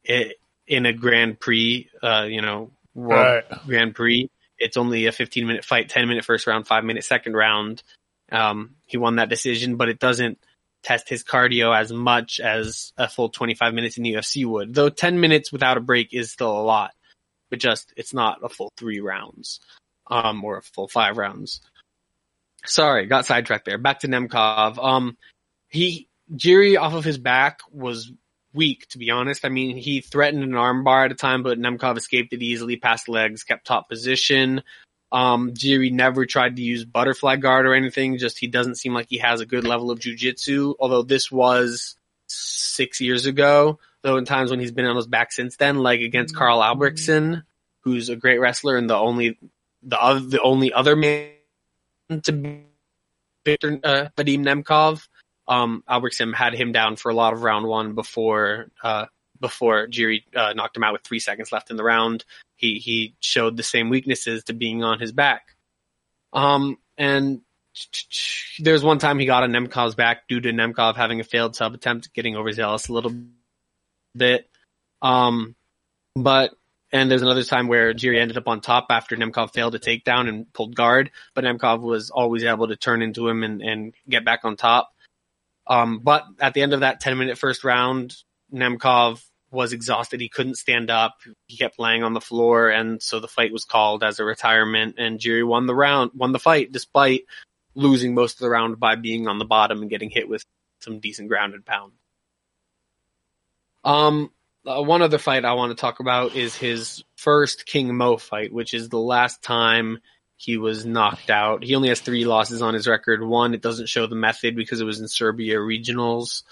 [0.03, 0.37] it,
[0.67, 3.65] in a Grand Prix, uh, you know, World right.
[3.67, 4.29] Grand Prix.
[4.57, 7.83] It's only a 15 minute fight, 10 minute first round, five minute second round.
[8.31, 10.39] Um, he won that decision, but it doesn't
[10.81, 14.73] test his cardio as much as a full 25 minutes in the UFC would.
[14.73, 16.91] Though 10 minutes without a break is still a lot,
[17.49, 19.59] but just it's not a full three rounds,
[20.07, 21.61] um, or a full five rounds.
[22.65, 23.77] Sorry, got sidetracked there.
[23.77, 24.83] Back to Nemkov.
[24.83, 25.17] Um,
[25.69, 28.11] he Jiri off of his back was
[28.53, 29.45] weak, to be honest.
[29.45, 33.07] I mean, he threatened an armbar at a time, but Nemkov escaped it easily, past
[33.09, 34.63] legs, kept top position.
[35.11, 39.07] Um, Jiri never tried to use butterfly guard or anything, just he doesn't seem like
[39.09, 41.95] he has a good level of jujitsu, although this was
[42.27, 46.01] six years ago, though in times when he's been on his back since then, like
[46.01, 47.43] against Karl Albrektsson,
[47.81, 49.37] who's a great wrestler and the only,
[49.83, 51.29] the other, the only other man
[52.23, 52.65] to beat
[53.45, 55.07] Victor, uh, Vadim Nemkov
[55.47, 59.05] um, Albrektsson had him down for a lot of round one before, uh,
[59.39, 62.25] before Jiri, uh, knocked him out with three seconds left in the round.
[62.55, 65.55] He, he showed the same weaknesses to being on his back.
[66.33, 67.41] Um, and
[68.59, 71.73] there's one time he got on Nemkov's back due to Nemkov having a failed sub
[71.73, 73.13] attempt, getting overzealous a little
[74.15, 74.49] bit.
[75.01, 75.55] Um,
[76.15, 76.55] but
[76.91, 80.29] and there's another time where Jiri ended up on top after Nemkov failed a takedown
[80.29, 84.23] and pulled guard, but Nemkov was always able to turn into him and, and get
[84.23, 84.94] back on top.
[85.67, 88.15] Um, but at the end of that 10 minute first round,
[88.53, 90.21] Nemkov was exhausted.
[90.21, 91.15] He couldn't stand up.
[91.47, 92.69] He kept laying on the floor.
[92.69, 96.31] And so the fight was called as a retirement and Jiri won the round, won
[96.31, 97.23] the fight despite
[97.73, 100.45] losing most of the round by being on the bottom and getting hit with
[100.81, 101.93] some decent grounded pound.
[103.83, 104.31] Um,
[104.65, 108.51] uh, one other fight I want to talk about is his first King Mo fight,
[108.51, 109.99] which is the last time
[110.37, 111.63] he was knocked out.
[111.63, 113.23] He only has three losses on his record.
[113.23, 116.43] One, it doesn't show the method because it was in Serbia regionals.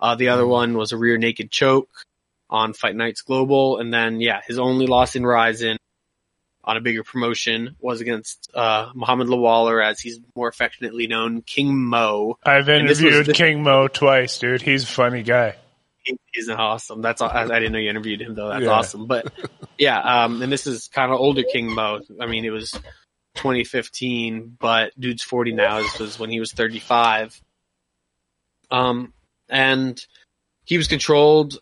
[0.00, 0.50] Uh, the other mm-hmm.
[0.50, 1.90] one was a rear naked choke
[2.50, 3.78] on Fight Nights Global.
[3.78, 5.76] And then, yeah, his only loss in Rizin
[6.64, 11.76] on a bigger promotion was against, uh, Muhammad Lawalor, as he's more affectionately known, King
[11.76, 12.38] Mo.
[12.44, 14.62] I've interviewed the- King Mo twice, dude.
[14.62, 15.56] He's a funny guy.
[16.32, 17.02] He's awesome.
[17.02, 18.48] That's I didn't know you interviewed him though.
[18.48, 18.70] That's yeah.
[18.70, 19.06] awesome.
[19.06, 19.30] But
[19.76, 22.00] yeah, um, and this is kind of older King Mo.
[22.18, 22.80] I mean, it was
[23.38, 25.78] 2015, but dude's 40 now.
[25.78, 27.40] This was when he was 35.
[28.70, 29.12] Um,
[29.48, 30.04] and
[30.64, 31.58] he was controlled.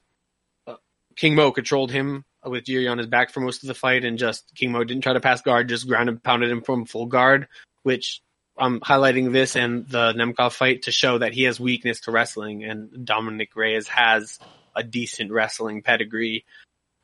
[0.66, 0.74] Uh,
[1.14, 4.18] King Mo controlled him with Jiri on his back for most of the fight, and
[4.18, 7.06] just King Mo didn't try to pass guard, just ground and pounded him from full
[7.06, 7.48] guard,
[7.82, 8.20] which
[8.58, 12.64] I'm highlighting this and the Nemkov fight to show that he has weakness to wrestling,
[12.64, 14.38] and Dominick Reyes has
[14.74, 16.44] a decent wrestling pedigree.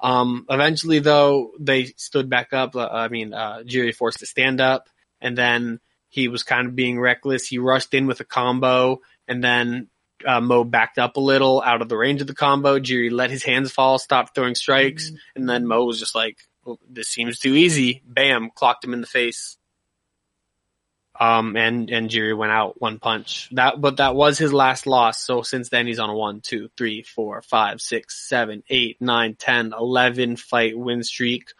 [0.03, 2.75] Um, eventually, though, they stood back up.
[2.75, 4.89] Uh, I mean, uh, Jiri forced to stand up,
[5.21, 7.47] and then he was kind of being reckless.
[7.47, 9.89] He rushed in with a combo, and then
[10.27, 12.79] uh, Mo backed up a little out of the range of the combo.
[12.79, 15.17] Jiri let his hands fall, stopped throwing strikes, mm-hmm.
[15.37, 19.01] and then Mo was just like, well, "This seems too easy." Bam, clocked him in
[19.01, 19.57] the face.
[21.19, 23.49] Um, and, and Jiri went out one punch.
[23.53, 25.23] That, but that was his last loss.
[25.23, 29.37] So since then he's on a one, two, three, four, five, six, seven, eight, nine,
[29.39, 31.51] ten, eleven fight win streak,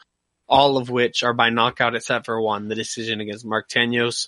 [0.49, 4.27] all of which are by knockout except for one, the decision against Mark Tanyos.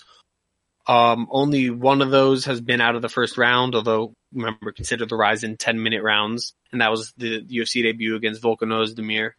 [0.86, 5.06] Um, only one of those has been out of the first round, although remember, consider
[5.06, 6.54] the Rizin 10 minute rounds.
[6.72, 9.32] And that was the UFC debut against Volkan Ozdemir.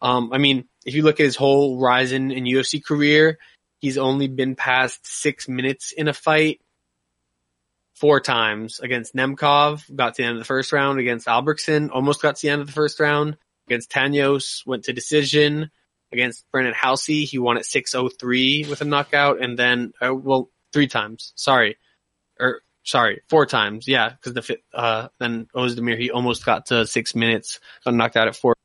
[0.00, 3.38] Um, I mean, if you look at his whole Rizin and UFC career,
[3.80, 6.60] He's only been past six minutes in a fight
[7.94, 12.22] four times against Nemkov, got to the end of the first round against Albrektsson, almost
[12.22, 13.36] got to the end of the first round
[13.66, 15.70] against Tanyos, went to decision
[16.12, 17.24] against Brandon Halsey.
[17.24, 21.32] He won at 603 with a knockout and then, uh, well, three times.
[21.36, 21.76] Sorry.
[22.38, 23.86] Or, sorry, four times.
[23.86, 24.14] Yeah.
[24.22, 28.36] Cause the, uh, then Ozdemir, he almost got to six minutes, got knocked out at
[28.36, 28.56] four,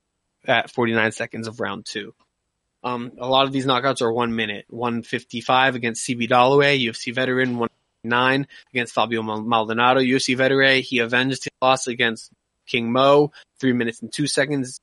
[0.45, 2.13] at 49 seconds of round two.
[2.85, 4.65] Um, a lot of these knockouts are one minute.
[4.69, 7.57] 155 against CB Dollaway, UFC veteran.
[7.57, 10.83] 109 against Fabio Maldonado, UFC veteran.
[10.83, 12.31] He avenged his loss against
[12.67, 14.79] King Mo, three minutes and two seconds.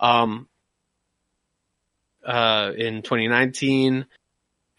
[0.00, 0.48] Um,
[2.24, 4.06] uh, in 2019.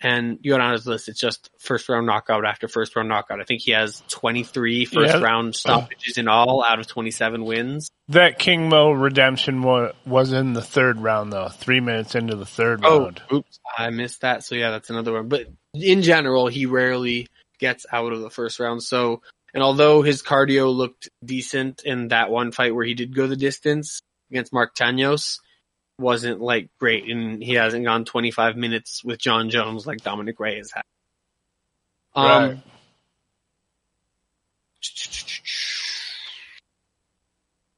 [0.03, 3.39] And you on his list, it's just first round knockout after first round knockout.
[3.39, 5.21] I think he has 23 first yeah.
[5.21, 5.51] round oh.
[5.51, 7.89] stoppages in all out of 27 wins.
[8.09, 12.45] That King Mo redemption was, was in the third round though, three minutes into the
[12.45, 13.21] third oh, round.
[13.31, 14.43] Oops, I missed that.
[14.43, 15.29] So yeah, that's another one.
[15.29, 17.27] But in general, he rarely
[17.59, 18.83] gets out of the first round.
[18.83, 19.21] So,
[19.53, 23.37] and although his cardio looked decent in that one fight where he did go the
[23.37, 25.39] distance against Mark Tanyos,
[26.03, 30.71] wasn't like great and he hasn't gone 25 minutes with Jon Jones like Dominick Reyes
[30.73, 30.83] had.
[32.15, 32.57] Um, right.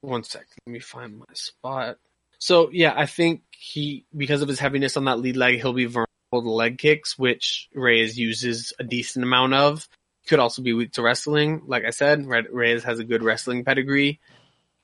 [0.02, 0.46] One sec.
[0.66, 1.98] Let me find my spot.
[2.38, 5.86] So yeah, I think he, because of his heaviness on that lead leg, he'll be
[5.86, 9.88] vulnerable to leg kicks, which Reyes uses a decent amount of.
[10.28, 11.62] Could also be weak to wrestling.
[11.68, 14.20] Like I said, Reyes has a good wrestling pedigree.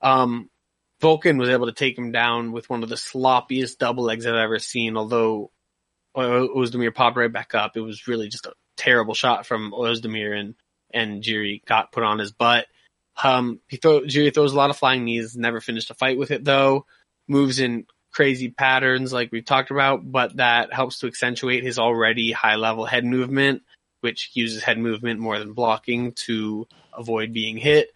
[0.01, 0.50] Um,
[1.01, 4.35] Volkan was able to take him down with one of the sloppiest double legs I've
[4.35, 4.95] ever seen.
[4.95, 5.51] Although
[6.15, 10.55] Ozdemir popped right back up, it was really just a terrible shot from Ozdemir, and
[10.93, 12.67] and Jiri got put on his butt.
[13.21, 15.35] Um, he throw Jiri throws a lot of flying knees.
[15.35, 16.85] Never finished a fight with it though.
[17.27, 22.31] Moves in crazy patterns like we've talked about, but that helps to accentuate his already
[22.31, 23.63] high level head movement,
[24.01, 27.89] which uses head movement more than blocking to avoid being hit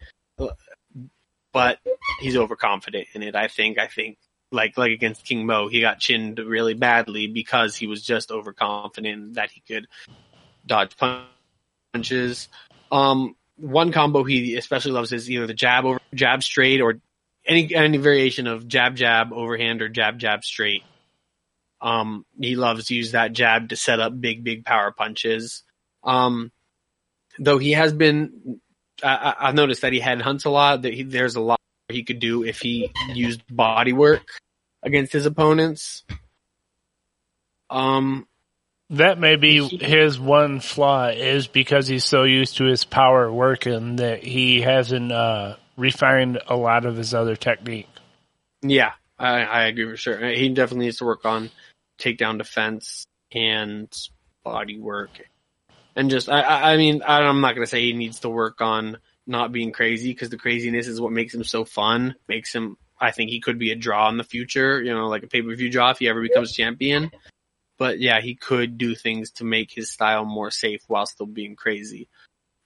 [1.56, 1.80] but
[2.20, 3.34] he's overconfident in it.
[3.34, 3.80] I think.
[3.80, 4.18] I think
[4.52, 9.36] like like against King Mo, he got chinned really badly because he was just overconfident
[9.36, 9.88] that he could
[10.66, 10.98] dodge
[11.94, 12.50] punches.
[12.92, 17.00] Um, one combo he especially loves is either the jab over jab straight or
[17.46, 20.84] any any variation of jab jab overhand or jab jab straight.
[21.80, 25.64] Um, he loves to use that jab to set up big big power punches.
[26.04, 26.52] Um,
[27.40, 28.60] though he has been
[29.04, 30.84] I, have noticed that he head hunts a lot.
[30.84, 31.60] That he, there's a lot
[31.90, 34.24] he could do if he used body work
[34.84, 36.04] against his opponents.
[37.70, 38.28] Um,
[38.92, 43.98] that may be his one flaw is because he's so used to his power working
[43.98, 47.90] that he hasn't uh, refined a lot of his other technique.
[48.62, 50.30] Yeah, I, I agree for sure.
[50.30, 51.50] He definitely needs to work on
[52.00, 53.92] takedown defense and
[54.44, 55.10] body work
[55.96, 58.98] and just I, I mean I'm not gonna say he needs to work on
[59.28, 62.16] not being crazy because the craziness is what makes him so fun.
[62.28, 64.82] Makes him I think he could be a draw in the future.
[64.82, 67.12] You know, like a pay per view draw if he ever becomes champion.
[67.78, 71.56] But yeah, he could do things to make his style more safe while still being
[71.56, 72.08] crazy.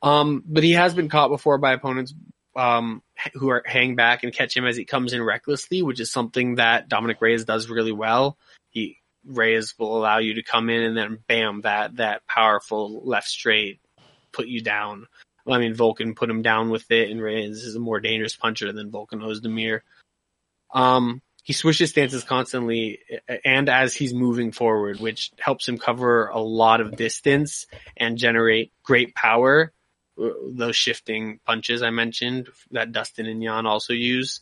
[0.01, 2.13] Um, but he has been caught before by opponents
[2.55, 3.01] um,
[3.33, 6.55] who are hang back and catch him as he comes in recklessly, which is something
[6.55, 8.37] that Dominick Reyes does really well.
[9.25, 13.79] Reyes will allow you to come in and then bam, that, that powerful left straight
[14.31, 15.07] put you down.
[15.45, 18.35] Well, I mean, Volkan put him down with it and Reyes is a more dangerous
[18.35, 19.81] puncher than Volkan Ozdemir.
[20.73, 22.99] Um, he switches stances constantly
[23.43, 27.65] and as he's moving forward, which helps him cover a lot of distance
[27.97, 29.73] and generate great power.
[30.15, 34.41] Those shifting punches I mentioned that Dustin and Yan also use.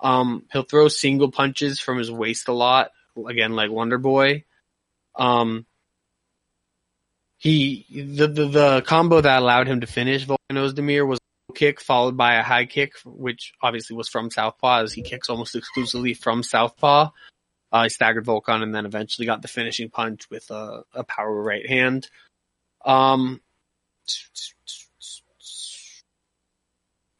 [0.00, 2.90] Um, he'll throw single punches from his waist a lot,
[3.28, 4.44] again like Wonder Boy.
[5.16, 5.66] Um,
[7.38, 11.20] he the, the the combo that allowed him to finish Volkan Demir was
[11.50, 15.28] a kick followed by a high kick, which obviously was from southpaw, as he kicks
[15.28, 17.10] almost exclusively from southpaw.
[17.70, 21.42] Uh, he staggered Volkan and then eventually got the finishing punch with a, a power
[21.42, 22.08] right hand.
[22.84, 23.40] Um,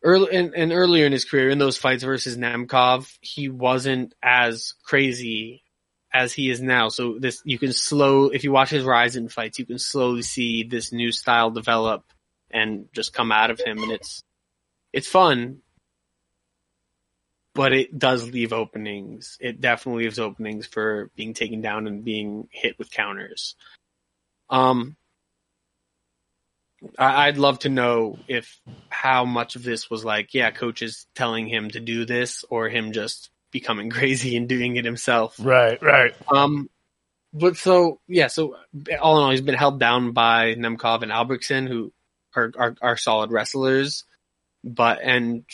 [0.04, 4.74] early and, and earlier in his career, in those fights versus Nemkov, he wasn't as
[4.84, 5.63] crazy
[6.14, 6.88] as he is now.
[6.88, 10.22] So this, you can slow, if you watch his rise in fights, you can slowly
[10.22, 12.04] see this new style develop
[12.52, 13.82] and just come out of him.
[13.82, 14.22] And it's,
[14.92, 15.58] it's fun,
[17.52, 19.36] but it does leave openings.
[19.40, 23.56] It definitely leaves openings for being taken down and being hit with counters.
[24.48, 24.96] Um,
[26.96, 31.70] I'd love to know if how much of this was like, yeah, coaches telling him
[31.70, 35.36] to do this or him just becoming crazy and doing it himself.
[35.38, 36.14] Right, right.
[36.28, 36.68] Um,
[37.32, 38.56] but so yeah, so
[39.00, 41.90] all in all, he's been held down by Nemkov and Albrechtsen, who
[42.36, 44.04] are, are are solid wrestlers,
[44.62, 45.44] but and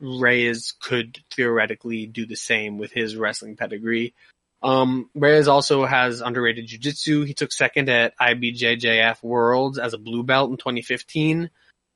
[0.00, 4.14] Reyes could theoretically do the same with his wrestling pedigree.
[4.60, 7.22] Um, Reyes also has underrated jiu-jitsu.
[7.22, 11.50] He took second at IBJJF Worlds as a blue belt in 2015.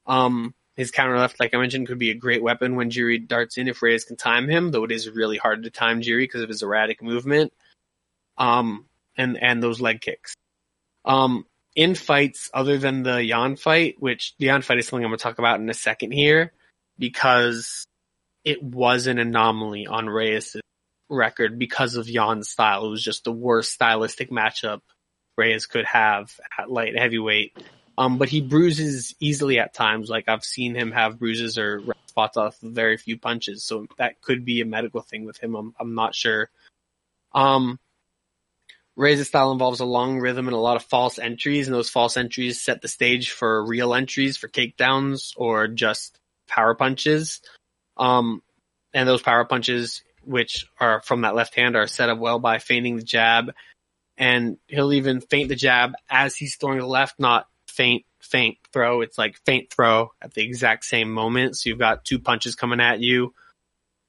[0.07, 3.59] Um, his counter left, like I mentioned, could be a great weapon when Jiri darts
[3.59, 6.43] in if Reyes can time him, though it is really hard to time Jiri because
[6.43, 7.53] of his erratic movement.
[8.39, 8.87] Um,
[9.17, 10.35] and, and those leg kicks.
[11.05, 11.45] Um,
[11.75, 15.19] in fights other than the Jan fight, which the Jan fight is something I'm going
[15.19, 16.53] to talk about in a second here,
[16.99, 17.87] because
[18.45, 20.57] it was an anomaly on Reyes'
[21.09, 22.87] record because of Jan's style.
[22.87, 24.81] It was just the worst stylistic matchup
[25.37, 27.57] Reyes could have at light heavyweight.
[27.99, 30.09] Um, but he bruises easily at times.
[30.09, 33.65] Like I've seen him have bruises or spots off very few punches.
[33.65, 35.55] So that could be a medical thing with him.
[35.55, 36.51] I'm, I'm not sure.
[37.33, 37.79] Um,
[38.97, 42.19] Reyes' style involves a long rhythm and a lot of false entries, and those false
[42.19, 47.41] entries set the stage for real entries for takedowns or just power punches.
[47.97, 48.43] Um,
[48.93, 52.59] and those power punches, which are from that left hand, are set up well by
[52.59, 53.53] feinting the jab.
[54.19, 59.01] And he'll even feint the jab as he's throwing the left, not feint, faint throw.
[59.01, 61.57] It's like faint throw at the exact same moment.
[61.57, 63.35] So you've got two punches coming at you,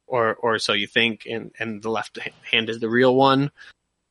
[0.08, 2.20] or or so you think, and and the left
[2.52, 3.52] hand is the real one.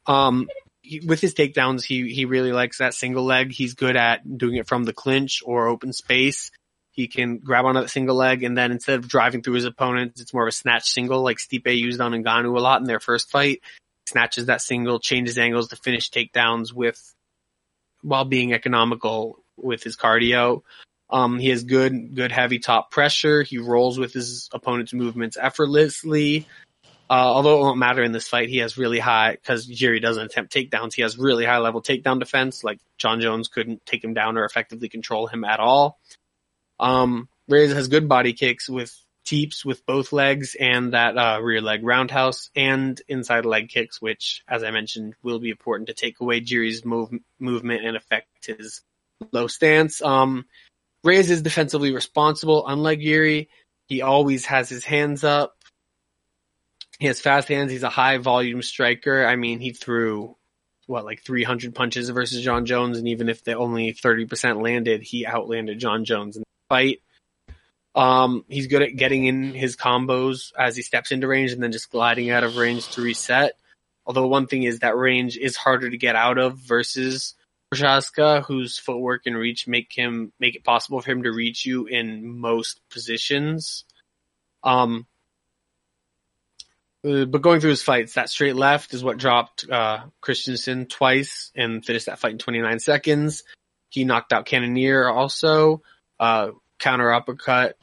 [0.07, 0.49] Um,
[0.83, 3.53] he, with his takedowns, he he really likes that single leg.
[3.53, 6.51] He's good at doing it from the clinch or open space.
[6.91, 10.20] He can grab onto that single leg and then instead of driving through his opponents,
[10.20, 13.01] it's more of a snatch single like Stipe used on Ngannou a lot in their
[13.01, 13.62] first fight.
[14.07, 17.15] Snatches that single, changes angles to finish takedowns with,
[18.03, 20.62] while being economical with his cardio.
[21.10, 23.43] Um, he has good, good heavy top pressure.
[23.43, 26.47] He rolls with his opponent's movements effortlessly.
[27.10, 30.24] Uh, although it won't matter in this fight, he has really high, cause Jiri doesn't
[30.24, 34.14] attempt takedowns, he has really high level takedown defense, like John Jones couldn't take him
[34.14, 35.98] down or effectively control him at all.
[36.80, 41.60] Um, Reyes has good body kicks with teeps with both legs and that uh, rear
[41.60, 46.20] leg roundhouse and inside leg kicks, which, as I mentioned, will be important to take
[46.20, 48.80] away Jiri's move, movement and affect his
[49.32, 50.03] low stance.
[50.03, 50.47] Um,
[51.05, 52.66] Reyes is defensively responsible.
[52.66, 53.49] Unlike Jiri,
[53.86, 55.55] he always has his hands up.
[56.99, 57.73] He has fast hands.
[57.73, 59.27] He's a high volume striker.
[59.27, 60.36] I mean, he threw
[60.86, 65.27] what like 300 punches versus John Jones, and even if they only 30% landed, he
[65.27, 67.01] outlanded John Jones in the fight.
[67.94, 71.73] Um, he's good at getting in his combos as he steps into range and then
[71.73, 73.53] just gliding out of range to reset.
[74.07, 77.35] Although one thing is that range is harder to get out of versus
[77.73, 81.86] Prochazka, whose footwork and reach make him make it possible for him to reach you
[81.86, 83.85] in most positions.
[84.62, 85.07] Um,
[87.05, 91.51] uh, but going through his fights, that straight left is what dropped uh, Christensen twice
[91.57, 93.43] and finished that fight in 29 seconds.
[93.89, 95.82] He knocked out Cannonier also.
[96.20, 97.77] Uh, counter uppercut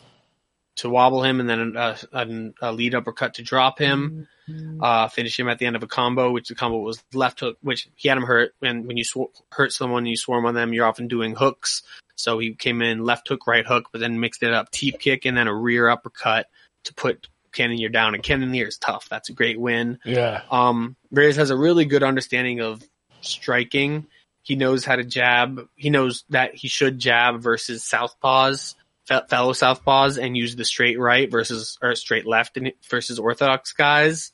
[0.79, 4.27] to wobble him, and then a, a, a lead uppercut to drop him.
[4.49, 4.81] Mm-hmm.
[4.81, 7.57] Uh, finish him at the end of a combo, which the combo was left hook,
[7.61, 8.53] which he had him hurt.
[8.61, 11.83] And when you sw- hurt someone, you swarm on them, you're often doing hooks.
[12.15, 15.25] So he came in left hook, right hook, but then mixed it up, teep kick,
[15.25, 16.47] and then a rear uppercut
[16.85, 18.15] to put Cannonier down.
[18.15, 19.07] And Cannonier is tough.
[19.09, 19.99] That's a great win.
[20.05, 20.41] Yeah.
[20.49, 22.81] Um, Reyes has a really good understanding of
[23.21, 24.07] striking.
[24.41, 25.67] He knows how to jab.
[25.75, 28.75] He knows that he should jab versus southpaws
[29.09, 32.57] fellow southpaws and use the straight right versus or straight left
[32.89, 34.31] versus orthodox guys.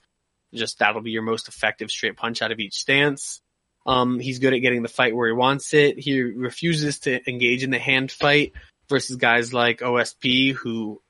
[0.54, 3.42] Just that'll be your most effective straight punch out of each stance.
[3.86, 6.00] Um, he's good at getting the fight where he wants it.
[6.00, 8.54] He refuses to engage in the hand fight
[8.90, 11.02] versus guys like OSP who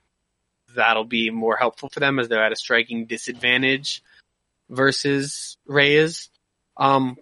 [0.76, 4.04] that'll be more helpful for them as they're at a striking disadvantage
[4.70, 6.30] versus Reyes.
[6.78, 7.18] Um,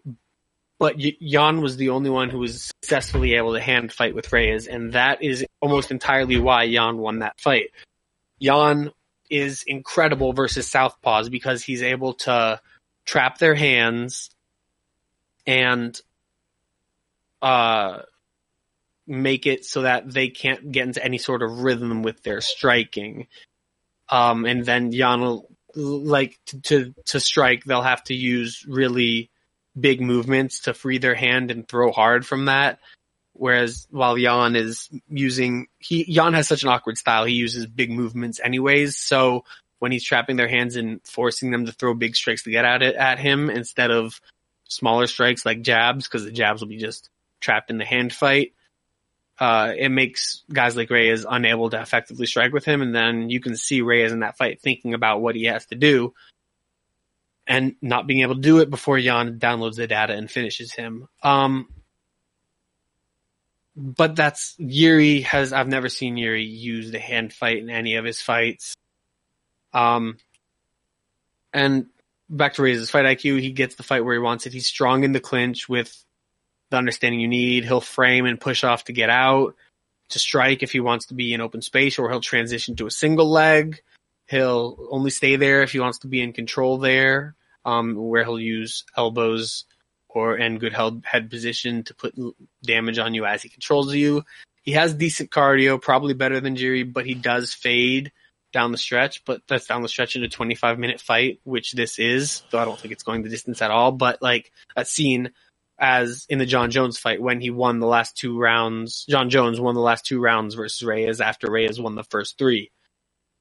[0.83, 4.67] but Jan was the only one who was successfully able to hand fight with Reyes,
[4.67, 7.69] and that is almost entirely why Jan won that fight.
[8.41, 8.91] Jan
[9.29, 12.59] is incredible versus Southpaws because he's able to
[13.05, 14.29] trap their hands
[15.47, 15.97] and
[17.41, 17.99] uh
[19.07, 23.27] make it so that they can't get into any sort of rhythm with their striking.
[24.09, 29.29] Um, and then Jan will, like to, to, to strike, they'll have to use really
[29.79, 32.79] big movements to free their hand and throw hard from that.
[33.33, 37.91] Whereas while Jan is using, he, Jan has such an awkward style, he uses big
[37.91, 38.97] movements anyways.
[38.97, 39.45] So
[39.79, 42.83] when he's trapping their hands and forcing them to throw big strikes to get at
[42.83, 44.21] it at him instead of
[44.69, 47.09] smaller strikes like jabs, because the jabs will be just
[47.39, 48.53] trapped in the hand fight
[49.39, 52.81] uh, it makes guys like Reyes unable to effectively strike with him.
[52.81, 55.75] And then you can see Reyes in that fight thinking about what he has to
[55.75, 56.13] do
[57.45, 61.07] and not being able to do it before Jan downloads the data and finishes him.
[61.21, 61.67] Um,
[63.75, 68.05] but that's Yuri has, I've never seen Yuri use the hand fight in any of
[68.05, 68.75] his fights.
[69.73, 70.17] Um,
[71.53, 71.87] and
[72.29, 74.53] back to Reyes' fight IQ, he gets the fight where he wants it.
[74.53, 76.03] He's strong in the clinch with
[76.69, 77.65] the understanding you need.
[77.65, 79.55] He'll frame and push off to get out,
[80.09, 82.91] to strike if he wants to be in open space, or he'll transition to a
[82.91, 83.81] single leg.
[84.33, 87.35] He'll only stay there if he wants to be in control there,
[87.65, 89.65] um, where he'll use elbows
[90.09, 92.15] or and good head position to put
[92.63, 94.23] damage on you as he controls you.
[94.63, 98.11] He has decent cardio, probably better than Jiri, but he does fade
[98.51, 101.99] down the stretch, but that's down the stretch in a 25 minute fight, which this
[101.99, 105.29] is, though I don't think it's going the distance at all, but like a scene
[105.77, 109.05] as in the John Jones fight when he won the last two rounds.
[109.07, 112.71] John Jones won the last two rounds versus Reyes after Reyes won the first three.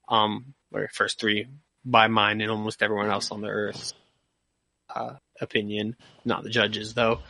[0.06, 1.46] Um, or first three
[1.84, 3.92] by mine and almost everyone else on the earth.
[4.94, 7.20] Uh, opinion, not the judges though.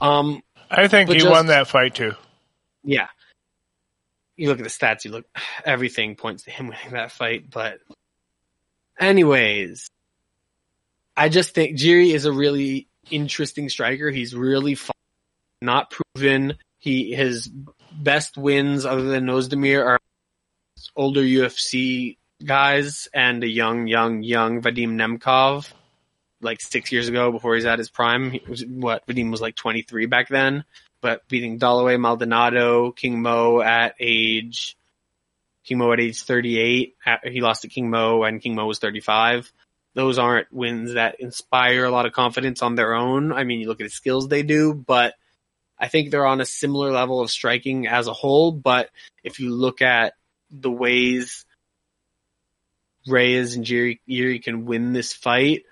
[0.00, 2.12] Um, I think he just, won that fight too.
[2.82, 3.08] Yeah.
[4.36, 5.26] You look at the stats, you look,
[5.64, 7.78] everything points to him winning that fight, but
[8.98, 9.88] anyways,
[11.16, 14.10] I just think Jiri is a really interesting striker.
[14.10, 14.96] He's really fun,
[15.60, 16.54] not proven.
[16.78, 17.48] He his
[17.92, 19.98] best wins other than Ozdemir are
[20.96, 25.70] older UFC guys and a young, young, young Vadim Nemkov,
[26.40, 28.30] like six years ago before he's at his prime.
[28.30, 30.64] He was, what Vadim was like 23 back then,
[31.00, 34.76] but beating Dollaway, Maldonado, King Mo at age
[35.64, 36.96] King Mo at age 38.
[37.24, 39.50] He lost to King Mo and King Mo was 35
[39.94, 43.32] those aren't wins that inspire a lot of confidence on their own.
[43.32, 45.14] I mean, you look at the skills they do, but
[45.78, 48.50] I think they're on a similar level of striking as a whole.
[48.52, 48.90] But
[49.22, 50.14] if you look at
[50.50, 51.46] the ways
[53.06, 55.64] Reyes and Jiri can win this fight,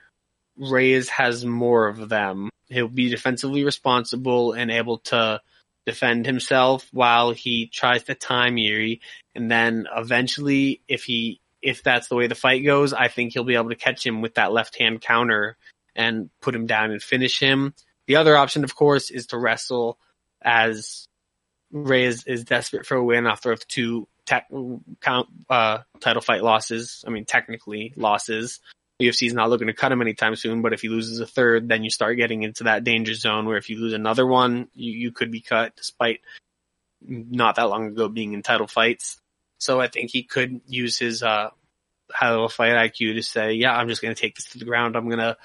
[0.56, 2.50] Reyes has more of them.
[2.68, 5.40] He'll be defensively responsible and able to
[5.86, 9.00] defend himself while he tries to time Yuri.
[9.34, 13.44] And then eventually, if he if that's the way the fight goes, I think he'll
[13.44, 15.56] be able to catch him with that left hand counter
[15.94, 17.74] and put him down and finish him.
[18.06, 19.98] The other option, of course, is to wrestle
[20.42, 21.06] as
[21.70, 27.04] Reyes is, desperate for a win after two count, uh, title fight losses.
[27.06, 28.60] I mean, technically losses.
[29.00, 31.68] UFC is not looking to cut him anytime soon, but if he loses a third,
[31.68, 34.92] then you start getting into that danger zone where if you lose another one, you,
[34.92, 36.20] you could be cut despite
[37.04, 39.18] not that long ago being in title fights.
[39.58, 41.50] So I think he could use his uh,
[42.10, 44.64] high level fight IQ to say, yeah, I'm just going to take this to the
[44.64, 44.96] ground.
[44.96, 45.36] I'm going to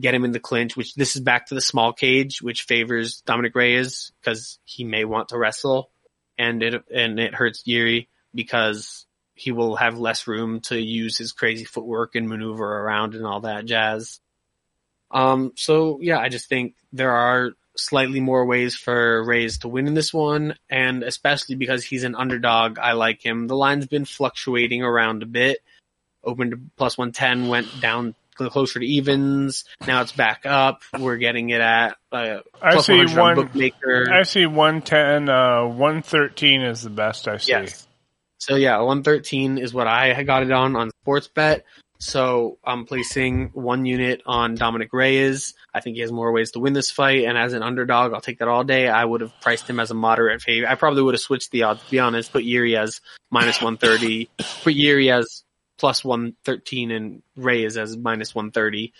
[0.00, 3.22] get him in the clinch, which this is back to the small cage, which favors
[3.22, 5.90] Dominic Reyes because he may want to wrestle
[6.38, 11.32] and it, and it hurts Yuri because he will have less room to use his
[11.32, 14.20] crazy footwork and maneuver around and all that jazz.
[15.10, 19.86] Um, so yeah, I just think there are slightly more ways for Reyes to win
[19.86, 23.46] in this one, and especially because he's an underdog, I like him.
[23.46, 25.58] The line's been fluctuating around a bit.
[26.24, 29.64] Opened plus 110, went down closer to evens.
[29.86, 30.82] Now it's back up.
[30.98, 34.10] We're getting it at uh, I see one bookmaker.
[34.12, 35.28] I see 110.
[35.28, 37.52] Uh, 113 is the best I see.
[37.52, 37.86] Yes.
[38.38, 41.62] So yeah, 113 is what I got it on on Sportsbet.
[41.98, 45.54] So I'm placing one unit on Dominic Reyes.
[45.72, 48.20] I think he has more ways to win this fight, and as an underdog, I'll
[48.20, 48.88] take that all day.
[48.88, 50.70] I would have priced him as a moderate favorite.
[50.70, 52.32] I probably would have switched the odds, to be honest.
[52.32, 53.00] Put Yuri as
[53.30, 54.28] minus 130,
[54.62, 55.42] put Yuri as
[55.78, 58.92] plus 113, and Reyes as minus 130.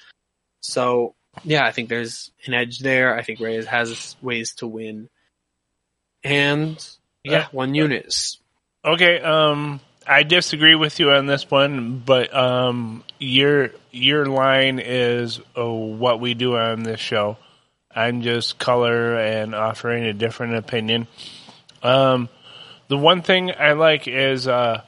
[0.60, 3.16] So yeah, I think there's an edge there.
[3.16, 5.08] I think Reyes has ways to win.
[6.24, 6.84] And
[7.24, 8.14] yeah, one unit.
[8.84, 15.40] Okay, um, I disagree with you on this one, but um, your your line is
[15.56, 17.36] uh, what we do on this show.
[17.94, 21.06] I'm just color and offering a different opinion.
[21.82, 22.28] Um,
[22.88, 24.82] the one thing I like is uh,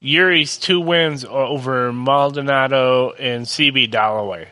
[0.00, 4.48] Yuri's two wins over Maldonado and CB Dollaway.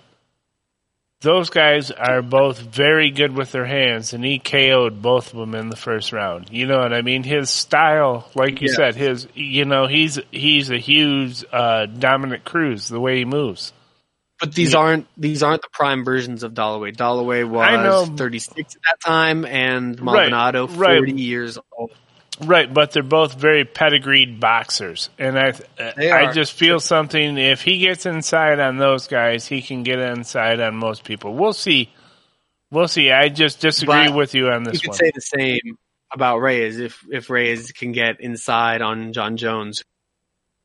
[1.23, 5.55] Those guys are both very good with their hands, and he KO'd both of them
[5.55, 6.51] in the first round.
[6.51, 7.23] You know what I mean?
[7.23, 8.77] His style, like you Yeah.
[8.77, 13.73] said, his you know he's he's a huge uh, Dominick Cruz the way he moves.
[14.39, 14.81] But these Yeah.
[14.81, 16.95] aren't these aren't the prime versions of Dollaway.
[16.95, 20.99] Dollaway was 36 at that time, and Maldonado right.
[20.99, 21.93] 40 years old.
[22.45, 27.39] Right, but they're both very pedigreed boxers, and I I just feel something.
[27.39, 31.33] If he gets inside on those guys, he can get inside on most people.
[31.33, 31.91] We'll see.
[32.71, 33.11] We'll see.
[33.11, 34.75] I just disagree But with you on this.
[34.75, 34.99] You could one.
[34.99, 35.79] say the same
[36.13, 39.83] about Reyes if if Reyes can get inside on John Jones.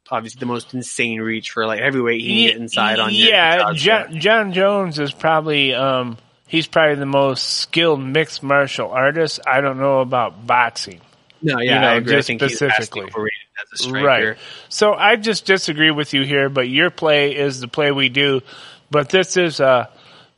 [0.09, 2.19] Obviously, the most insane reach for like heavyweight.
[2.19, 3.13] He can get inside on.
[3.13, 6.17] Yeah, John, John Jones is probably um,
[6.47, 9.39] he's probably the most skilled mixed martial artist.
[9.47, 10.99] I don't know about boxing.
[11.41, 12.15] No, yeah, you know, I agree.
[12.15, 13.05] Just think specifically.
[13.05, 13.29] vastly
[13.73, 13.91] as a.
[13.91, 14.37] Right.
[14.69, 18.41] So I just disagree with you here, but your play is the play we do.
[18.89, 19.87] But this is uh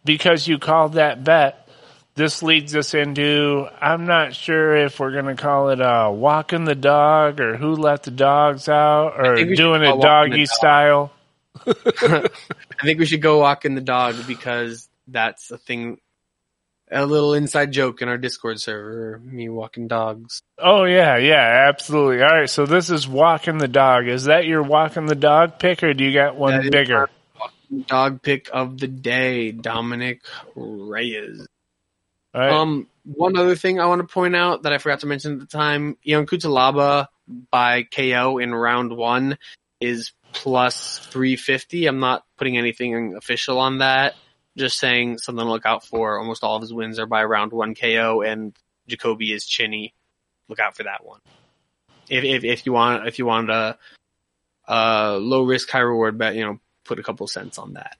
[0.06, 1.60] because you called that bet.
[2.16, 6.64] This leads us into I'm not sure if we're going to call it uh walking
[6.64, 10.46] the dog or who let the dogs out or think we should doing it doggy
[10.46, 10.48] dog.
[10.48, 11.12] style.
[11.68, 12.30] I
[12.84, 16.00] think we should go walking the dog because that's a thing.
[16.94, 19.20] A little inside joke in our Discord server.
[19.24, 20.42] Me walking dogs.
[20.60, 22.22] Oh yeah, yeah, absolutely.
[22.22, 24.08] All right, so this is walking the dog.
[24.08, 27.10] Is that your walking the dog pick or do you got one That bigger?
[27.88, 30.22] Dog pick of the day, Dominic
[30.56, 31.48] Reyes.
[32.34, 32.52] Right.
[32.52, 35.40] Um, one other thing I want to point out that I forgot to mention at
[35.40, 37.08] the time, Ion Cutelaba
[37.52, 39.38] by KO in round one
[39.80, 41.88] is plus 350.
[41.88, 44.16] I'm not putting anything official on that.
[44.58, 46.20] Just saying something to look out for.
[46.20, 48.56] Almost all of his wins are by round one KO and
[48.88, 49.94] Jacoby is chinny.
[50.48, 51.20] Look out for that one.
[52.10, 53.78] If, if, if you want, if you want a,
[54.68, 57.98] a low risk, high reward bet, you know, put a couple cents on that.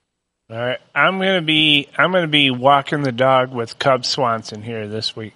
[0.50, 0.80] All right.
[0.94, 4.88] I'm going to be I'm going to be walking the dog with Cub Swanson here
[4.88, 5.34] this week.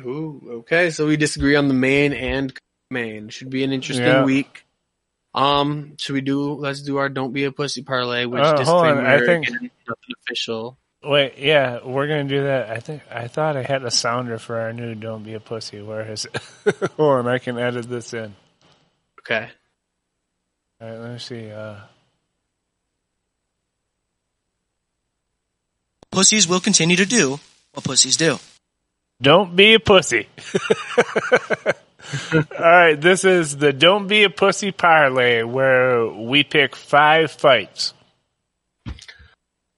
[0.00, 0.90] Ooh, okay.
[0.90, 2.56] So we disagree on the main and
[2.90, 3.28] main.
[3.28, 4.24] Should be an interesting Yeah.
[4.24, 4.64] week.
[5.38, 6.54] Um, should we do?
[6.54, 8.24] Let's do our "Don't Be a Pussy" parlay.
[8.24, 9.06] Which Uh, hold on, disclaimer?
[9.06, 9.70] I think-
[10.26, 10.76] official.
[11.04, 12.70] Wait, yeah, we're going to do that.
[12.70, 15.80] I think I thought I had a sounder for our new "Don't Be a Pussy."
[15.80, 16.36] Where is it?
[16.96, 18.34] Hold on, I can edit this in.
[19.20, 19.48] Okay.
[20.80, 21.50] All right, let me see.
[21.52, 21.76] Uh,
[26.10, 27.38] Pussies will continue to do
[27.74, 28.38] what pussies do.
[29.22, 30.26] Don't be a pussy.
[32.34, 37.92] All right, this is the Don't Be a Pussy parlay where we pick five fights.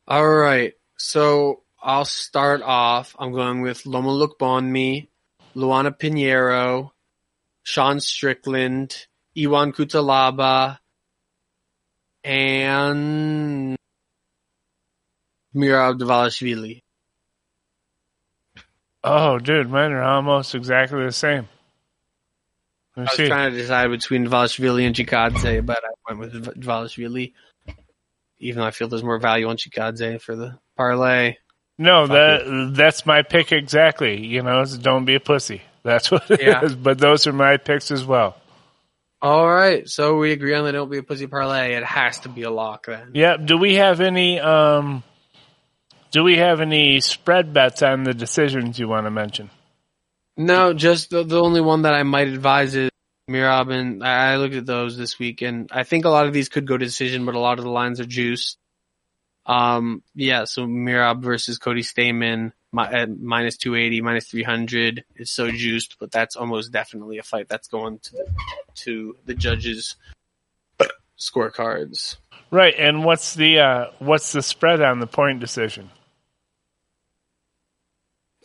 [0.06, 0.74] All right.
[0.96, 3.16] So I'll start off.
[3.18, 5.08] I'm going with Loma Lookboonmee,
[5.56, 6.90] Luana Pinheiro,
[7.62, 10.78] Sean Strickland, Ion Cutelaba,
[12.22, 13.76] and
[15.54, 16.82] Merab Dvalishvili.
[19.02, 21.48] Oh, dude, mine are almost exactly the same.
[22.96, 27.32] Let I was trying to decide between Dvalishvili and Chikadze, but I went with Dvalishvili.
[28.38, 31.36] Even though I feel there's more value on Chikadze for the parlay.
[31.78, 34.26] No, that that's my pick exactly.
[34.26, 35.62] You know, it's don't be a pussy.
[35.82, 36.46] That's what it is.
[36.46, 36.68] Yeah.
[36.68, 38.36] But those are my picks as well.
[39.22, 41.72] All right, so we agree on the don't be a pussy parlay.
[41.72, 43.12] It has to be a lock then.
[43.14, 43.38] Yeah.
[43.38, 44.40] Do we have any?
[44.40, 45.02] um
[46.10, 49.48] Do we have any spread bets on the decisions you want to mention?
[50.40, 52.88] No, just the, the only one that I might advise is
[53.28, 56.48] Merab, and I looked at those this week, and I think a lot of these
[56.48, 58.56] could go to decision, but a lot of the lines are juiced.
[59.44, 65.98] Um, yeah, so Merab versus Cody Stamann at minus 280, minus 300 is so juiced,
[66.00, 68.26] but that's almost definitely a fight that's going to the,
[68.76, 69.96] to the judges'
[71.18, 72.16] scorecards.
[72.50, 72.74] Right.
[72.78, 75.90] And what's the uh what's the spread on the point decision?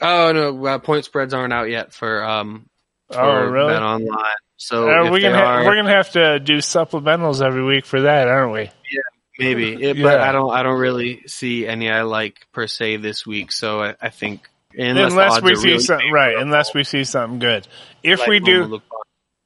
[0.06, 2.68] Oh no, uh, point spreads aren't out yet for um
[3.12, 3.74] for Oh, really?
[3.74, 4.26] Bet online.
[4.58, 8.02] So Uh, we're gonna ha- are, we're gonna have to do supplementals every week for
[8.02, 8.62] that, aren't we?
[8.62, 9.02] Yeah,
[9.40, 13.26] maybe, it, but I don't I don't really see any I like per se this
[13.26, 13.52] week.
[13.52, 17.40] So I, I think unless, Unless, we see really something right, unless we see something
[17.40, 17.68] good.
[18.04, 18.82] If like we do,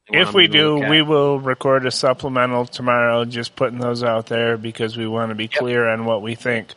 [0.09, 3.23] if we do, we will record a supplemental tomorrow.
[3.25, 6.73] Just putting those out there because we want to be clear on what we think.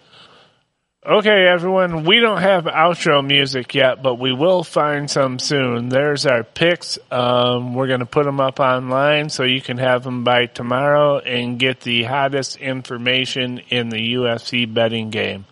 [1.04, 5.88] Okay, everyone, we don't have outro music yet, but we will find some soon.
[5.88, 6.96] There's our picks.
[7.10, 11.18] Um, we're going to put them up online so you can have them by tomorrow
[11.18, 15.44] and get the hottest information in the UFC betting game.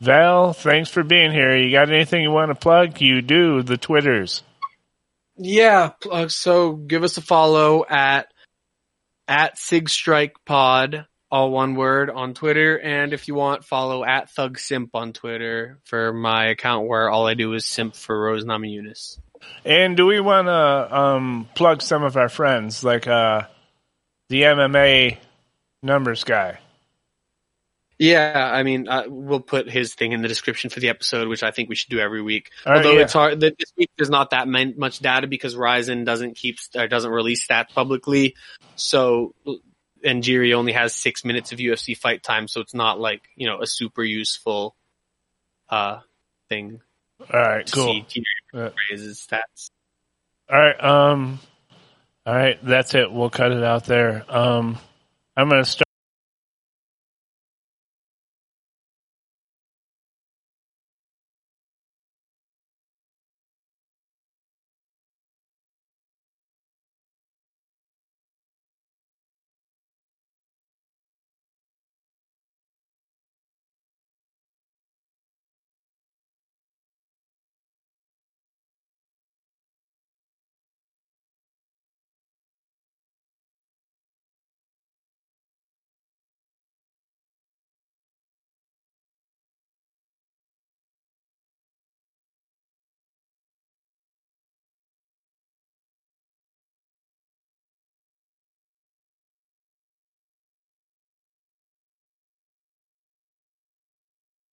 [0.00, 1.56] Val, thanks for being here.
[1.56, 3.00] You got anything you want to plug?
[3.00, 4.44] You do, the Twitters.
[5.36, 8.28] Yeah, uh, so give us a follow at
[9.26, 14.30] at Sig Strike Pod, all one word on Twitter, and if you want, follow at
[14.30, 18.44] Thug Simp on Twitter for my account where all I do is simp for Rose
[18.44, 19.18] Namajunas.
[19.64, 23.42] And do we want to um, plug some of our friends, like uh,
[24.28, 25.18] the MMA
[25.82, 26.60] numbers guy?
[27.98, 31.42] Yeah, I mean, uh, we'll put his thing in the description for the episode, which
[31.42, 32.50] I think we should do every week.
[32.64, 33.02] All right, Although yeah.
[33.02, 36.58] it's hard, th- this week there's not that man- much data because Rizin doesn't keep
[36.76, 38.36] uh, doesn't release stats publicly.
[38.76, 39.34] So,
[40.04, 43.48] and Jiri only has six minutes of UFC fight time, so it's not like you
[43.48, 44.76] know a super useful
[45.68, 46.00] uh
[46.48, 46.80] thing
[47.32, 48.04] All right, cool.
[48.52, 48.70] Yeah.
[48.90, 49.70] Ray's stats.
[50.50, 51.40] All right, um,
[52.26, 53.10] all right, that's it.
[53.10, 54.24] We'll cut it out there.
[54.28, 54.78] Um,
[55.36, 55.84] I'm going to start.